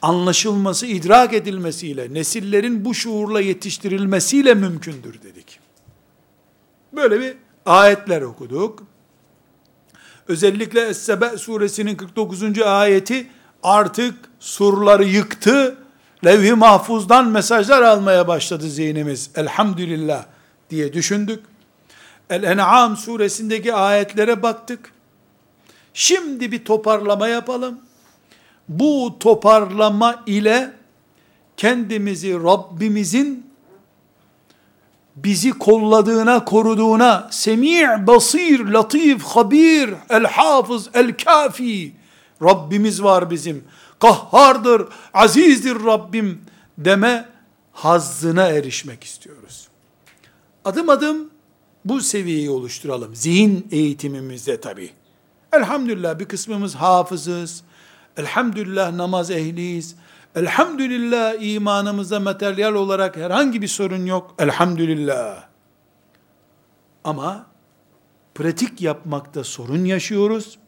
anlaşılması, 0.03 0.87
idrak 0.87 1.33
edilmesiyle, 1.33 2.15
nesillerin 2.15 2.85
bu 2.85 2.95
şuurla 2.95 3.41
yetiştirilmesiyle 3.41 4.55
mümkündür 4.55 5.23
dedik. 5.23 5.61
Böyle 6.93 7.21
bir 7.21 7.35
ayetler 7.67 8.23
okuduk. 8.23 8.83
Özellikle 10.29 10.81
Es-Sebe 10.81 11.39
suresinin 11.39 11.97
49. 11.97 12.59
ayeti 12.59 13.27
artık 13.63 14.15
surları 14.41 15.05
yıktı, 15.05 15.77
levh-i 16.25 16.55
mahfuzdan 16.55 17.29
mesajlar 17.29 17.83
almaya 17.83 18.29
başladı 18.29 18.69
zihnimiz. 18.69 19.31
Elhamdülillah 19.37 20.25
diye 20.71 20.93
düşündük. 20.93 21.45
El-En'am 22.31 22.97
suresindeki 22.97 23.75
ayetlere 23.75 24.43
baktık. 24.43 24.93
Şimdi 26.01 26.53
bir 26.53 26.65
toparlama 26.65 27.29
yapalım. 27.29 27.81
Bu 28.69 29.17
toparlama 29.21 30.23
ile 30.27 30.73
kendimizi 31.57 32.35
Rabbimizin 32.35 33.47
bizi 35.17 35.51
kolladığına, 35.51 36.45
koruduğuna, 36.45 37.29
semi' 37.31 38.07
basir, 38.07 38.61
latif, 38.61 39.23
habir, 39.23 39.95
el 40.11 40.25
hafız, 40.25 40.91
el 40.95 41.17
kafi, 41.25 41.93
Rabbimiz 42.43 43.03
var 43.03 43.31
bizim 43.31 43.65
kahhardır, 43.99 44.89
azizdir 45.15 45.85
Rabbim 45.85 46.43
deme 46.79 47.29
hazzına 47.73 48.49
erişmek 48.49 49.05
istiyoruz. 49.05 49.69
Adım 50.65 50.89
adım 50.89 51.31
bu 51.85 52.01
seviyeyi 52.01 52.51
oluşturalım. 52.51 53.15
Zihin 53.15 53.67
eğitimimizde 53.71 54.61
tabi. 54.61 55.00
Elhamdülillah 55.53 56.19
bir 56.19 56.25
kısmımız 56.25 56.75
hafızız. 56.75 57.63
Elhamdülillah 58.17 58.93
namaz 58.93 59.31
ehliyiz. 59.31 59.97
Elhamdülillah 60.35 61.35
imanımızda 61.43 62.21
materyal 62.21 62.75
olarak 62.75 63.17
herhangi 63.17 63.63
bir 63.63 63.69
sorun 63.69 64.07
yok. 64.07 64.35
Elhamdülillah. 64.39 65.45
Ama 67.05 67.47
pratik 68.35 68.81
yapmakta 68.81 69.45
sorun 69.45 69.85
yaşıyoruz 69.85 70.59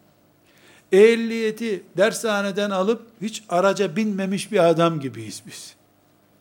ehliyeti 0.93 1.83
dershaneden 1.97 2.71
alıp 2.71 3.03
hiç 3.23 3.43
araca 3.49 3.97
binmemiş 3.97 4.53
bir 4.53 4.69
adam 4.69 5.01
gibiyiz 5.01 5.43
biz. 5.47 5.75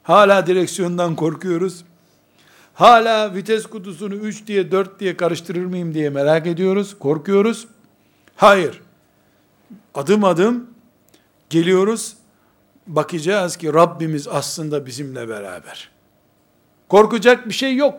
Hala 0.04 0.48
direksiyondan 0.48 1.16
korkuyoruz. 1.16 1.84
Hala 2.74 3.36
vites 3.36 3.66
kutusunu 3.66 4.16
3 4.16 4.48
diye 4.48 4.72
4 4.72 5.00
diye 5.00 5.18
karıştırır 5.18 5.66
mıyım 5.66 5.94
diye 5.94 6.10
merak 6.10 6.48
ediyoruz, 6.48 7.00
korkuyoruz. 7.00 7.68
Hayır. 8.36 8.82
Adım 9.96 10.24
adım 10.24 10.70
geliyoruz. 11.50 12.16
Bakacağız 12.88 13.58
ki 13.58 13.74
Rabbimiz 13.74 14.28
aslında 14.28 14.86
bizimle 14.86 15.30
beraber. 15.30 15.90
Korkacak 16.90 17.48
bir 17.48 17.54
şey 17.54 17.76
yok. 17.76 17.96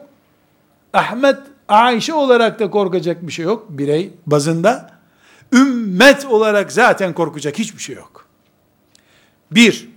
Ahmet, 0.93 1.39
Ayşe 1.69 2.15
olarak 2.15 2.59
da 2.59 2.71
korkacak 2.71 3.27
bir 3.27 3.33
şey 3.33 3.45
yok 3.45 3.67
birey 3.69 4.13
bazında. 4.27 4.91
Ümmet 5.53 6.25
olarak 6.25 6.73
zaten 6.73 7.15
korkacak 7.15 7.59
hiçbir 7.59 7.83
şey 7.83 7.97
yok. 7.97 8.27
Bir, 9.51 9.89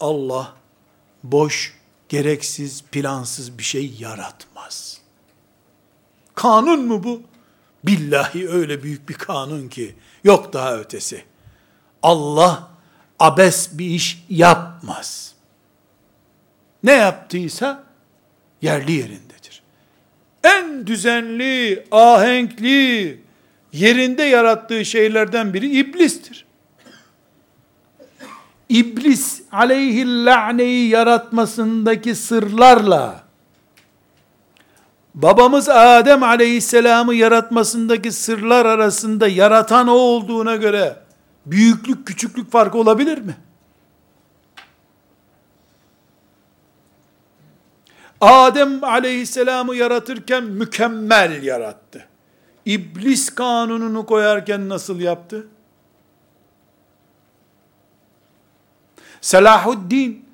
Allah 0.00 0.52
boş, 1.22 1.78
gereksiz, 2.08 2.82
plansız 2.82 3.58
bir 3.58 3.62
şey 3.62 3.94
yaratmaz. 3.98 5.00
Kanun 6.34 6.86
mu 6.86 7.04
bu? 7.04 7.22
Billahi 7.86 8.48
öyle 8.48 8.82
büyük 8.82 9.08
bir 9.08 9.14
kanun 9.14 9.68
ki 9.68 9.94
yok 10.24 10.52
daha 10.52 10.76
ötesi. 10.76 11.24
Allah 12.02 12.70
abes 13.18 13.78
bir 13.78 13.86
iş 13.86 14.24
yapmaz. 14.28 15.34
Ne 16.82 16.92
yaptıysa 16.92 17.84
yerli 18.62 18.92
yerindedir. 18.92 19.62
En 20.44 20.86
düzenli, 20.86 21.86
ahenkli, 21.90 23.20
yerinde 23.72 24.22
yarattığı 24.22 24.84
şeylerden 24.84 25.54
biri 25.54 25.78
iblistir. 25.78 26.44
İblis 28.68 29.42
aleyhillâneyi 29.52 30.88
yaratmasındaki 30.88 32.14
sırlarla 32.14 33.23
babamız 35.14 35.68
Adem 35.68 36.22
aleyhisselamı 36.22 37.14
yaratmasındaki 37.14 38.12
sırlar 38.12 38.66
arasında 38.66 39.28
yaratan 39.28 39.88
o 39.88 39.92
olduğuna 39.92 40.56
göre 40.56 40.96
büyüklük 41.46 42.06
küçüklük 42.06 42.52
farkı 42.52 42.78
olabilir 42.78 43.18
mi? 43.18 43.36
Adem 48.20 48.84
aleyhisselamı 48.84 49.76
yaratırken 49.76 50.44
mükemmel 50.44 51.42
yarattı. 51.42 52.08
İblis 52.66 53.30
kanununu 53.30 54.06
koyarken 54.06 54.68
nasıl 54.68 55.00
yaptı? 55.00 55.46
Selahuddin 59.20 60.24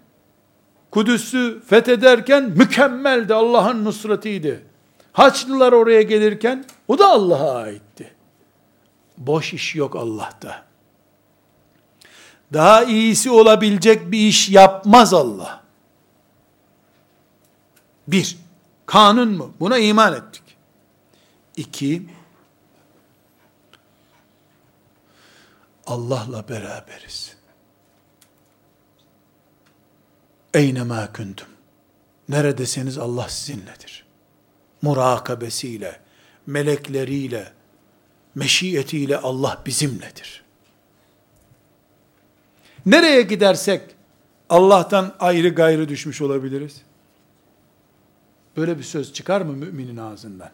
Kudüs'ü 0.90 1.62
fethederken 1.66 2.44
mükemmeldi. 2.44 3.34
Allah'ın 3.34 3.84
nusratıydı. 3.84 4.69
Haçlılar 5.12 5.72
oraya 5.72 6.02
gelirken 6.02 6.64
o 6.88 6.98
da 6.98 7.10
Allah'a 7.10 7.58
aitti. 7.58 8.14
Boş 9.18 9.52
iş 9.52 9.74
yok 9.74 9.96
Allah'ta. 9.96 10.64
Daha 12.52 12.84
iyisi 12.84 13.30
olabilecek 13.30 14.12
bir 14.12 14.18
iş 14.18 14.48
yapmaz 14.48 15.14
Allah. 15.14 15.64
Bir, 18.08 18.38
kanun 18.86 19.28
mu? 19.28 19.54
Buna 19.60 19.78
iman 19.78 20.14
ettik. 20.14 20.42
İki, 21.56 22.02
Allah'la 25.86 26.48
beraberiz. 26.48 27.36
Eynemâ 30.54 31.12
küntüm. 31.12 31.48
Neredeseniz 32.28 32.98
Allah 32.98 33.28
sizinledir. 33.28 34.09
Murakabesiyle, 34.82 36.00
melekleriyle, 36.46 37.52
meşiyetiyle 38.34 39.18
Allah 39.18 39.62
bizimledir. 39.66 40.44
Nereye 42.86 43.22
gidersek 43.22 43.82
Allah'tan 44.48 45.14
ayrı 45.20 45.48
gayrı 45.48 45.88
düşmüş 45.88 46.20
olabiliriz. 46.22 46.82
Böyle 48.56 48.78
bir 48.78 48.82
söz 48.82 49.12
çıkar 49.12 49.40
mı 49.40 49.52
müminin 49.52 49.96
ağzından? 49.96 50.50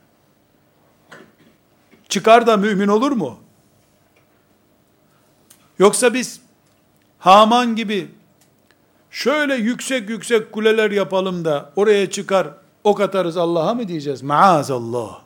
Çıkar 2.09 2.47
da 2.47 2.57
mümin 2.57 2.89
olur 2.89 3.11
mu? 3.11 3.39
Yoksa 5.79 6.15
biz 6.15 6.41
Haman 7.19 7.77
gibi 7.77 8.11
şöyle 9.11 9.55
yüksek 9.55 10.11
yüksek 10.11 10.53
kuleler 10.53 10.91
yapalım 10.91 11.45
da 11.45 11.73
oraya 11.77 12.11
çıkar 12.11 12.49
ok 12.87 13.01
atarız 13.01 13.37
Allah'a 13.37 13.75
mı 13.75 13.89
diyeceğiz? 13.89 14.23
Maazallah. 14.23 15.23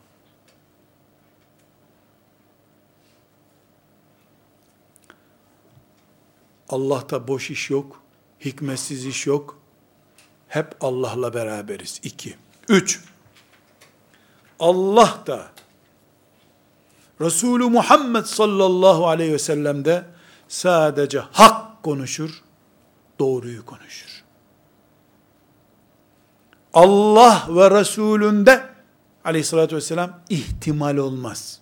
Allah'ta 6.68 7.28
boş 7.28 7.50
iş 7.50 7.70
yok, 7.70 8.02
hikmetsiz 8.44 9.06
iş 9.06 9.26
yok. 9.26 9.58
Hep 10.48 10.76
Allah'la 10.80 11.34
beraberiz. 11.34 12.00
İki. 12.02 12.36
Üç. 12.68 13.04
Allah 14.58 15.22
da 15.26 15.46
Resulü 17.20 17.64
Muhammed 17.64 18.24
sallallahu 18.24 19.08
aleyhi 19.08 19.32
ve 19.32 19.38
sellem 19.38 19.84
de 19.84 20.04
sadece 20.48 21.18
hak 21.18 21.82
konuşur, 21.82 22.42
doğruyu 23.18 23.66
konuşur. 23.66 24.24
Allah 26.74 27.46
ve 27.48 27.70
Resulünde 27.70 28.68
aleyhissalatü 29.24 29.76
vesselam 29.76 30.20
ihtimal 30.28 30.96
olmaz. 30.96 31.60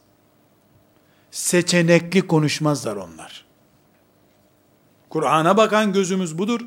Seçenekli 1.31 2.27
konuşmazlar 2.27 2.97
onlar. 2.97 3.45
Kur'an'a 5.11 5.57
bakan 5.57 5.93
gözümüz 5.93 6.39
budur. 6.39 6.61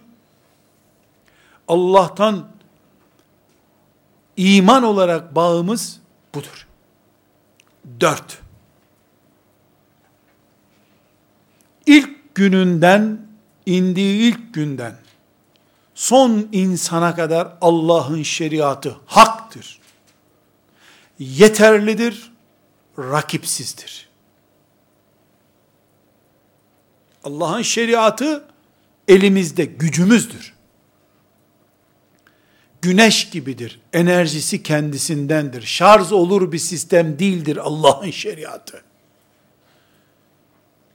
Allah'tan 1.68 2.48
iman 4.38 4.84
olarak 4.84 5.36
bağımız 5.36 6.00
budur. 6.36 6.68
Dört. 8.00 8.42
İlk 11.86 12.36
gününden, 12.36 13.28
indiği 13.66 14.30
ilk 14.30 14.54
günden, 14.54 14.96
son 16.02 16.48
insana 16.52 17.16
kadar 17.16 17.58
Allah'ın 17.62 18.24
şeriatı 18.24 18.96
haktır. 19.06 19.80
Yeterlidir, 21.20 22.32
rakipsizdir. 22.98 24.10
Allah'ın 27.24 27.62
şeriatı 27.62 28.46
elimizde, 29.08 29.66
gücümüzdür. 29.66 30.54
Güneş 32.82 33.30
gibidir. 33.30 33.80
Enerjisi 33.94 34.64
kendisindendir. 34.64 35.62
Şarj 35.62 36.12
olur 36.12 36.52
bir 36.52 36.60
sistem 36.60 37.20
değildir 37.20 37.58
Allah'ın 37.58 38.12
şeriatı. 38.12 38.84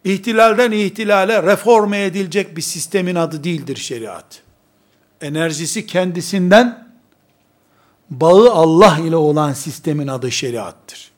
İhtilalden 0.04 0.72
ihtilale 0.72 1.42
reforme 1.42 2.04
edilecek 2.04 2.56
bir 2.56 2.62
sistemin 2.62 3.14
adı 3.14 3.44
değildir 3.44 3.76
şeriat. 3.76 4.45
Enerjisi 5.26 5.86
kendisinden, 5.86 6.88
bağı 8.10 8.50
Allah 8.50 8.98
ile 8.98 9.16
olan 9.16 9.52
sistemin 9.52 10.06
adı 10.06 10.32
şeriattır. 10.32 11.10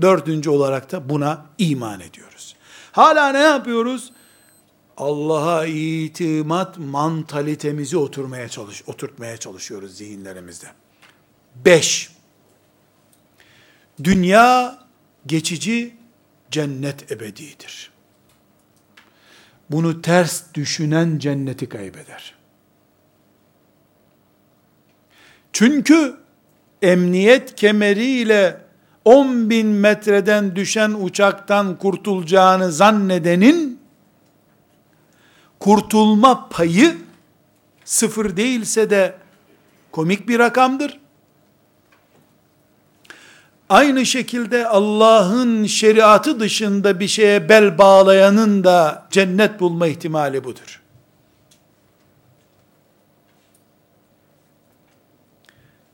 Dördüncü 0.00 0.50
olarak 0.50 0.92
da 0.92 1.08
buna 1.08 1.46
iman 1.58 2.00
ediyoruz. 2.00 2.56
Hala 2.92 3.32
ne 3.32 3.38
yapıyoruz? 3.38 4.12
Allah'a 4.96 5.66
itimat 5.66 6.78
mantalitemizi 6.78 7.96
oturmaya 7.96 8.48
çalış, 8.48 8.82
oturtmaya 8.86 9.36
çalışıyoruz 9.36 9.96
zihinlerimizde. 9.96 10.66
Beş, 11.64 12.10
dünya 14.04 14.78
geçici, 15.26 15.96
cennet 16.50 17.12
ebedidir. 17.12 17.90
Bunu 19.70 20.02
ters 20.02 20.42
düşünen 20.54 21.18
cenneti 21.18 21.68
kaybeder. 21.68 22.37
Çünkü 25.52 26.16
emniyet 26.82 27.54
kemeriyle 27.54 28.60
10 29.04 29.50
bin 29.50 29.66
metreden 29.66 30.56
düşen 30.56 30.90
uçaktan 31.00 31.78
kurtulacağını 31.78 32.72
zannedenin 32.72 33.80
kurtulma 35.58 36.48
payı 36.48 36.96
sıfır 37.84 38.36
değilse 38.36 38.90
de 38.90 39.14
komik 39.92 40.28
bir 40.28 40.38
rakamdır. 40.38 41.00
Aynı 43.68 44.06
şekilde 44.06 44.68
Allah'ın 44.68 45.66
şeriatı 45.66 46.40
dışında 46.40 47.00
bir 47.00 47.08
şeye 47.08 47.48
bel 47.48 47.78
bağlayanın 47.78 48.64
da 48.64 49.06
cennet 49.10 49.60
bulma 49.60 49.86
ihtimali 49.86 50.44
budur. 50.44 50.82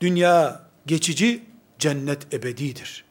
Dünya 0.01 0.61
geçici, 0.85 1.43
cennet 1.79 2.33
ebedidir. 2.33 3.05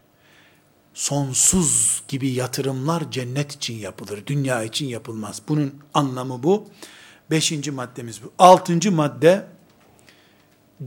Sonsuz 0.94 2.02
gibi 2.08 2.30
yatırımlar 2.30 3.10
cennet 3.10 3.52
için 3.52 3.74
yapılır, 3.74 4.26
dünya 4.26 4.62
için 4.62 4.86
yapılmaz. 4.86 5.42
Bunun 5.48 5.74
anlamı 5.94 6.42
bu. 6.42 6.68
Beşinci 7.30 7.70
maddemiz 7.70 8.22
bu. 8.22 8.32
Altıncı 8.38 8.92
madde, 8.92 9.46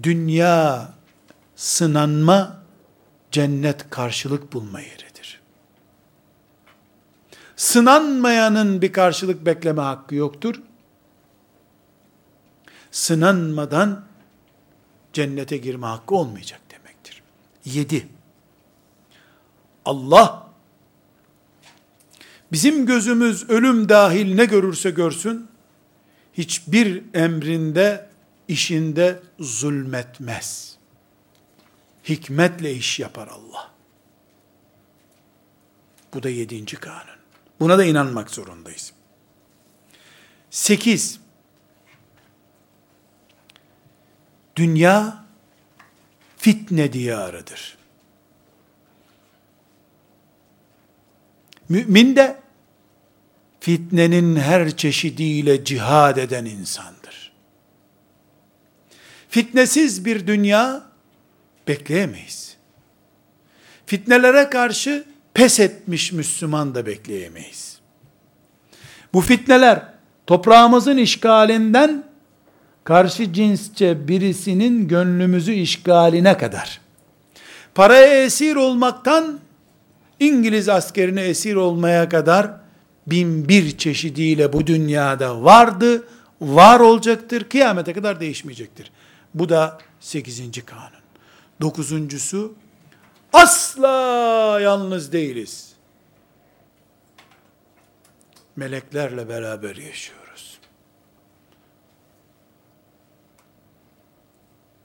dünya 0.03 0.93
sınanma, 1.55 2.63
cennet 3.31 3.89
karşılık 3.89 4.53
bulma 4.53 4.81
yeridir. 4.81 5.41
Sınanmayanın 7.55 8.81
bir 8.81 8.93
karşılık 8.93 9.45
bekleme 9.45 9.81
hakkı 9.81 10.15
yoktur. 10.15 10.61
Sınanmadan 12.91 14.06
cennete 15.18 15.57
girme 15.57 15.86
hakkı 15.86 16.15
olmayacak 16.15 16.61
demektir. 16.72 17.24
Yedi. 17.65 18.07
Allah 19.86 20.49
bizim 22.51 22.86
gözümüz 22.86 23.49
ölüm 23.49 23.89
dahil 23.89 24.36
ne 24.36 24.45
görürse 24.45 24.91
görsün 24.91 25.47
hiçbir 26.34 27.03
emrinde 27.13 28.09
işinde 28.47 29.20
zulmetmez. 29.39 30.78
Hikmetle 32.09 32.74
iş 32.74 32.99
yapar 32.99 33.28
Allah. 33.28 33.72
Bu 36.13 36.24
da 36.24 36.30
yedinci 36.30 36.76
kanun. 36.76 37.18
Buna 37.59 37.78
da 37.78 37.86
inanmak 37.86 38.30
zorundayız. 38.30 38.93
Sekiz, 40.49 41.20
dünya 44.57 45.23
fitne 46.37 46.93
diyarıdır. 46.93 47.77
Mümin 51.69 52.15
de 52.15 52.37
fitnenin 53.59 54.35
her 54.35 54.77
çeşidiyle 54.77 55.65
cihad 55.65 56.17
eden 56.17 56.45
insandır. 56.45 57.31
Fitnesiz 59.29 60.05
bir 60.05 60.27
dünya 60.27 60.83
bekleyemeyiz. 61.67 62.57
Fitnelere 63.85 64.49
karşı 64.49 65.05
pes 65.33 65.59
etmiş 65.59 66.11
Müslüman 66.11 66.75
da 66.75 66.85
bekleyemeyiz. 66.85 67.79
Bu 69.13 69.21
fitneler 69.21 69.93
toprağımızın 70.27 70.97
işgalinden 70.97 72.03
karşı 72.88 73.33
cinsçe 73.33 74.07
birisinin 74.07 74.88
gönlümüzü 74.88 75.53
işgaline 75.53 76.38
kadar, 76.38 76.81
paraya 77.75 78.23
esir 78.23 78.55
olmaktan 78.55 79.39
İngiliz 80.19 80.69
askerine 80.69 81.21
esir 81.21 81.55
olmaya 81.55 82.09
kadar 82.09 82.51
bin 83.07 83.49
bir 83.49 83.77
çeşidiyle 83.77 84.53
bu 84.53 84.67
dünyada 84.67 85.43
vardı, 85.43 86.07
var 86.41 86.79
olacaktır, 86.79 87.43
kıyamete 87.43 87.93
kadar 87.93 88.19
değişmeyecektir. 88.19 88.91
Bu 89.33 89.49
da 89.49 89.77
sekizinci 89.99 90.65
kanun. 90.65 91.03
Dokuzuncusu, 91.61 92.53
asla 93.33 94.59
yalnız 94.61 95.11
değiliz. 95.11 95.71
Meleklerle 98.55 99.29
beraber 99.29 99.75
yaşıyoruz. 99.75 100.16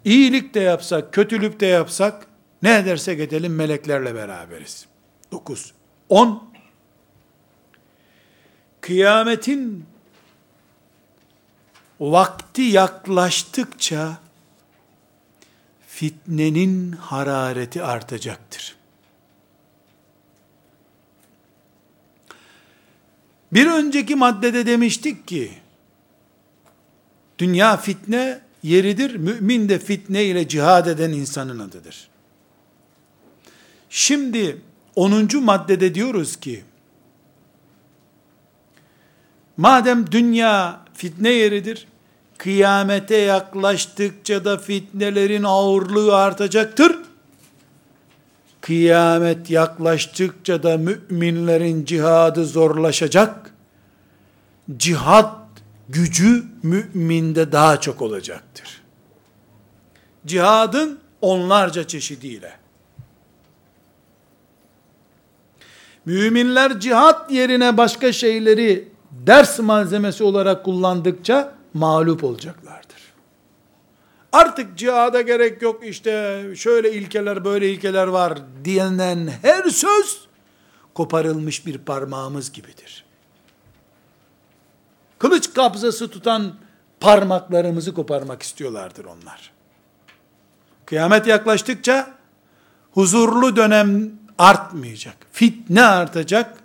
İyilik 0.05 0.55
de 0.55 0.61
yapsak, 0.61 1.13
kötülük 1.13 1.61
de 1.61 1.67
yapsak, 1.67 2.27
ne 2.63 2.77
edersek 2.77 3.21
edelim 3.21 3.55
meleklerle 3.55 4.15
beraberiz. 4.15 4.87
9. 5.33 5.73
10. 6.09 6.53
Kıyametin 8.81 9.87
vakti 12.01 12.63
yaklaştıkça 12.63 14.19
fitnenin 15.87 16.93
harareti 16.93 17.83
artacaktır. 17.83 18.77
Bir 23.53 23.67
önceki 23.67 24.17
maddede 24.17 24.67
demiştik 24.67 25.29
ki, 25.29 25.53
dünya 27.39 27.77
fitne 27.77 28.41
yeridir, 28.63 29.15
mümin 29.15 29.69
de 29.69 29.79
fitne 29.79 30.25
ile 30.25 30.49
cihad 30.49 30.87
eden 30.87 31.11
insanın 31.11 31.59
adıdır. 31.59 32.09
Şimdi 33.91 34.61
10. 34.97 35.29
maddede 35.43 35.95
diyoruz 35.95 36.37
ki, 36.37 36.65
madem 39.57 40.13
dünya 40.13 40.81
fitne 40.95 41.31
yeridir, 41.31 41.87
kıyamete 42.39 43.17
yaklaştıkça 43.17 44.45
da 44.45 44.59
fitnelerin 44.59 45.43
ağırlığı 45.43 46.17
artacaktır. 46.17 46.99
Kıyamet 48.61 49.51
yaklaştıkça 49.51 50.63
da 50.63 50.77
müminlerin 50.77 51.85
cihadı 51.85 52.47
zorlaşacak. 52.47 53.55
Cihad 54.77 55.42
gücü 55.93 56.45
müminde 56.63 57.53
daha 57.53 57.81
çok 57.81 58.03
olacaktır. 58.03 58.83
Cihadın 60.27 61.01
onlarca 61.21 61.87
çeşidiyle. 61.87 62.53
Müminler 66.05 66.81
cihat 66.81 67.31
yerine 67.31 67.77
başka 67.77 68.13
şeyleri 68.13 68.89
ders 69.11 69.59
malzemesi 69.59 70.25
olarak 70.25 70.65
kullandıkça 70.65 71.55
mağlup 71.75 72.25
olacaklardır. 72.25 73.03
Artık 74.33 74.79
cihada 74.79 75.21
gerek 75.21 75.63
yok 75.63 75.87
işte 75.87 76.43
şöyle 76.57 76.93
ilkeler 76.93 77.45
böyle 77.45 77.71
ilkeler 77.71 78.07
var 78.07 78.39
diyenen 78.65 79.31
her 79.43 79.63
söz 79.63 80.29
koparılmış 80.95 81.67
bir 81.67 81.79
parmağımız 81.79 82.53
gibidir. 82.53 83.05
Kılıç 85.23 85.55
kabzası 85.55 86.11
tutan 86.11 86.55
parmaklarımızı 87.01 87.95
koparmak 87.95 88.43
istiyorlardır 88.43 89.05
onlar. 89.05 89.53
Kıyamet 90.87 91.27
yaklaştıkça 91.27 92.15
huzurlu 92.93 93.57
dönem 93.57 94.13
artmayacak. 94.39 95.17
Fitne 95.33 95.85
artacak. 95.85 96.59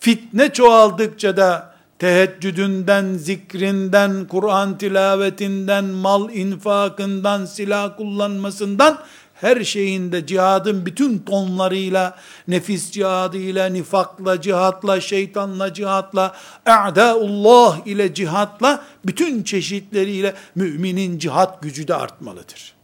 Fitne 0.00 0.52
çoğaldıkça 0.52 1.36
da 1.36 1.74
teheccüdünden, 1.98 3.14
zikrinden, 3.14 4.26
Kur'an 4.28 4.78
tilavetinden, 4.78 5.84
mal 5.84 6.30
infakından, 6.30 7.44
silah 7.44 7.96
kullanmasından, 7.96 8.98
her 9.40 9.64
şeyinde 9.64 10.26
cihadın 10.26 10.86
bütün 10.86 11.18
tonlarıyla, 11.18 12.18
nefis 12.48 12.90
cihadıyla, 12.90 13.66
nifakla, 13.66 14.40
cihatla, 14.40 15.00
şeytanla, 15.00 15.74
cihatla, 15.74 16.36
a'daullah 16.66 17.86
ile 17.86 18.14
cihatla, 18.14 18.84
bütün 19.04 19.42
çeşitleriyle 19.42 20.34
müminin 20.54 21.18
cihat 21.18 21.62
gücü 21.62 21.88
de 21.88 21.94
artmalıdır. 21.94 22.74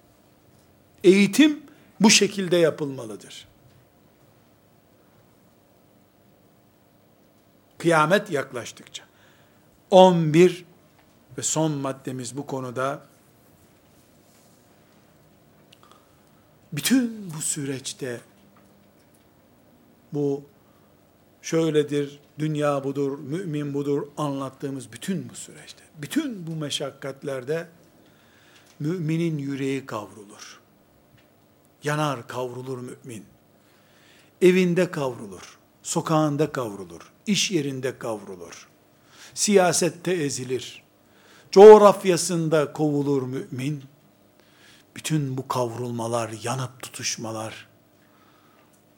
Eğitim 1.04 1.62
bu 2.00 2.10
şekilde 2.10 2.56
yapılmalıdır. 2.56 3.48
Kıyamet 7.78 8.30
yaklaştıkça. 8.30 9.04
11 9.90 10.64
ve 11.38 11.42
son 11.42 11.72
maddemiz 11.72 12.36
bu 12.36 12.46
konuda 12.46 13.00
bütün 16.76 17.30
bu 17.36 17.42
süreçte 17.42 18.20
bu 20.12 20.42
şöyledir, 21.42 22.20
dünya 22.38 22.84
budur, 22.84 23.18
mümin 23.18 23.74
budur 23.74 24.02
anlattığımız 24.16 24.92
bütün 24.92 25.28
bu 25.28 25.34
süreçte, 25.34 25.82
bütün 25.98 26.46
bu 26.46 26.56
meşakkatlerde 26.56 27.68
müminin 28.80 29.38
yüreği 29.38 29.86
kavrulur. 29.86 30.60
Yanar, 31.84 32.28
kavrulur 32.28 32.78
mümin. 32.78 33.24
Evinde 34.42 34.90
kavrulur, 34.90 35.58
sokağında 35.82 36.52
kavrulur, 36.52 37.12
iş 37.26 37.50
yerinde 37.50 37.98
kavrulur. 37.98 38.68
Siyasette 39.34 40.12
ezilir. 40.12 40.82
Coğrafyasında 41.50 42.72
kovulur 42.72 43.22
mümin. 43.22 43.84
Bütün 44.96 45.36
bu 45.36 45.48
kavrulmalar, 45.48 46.34
yanıp 46.42 46.82
tutuşmalar, 46.82 47.68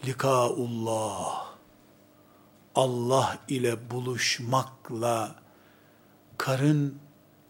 likaullah, 0.07 1.47
Allah 2.75 3.39
ile 3.49 3.91
buluşmakla, 3.91 5.37
karın 6.39 6.99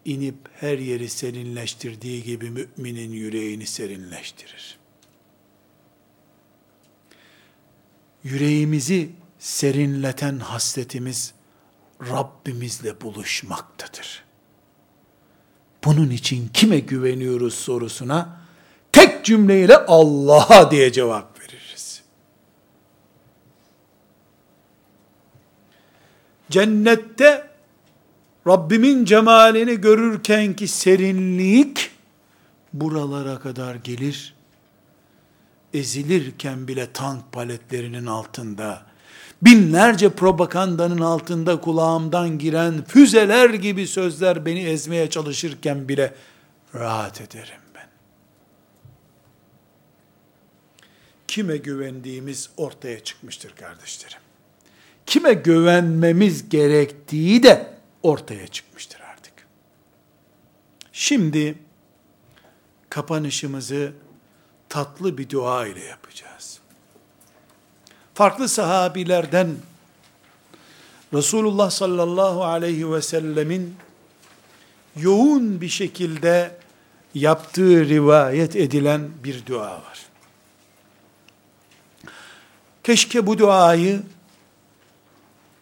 inip 0.05 0.37
her 0.53 0.79
yeri 0.79 1.09
serinleştirdiği 1.09 2.23
gibi 2.23 2.51
müminin 2.51 3.13
yüreğini 3.13 3.67
serinleştirir. 3.67 4.79
Yüreğimizi 8.25 9.11
serinleten 9.39 10.39
hasletimiz 10.39 11.35
Rabbimizle 12.01 13.01
buluşmaktadır. 13.01 14.26
Bunun 15.87 16.11
için 16.11 16.49
kime 16.49 16.79
güveniyoruz 16.79 17.55
sorusuna 17.55 18.41
tek 18.93 19.25
cümleyle 19.25 19.77
Allah'a 19.77 20.71
diye 20.71 20.93
cevap 20.93 21.41
veririz. 21.41 22.03
Cennette 26.51 27.51
Rabbimin 28.47 29.05
cemalini 29.05 29.81
görürkenki 29.81 30.69
serinlik 30.69 31.91
buralara 32.73 33.39
kadar 33.39 33.75
gelir. 33.75 34.35
Ezilirken 35.75 36.69
bile 36.69 36.93
tank 36.93 37.33
paletlerinin 37.33 38.07
altında 38.07 38.87
binlerce 39.43 40.11
propagandanın 40.11 41.01
altında 41.01 41.61
kulağımdan 41.61 42.39
giren 42.39 42.85
füzeler 42.85 43.51
gibi 43.51 43.87
sözler 43.87 44.47
beni 44.47 44.61
ezmeye 44.61 45.11
çalışırken 45.11 45.89
bile 45.89 46.15
rahat 46.75 47.21
ederim 47.21 47.61
ben. 47.75 47.89
Kime 51.29 51.57
güvendiğimiz 51.57 52.51
ortaya 52.57 53.05
çıkmıştır 53.05 53.53
kardeşlerim. 53.57 54.19
Kime 55.07 55.35
güvenmemiz 55.35 56.49
gerektiği 56.49 57.43
de 57.43 57.75
ortaya 58.03 58.47
çıkmıştır 58.47 59.01
artık. 59.01 59.33
Şimdi 60.93 61.59
kapanışımızı 62.91 63.93
tatlı 64.69 65.19
bir 65.19 65.31
dua 65.31 65.67
ile 65.67 65.85
yapacağız 65.85 66.36
farklı 68.17 68.49
sahabilerden 68.49 69.57
Resulullah 71.15 71.71
sallallahu 71.71 72.45
aleyhi 72.45 72.93
ve 72.93 73.03
sellemin 73.03 73.77
yoğun 74.97 75.61
bir 75.61 75.69
şekilde 75.69 76.57
yaptığı 77.15 77.89
rivayet 77.89 78.57
edilen 78.57 79.09
bir 79.25 79.47
dua 79.47 79.71
var. 79.71 80.07
Keşke 82.85 83.27
bu 83.27 83.39
duayı 83.39 84.03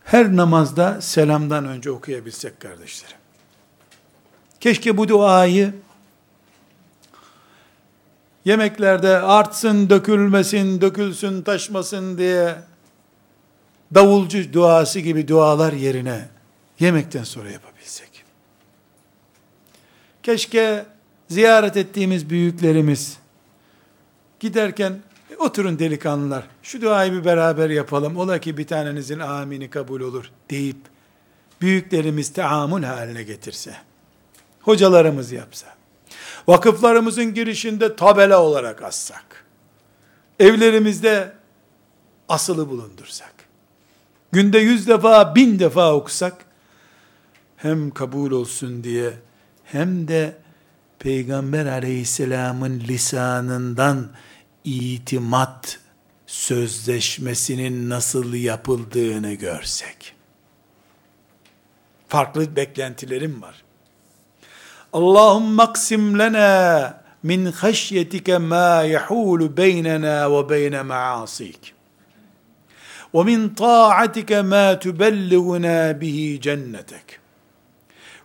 her 0.04 0.36
namazda 0.36 1.00
selamdan 1.00 1.66
önce 1.66 1.90
okuyabilsek 1.90 2.60
kardeşlerim. 2.60 3.16
Keşke 4.60 4.96
bu 4.96 5.08
duayı 5.08 5.74
yemeklerde 8.44 9.18
artsın, 9.18 9.90
dökülmesin, 9.90 10.80
dökülsün, 10.80 11.42
taşmasın 11.42 12.18
diye 12.18 12.54
davulcu 13.94 14.52
duası 14.52 15.00
gibi 15.00 15.28
dualar 15.28 15.72
yerine 15.72 16.28
yemekten 16.80 17.24
sonra 17.24 17.50
yapabilsek. 17.50 18.24
Keşke 20.22 20.84
ziyaret 21.28 21.76
ettiğimiz 21.76 22.30
büyüklerimiz 22.30 23.18
giderken 24.40 25.02
e, 25.30 25.36
oturun 25.36 25.78
delikanlılar 25.78 26.44
şu 26.62 26.82
duayı 26.82 27.12
bir 27.12 27.24
beraber 27.24 27.70
yapalım 27.70 28.16
ola 28.16 28.38
ki 28.38 28.58
bir 28.58 28.66
tanenizin 28.66 29.18
amini 29.18 29.70
kabul 29.70 30.00
olur 30.00 30.30
deyip 30.50 30.76
büyüklerimiz 31.60 32.32
teamül 32.32 32.82
haline 32.82 33.22
getirse 33.22 33.76
hocalarımız 34.60 35.32
yapsa 35.32 35.66
vakıflarımızın 36.48 37.34
girişinde 37.34 37.96
tabela 37.96 38.42
olarak 38.42 38.82
assak 38.82 39.44
evlerimizde 40.40 41.32
asılı 42.28 42.68
bulundursak 42.68 43.34
günde 44.32 44.58
yüz 44.58 44.88
defa 44.88 45.34
bin 45.34 45.58
defa 45.58 45.94
okusak 45.94 46.44
hem 47.56 47.90
kabul 47.90 48.30
olsun 48.30 48.84
diye 48.84 49.12
hem 49.64 50.08
de 50.08 50.36
Peygamber 50.98 51.66
aleyhisselamın 51.66 52.80
lisanından 52.80 54.10
itimat 54.64 55.80
sözleşmesinin 56.26 57.90
nasıl 57.90 58.34
yapıldığını 58.34 59.32
görsek. 59.32 60.14
Farklı 62.08 62.56
beklentilerim 62.56 63.42
var. 63.42 63.63
Aksim 64.94 66.18
lena 66.18 67.00
min 67.22 67.46
haşyetike 67.46 68.38
ma 68.38 68.82
yahulu 68.82 69.56
beynena 69.56 70.30
ve 70.32 70.48
beyne 70.48 70.82
maasik. 70.82 71.74
ومن 73.14 73.48
طاعتك 73.54 74.32
ما 74.32 74.74
تبلغنا 74.74 75.92
به 75.92 76.38
جنتك 76.42 77.20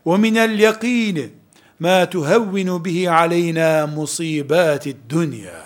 ومن 0.06 0.38
اليقين 0.38 1.32
ما 1.80 2.06
تهون 2.06 2.78
به 2.78 3.10
علينا 3.10 3.86
مصيبات 3.86 4.88
الدنيا 4.88 5.64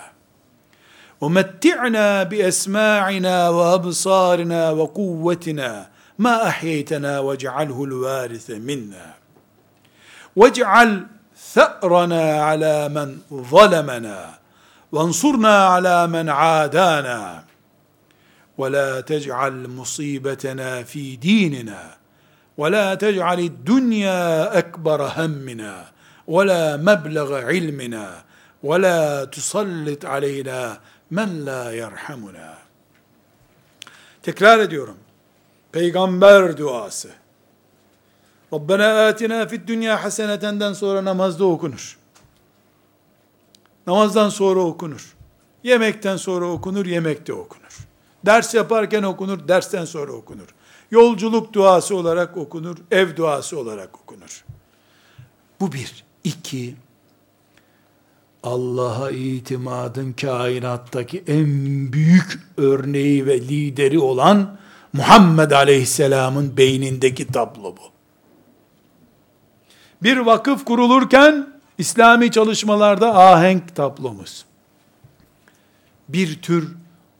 ومتعنا 1.20 2.22
بأسماعنا 2.22 3.48
وأبصارنا 3.48 4.70
وقوتنا 4.70 5.88
ما 6.18 6.48
أحييتنا 6.48 7.18
واجعله 7.20 7.84
الوارث 7.84 8.50
منا 8.50 9.14
واجعل 10.36 11.06
ثأرنا 11.52 12.42
على 12.42 12.88
من 12.88 13.18
ظلمنا 13.32 14.38
وانصرنا 14.92 15.66
على 15.66 16.06
من 16.06 16.28
عادانا 16.28 17.44
ولا 18.58 19.00
تجعل 19.00 19.68
مصيبتنا 19.68 20.82
في 20.82 21.16
ديننا 21.16 21.96
ولا 22.56 22.94
تجعل 22.94 23.38
الدنيا 23.40 24.58
أكبر 24.58 25.12
همنا 25.16 25.84
ولا 26.26 26.76
مبلغ 26.76 27.34
علمنا 27.34 28.24
ولا 28.62 29.24
تسلط 29.24 30.04
علينا 30.04 30.78
men 31.10 31.46
la 31.46 31.72
yerhamuna. 31.72 32.58
Tekrar 34.22 34.58
ediyorum. 34.58 34.98
Peygamber 35.72 36.56
duası. 36.56 37.10
Rabbena 38.54 39.06
atina 39.06 39.46
fid 39.46 39.68
dünya 39.68 40.04
hasenetenden 40.04 40.72
sonra 40.72 41.04
namazda 41.04 41.44
okunur. 41.44 41.98
Namazdan 43.86 44.28
sonra 44.28 44.60
okunur. 44.60 45.14
Yemekten 45.64 46.16
sonra 46.16 46.46
okunur, 46.46 46.86
yemekte 46.86 47.32
okunur. 47.32 47.78
Ders 48.26 48.54
yaparken 48.54 49.02
okunur, 49.02 49.48
dersten 49.48 49.84
sonra 49.84 50.12
okunur. 50.12 50.46
Yolculuk 50.90 51.52
duası 51.52 51.96
olarak 51.96 52.36
okunur, 52.36 52.76
ev 52.90 53.16
duası 53.16 53.58
olarak 53.58 54.00
okunur. 54.00 54.44
Bu 55.60 55.72
bir. 55.72 56.04
İki, 56.24 56.74
Allah'a 58.42 59.10
itimadın 59.10 60.12
kainattaki 60.12 61.24
en 61.26 61.46
büyük 61.92 62.40
örneği 62.56 63.26
ve 63.26 63.40
lideri 63.40 63.98
olan 63.98 64.58
Muhammed 64.92 65.50
Aleyhisselam'ın 65.50 66.56
beynindeki 66.56 67.26
tablo 67.26 67.76
bu. 67.76 67.93
Bir 70.04 70.16
vakıf 70.16 70.64
kurulurken 70.64 71.48
İslami 71.78 72.30
çalışmalarda 72.30 73.18
ahenk 73.18 73.76
tablomuz. 73.76 74.44
Bir 76.08 76.42
tür 76.42 76.76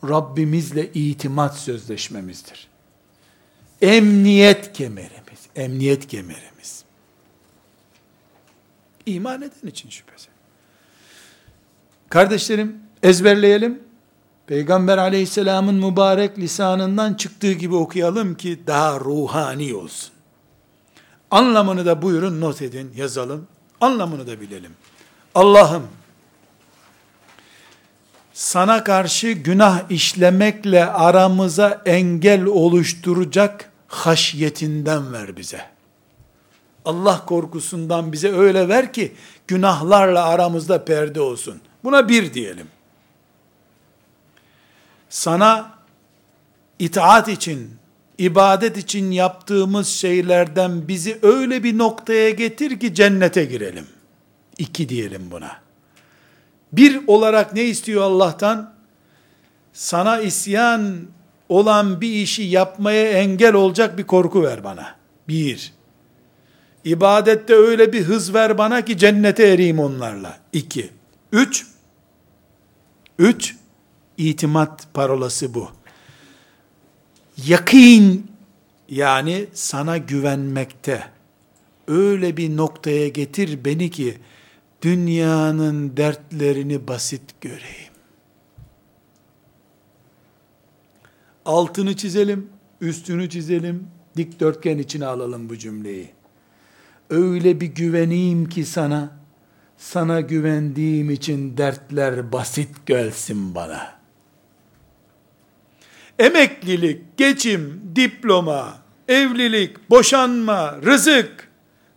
Rabbimizle 0.09 0.93
itimat 0.93 1.59
sözleşmemizdir. 1.59 2.68
Emniyet 3.82 4.72
kemerimiz, 4.72 5.41
emniyet 5.57 6.09
kemerimiz. 6.09 6.85
İman 9.07 9.43
eden 9.43 9.68
için 9.68 9.91
şüphesiz. 9.91 10.28
Kardeşlerim 12.09 12.76
ezberleyelim. 13.03 13.82
Peygamber 14.47 14.99
aleyhisselamın 14.99 15.74
mübarek 15.74 16.39
lisanından 16.39 17.14
çıktığı 17.14 17.53
gibi 17.53 17.74
okuyalım 17.74 18.35
ki 18.35 18.61
daha 18.66 19.01
ruhani 19.01 19.74
olsun. 19.74 20.14
Anlamını 21.35 21.87
da 21.87 22.03
buyurun 22.03 22.41
not 22.41 22.62
edin, 22.62 22.93
yazalım. 22.97 23.47
Anlamını 23.80 24.26
da 24.26 24.41
bilelim. 24.41 24.72
Allah'ım 25.35 25.89
sana 28.32 28.85
karşı 28.85 29.30
günah 29.30 29.91
işlemekle 29.91 30.87
aramıza 30.87 31.82
engel 31.87 32.45
oluşturacak 32.45 33.70
haşyetinden 33.89 35.12
ver 35.12 35.37
bize. 35.37 35.61
Allah 36.85 37.24
korkusundan 37.26 38.12
bize 38.12 38.32
öyle 38.32 38.68
ver 38.68 38.93
ki 38.93 39.14
günahlarla 39.47 40.24
aramızda 40.24 40.85
perde 40.85 41.20
olsun. 41.20 41.61
Buna 41.85 42.09
bir 42.09 42.35
diyelim. 42.35 42.66
Sana 45.09 45.74
itaat 46.78 47.28
için, 47.28 47.76
ibadet 48.19 48.77
için 48.77 49.11
yaptığımız 49.11 49.89
şeylerden 49.89 50.89
bizi 50.89 51.19
öyle 51.23 51.65
bir 51.65 51.79
noktaya 51.79 52.31
getir 52.31 52.81
ki 52.81 52.95
cennete 52.95 53.45
girelim. 53.45 53.87
İki 54.59 54.89
diyelim 54.89 55.31
buna. 55.31 55.57
Bir 56.73 57.01
olarak 57.07 57.55
ne 57.55 57.65
istiyor 57.65 58.03
Allah'tan? 58.03 58.75
Sana 59.73 60.21
isyan 60.21 61.01
olan 61.49 62.01
bir 62.01 62.12
işi 62.12 62.43
yapmaya 62.43 63.12
engel 63.12 63.55
olacak 63.55 63.99
bir 63.99 64.05
korku 64.05 64.43
ver 64.43 64.65
bana. 64.65 64.95
Bir. 65.29 65.73
İbadette 66.85 67.55
öyle 67.55 67.93
bir 67.93 68.03
hız 68.03 68.35
ver 68.35 68.59
bana 68.59 68.85
ki 68.85 68.99
cennete 68.99 69.47
ereyim 69.47 69.79
onlarla. 69.79 70.39
İki. 70.53 70.91
Üç. 71.33 71.67
Üç, 73.19 73.57
itimat 74.17 74.95
parolası 74.95 75.55
bu. 75.55 75.69
Yakin 77.37 78.30
yani 78.89 79.47
sana 79.55 79.99
güvenmekte 79.99 81.05
öyle 81.89 82.37
bir 82.37 82.57
noktaya 82.57 83.09
getir 83.09 83.64
beni 83.64 83.91
ki 83.91 84.18
dünyanın 84.82 85.97
dertlerini 85.97 86.89
basit 86.89 87.41
göreyim. 87.41 87.95
Altını 91.45 91.97
çizelim, 91.97 92.49
üstünü 92.80 93.30
çizelim, 93.30 93.89
dikdörtgen 94.16 94.78
içine 94.78 95.07
alalım 95.07 95.49
bu 95.49 95.59
cümleyi. 95.59 96.11
Öyle 97.11 97.61
bir 97.61 97.66
güveneyim 97.66 98.49
ki 98.49 98.64
sana, 98.64 99.16
sana 99.78 100.20
güvendiğim 100.20 101.11
için 101.11 101.57
dertler 101.57 102.32
basit 102.32 102.87
gelsin 102.87 103.55
bana. 103.55 104.03
Emeklilik, 106.19 107.19
geçim, 107.19 107.83
diploma, 107.97 108.79
evlilik, 109.09 109.91
boşanma, 109.91 110.77
rızık, 110.85 111.49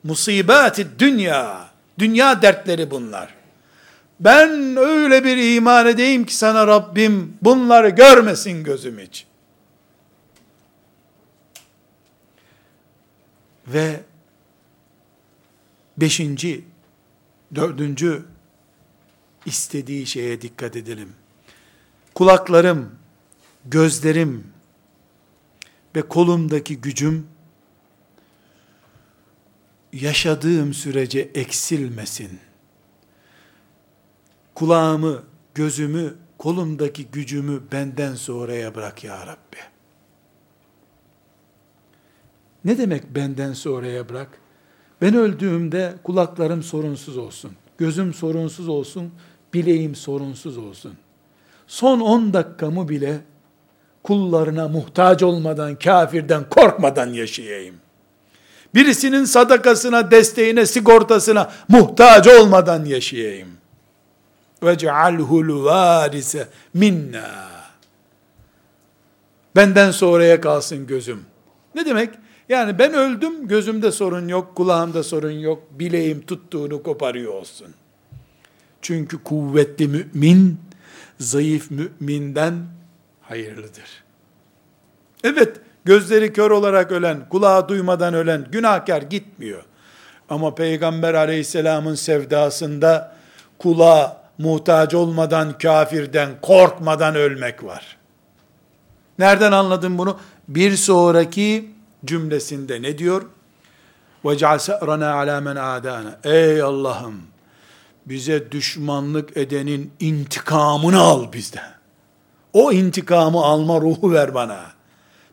musibati 0.03 0.88
dünya, 0.99 1.70
dünya 1.99 2.41
dertleri 2.41 2.91
bunlar. 2.91 3.34
Ben 4.20 4.76
öyle 4.78 5.24
bir 5.24 5.55
iman 5.55 5.88
edeyim 5.88 6.26
ki 6.26 6.36
sana 6.36 6.68
Rabbim 6.68 7.38
bunları 7.41 7.89
görmesin 7.89 8.63
gözüm 8.63 8.99
hiç. 8.99 9.26
Ve 13.68 13.99
beşinci 15.97 16.63
Dördüncü 17.55 18.26
istediği 19.45 20.05
şeye 20.05 20.41
dikkat 20.41 20.76
edelim. 20.76 21.13
Kulaklarım, 22.15 22.95
gözlerim 23.70 24.47
ve 25.95 26.01
kolumdaki 26.01 26.82
gücüm 26.82 27.28
yaşadığım 29.93 30.74
sürece 30.74 31.20
eksilmesin. 31.20 32.39
Kulağımı, 34.55 35.24
gözümü, 35.55 36.15
kolumdaki 36.38 37.05
gücümü 37.05 37.63
benden 37.72 38.15
sonraya 38.15 38.76
bırak 38.76 39.03
ya 39.03 39.28
Rabbi. 39.28 39.57
Ne 42.65 42.78
demek 42.78 43.15
benden 43.15 43.53
sonraya 43.53 44.09
bırak? 44.09 44.39
Ben 45.01 45.15
öldüğümde 45.15 45.95
kulaklarım 46.03 46.63
sorunsuz 46.63 47.18
olsun, 47.18 47.51
gözüm 47.78 48.13
sorunsuz 48.13 48.68
olsun, 48.68 49.11
bileğim 49.53 49.95
sorunsuz 49.95 50.57
olsun. 50.57 50.93
Son 51.68 51.99
10 51.99 52.34
dakikamı 52.34 52.89
bile 52.89 53.22
kullarına 54.07 54.67
muhtaç 54.67 55.23
olmadan, 55.23 55.75
kafirden 55.75 56.49
korkmadan 56.49 57.13
yaşayayım. 57.13 57.75
Birisinin 58.75 59.25
sadakasına, 59.25 60.11
desteğine, 60.11 60.65
sigortasına 60.65 61.51
muhtaç 61.67 62.27
olmadan 62.27 62.85
yaşayayım. 62.85 63.47
Ve 64.63 64.77
cealhul 64.77 65.65
varise 65.65 66.47
minna. 66.73 67.49
Benden 69.55 69.91
sonraya 69.91 70.41
kalsın 70.41 70.87
gözüm. 70.87 71.25
Ne 71.75 71.85
demek? 71.85 72.09
Yani 72.49 72.79
ben 72.79 72.93
öldüm, 72.93 73.47
gözümde 73.47 73.91
sorun 73.91 74.27
yok, 74.27 74.55
kulağımda 74.55 75.03
sorun 75.03 75.31
yok, 75.31 75.63
bileğim 75.71 76.21
tuttuğunu 76.21 76.83
koparıyor 76.83 77.33
olsun. 77.33 77.67
Çünkü 78.81 79.23
kuvvetli 79.23 79.87
mümin, 79.87 80.59
zayıf 81.19 81.71
müminden 81.71 82.76
hayırlıdır. 83.26 84.04
Evet, 85.24 85.60
gözleri 85.84 86.32
kör 86.32 86.50
olarak 86.50 86.92
ölen, 86.92 87.28
kulağı 87.28 87.68
duymadan 87.68 88.14
ölen 88.14 88.46
günahkar 88.52 89.02
gitmiyor. 89.02 89.62
Ama 90.28 90.54
Peygamber 90.54 91.14
aleyhisselamın 91.14 91.94
sevdasında 91.94 93.16
kulağa 93.58 94.22
muhtaç 94.38 94.94
olmadan 94.94 95.58
kafirden, 95.58 96.30
korkmadan 96.42 97.14
ölmek 97.14 97.64
var. 97.64 97.96
Nereden 99.18 99.52
anladın 99.52 99.98
bunu? 99.98 100.18
Bir 100.48 100.76
sonraki 100.76 101.70
cümlesinde 102.04 102.82
ne 102.82 102.98
diyor? 102.98 103.22
وَجَعَلْ 104.24 104.58
سَأْرَنَا 104.58 105.10
عَلَى 105.20 105.42
مَنْ 105.42 105.58
عَادَانَا 105.58 106.14
Ey 106.24 106.62
Allah'ım! 106.62 107.22
Bize 108.06 108.52
düşmanlık 108.52 109.36
edenin 109.36 109.92
intikamını 110.00 111.00
al 111.00 111.32
bizden. 111.32 111.75
O 112.57 112.71
intikamı 112.71 113.45
alma 113.45 113.81
ruhu 113.81 114.11
ver 114.13 114.33
bana. 114.33 114.59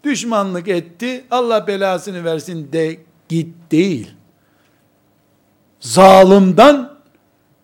Düşmanlık 0.04 0.68
etti, 0.68 1.24
Allah 1.30 1.66
belasını 1.66 2.24
versin 2.24 2.72
de 2.72 3.00
git 3.28 3.54
değil. 3.70 4.14
Zalimden 5.80 6.90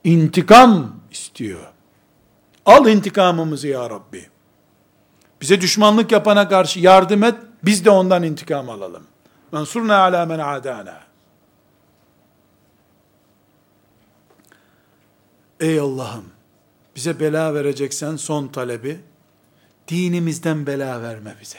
intikam 0.05 0.97
istiyor. 1.11 1.61
Al 2.67 2.87
intikamımızı 2.87 3.69
ya 3.69 3.91
Rabbi. 3.91 4.29
Bize 5.41 5.61
düşmanlık 5.61 6.13
yapana 6.13 6.49
karşı 6.49 6.81
yardım 6.81 7.25
et, 7.25 7.35
biz 7.63 7.85
de 7.85 7.91
ondan 7.91 8.23
intikam 8.23 8.71
alalım. 8.71 9.03
Mensurna 9.53 9.97
ala 9.97 10.27
men 10.27 10.39
adana. 10.39 11.01
Ey 15.61 15.81
Allah'ım, 15.81 16.25
bize 16.97 17.21
bela 17.21 17.55
vereceksen 17.55 18.17
son 18.17 18.49
talebi, 18.49 19.10
dinimizden 19.91 20.67
bela 20.67 21.03
verme 21.03 21.35
bize. 21.41 21.59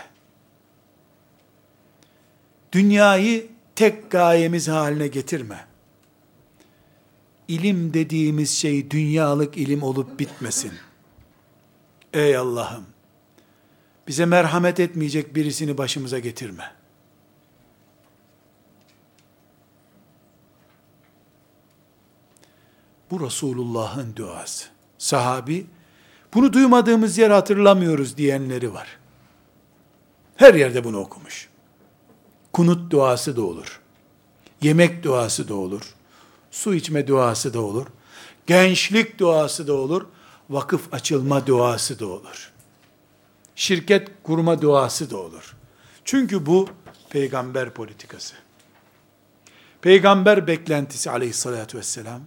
Dünyayı 2.72 3.50
tek 3.76 4.12
gayemiz 4.12 4.68
haline 4.68 5.08
getirme. 5.08 5.66
İlim 7.48 7.94
dediğimiz 7.94 8.58
şey 8.58 8.92
dünyalık 8.92 9.58
ilim 9.58 9.84
olup 9.84 10.20
bitmesin. 10.20 10.72
Ey 12.14 12.38
Allah'ım, 12.38 12.86
bize 14.08 14.26
merhamet 14.26 14.80
etmeyecek 14.80 15.36
birisini 15.36 15.78
başımıza 15.78 16.20
getirme. 16.20 16.72
Bu 23.12 23.26
Resulullah'ın 23.26 24.16
duası. 24.16 24.70
Sahabi, 24.98 25.66
bunu 26.34 26.54
duymadığımız 26.54 27.18
yer 27.18 27.32
hatırlamıyoruz 27.32 28.18
diyenleri 28.18 28.74
var. 28.74 28.88
Her 30.36 30.54
yerde 30.54 30.84
bunu 30.84 31.00
okumuş. 31.00 31.50
Kunut 32.54 32.92
duası 32.92 33.36
da 33.36 33.42
olur. 33.42 33.82
Yemek 34.62 35.04
duası 35.04 35.48
da 35.48 35.56
olur. 35.56 35.96
Su 36.52 36.76
içme 36.76 37.08
duası 37.08 37.54
da 37.54 37.62
olur. 37.62 37.88
Gençlik 38.48 39.20
duası 39.20 39.68
da 39.68 39.74
olur. 39.74 40.06
Vakıf 40.50 40.94
açılma 40.94 41.48
duası 41.48 42.00
da 42.00 42.06
olur. 42.06 42.52
Şirket 43.56 44.10
kurma 44.24 44.62
duası 44.62 45.12
da 45.12 45.18
olur. 45.18 45.56
Çünkü 46.06 46.46
bu 46.46 46.70
peygamber 47.10 47.70
politikası. 47.70 48.36
Peygamber 49.82 50.48
beklentisi 50.48 51.12
aleyhissalatü 51.12 51.78
vesselam, 51.78 52.22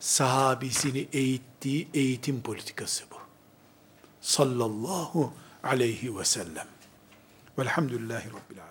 sahabisini 0.00 1.08
eğittiği 1.12 1.88
eğitim 1.94 2.40
politikası 2.40 3.04
bu. 3.10 3.17
Sallallahu 4.20 5.32
aleyhi 5.62 6.18
ve 6.18 6.24
sellem. 6.24 6.66
Velhamdülillahi 7.58 8.28
Rabbil 8.28 8.62
alemin. 8.62 8.67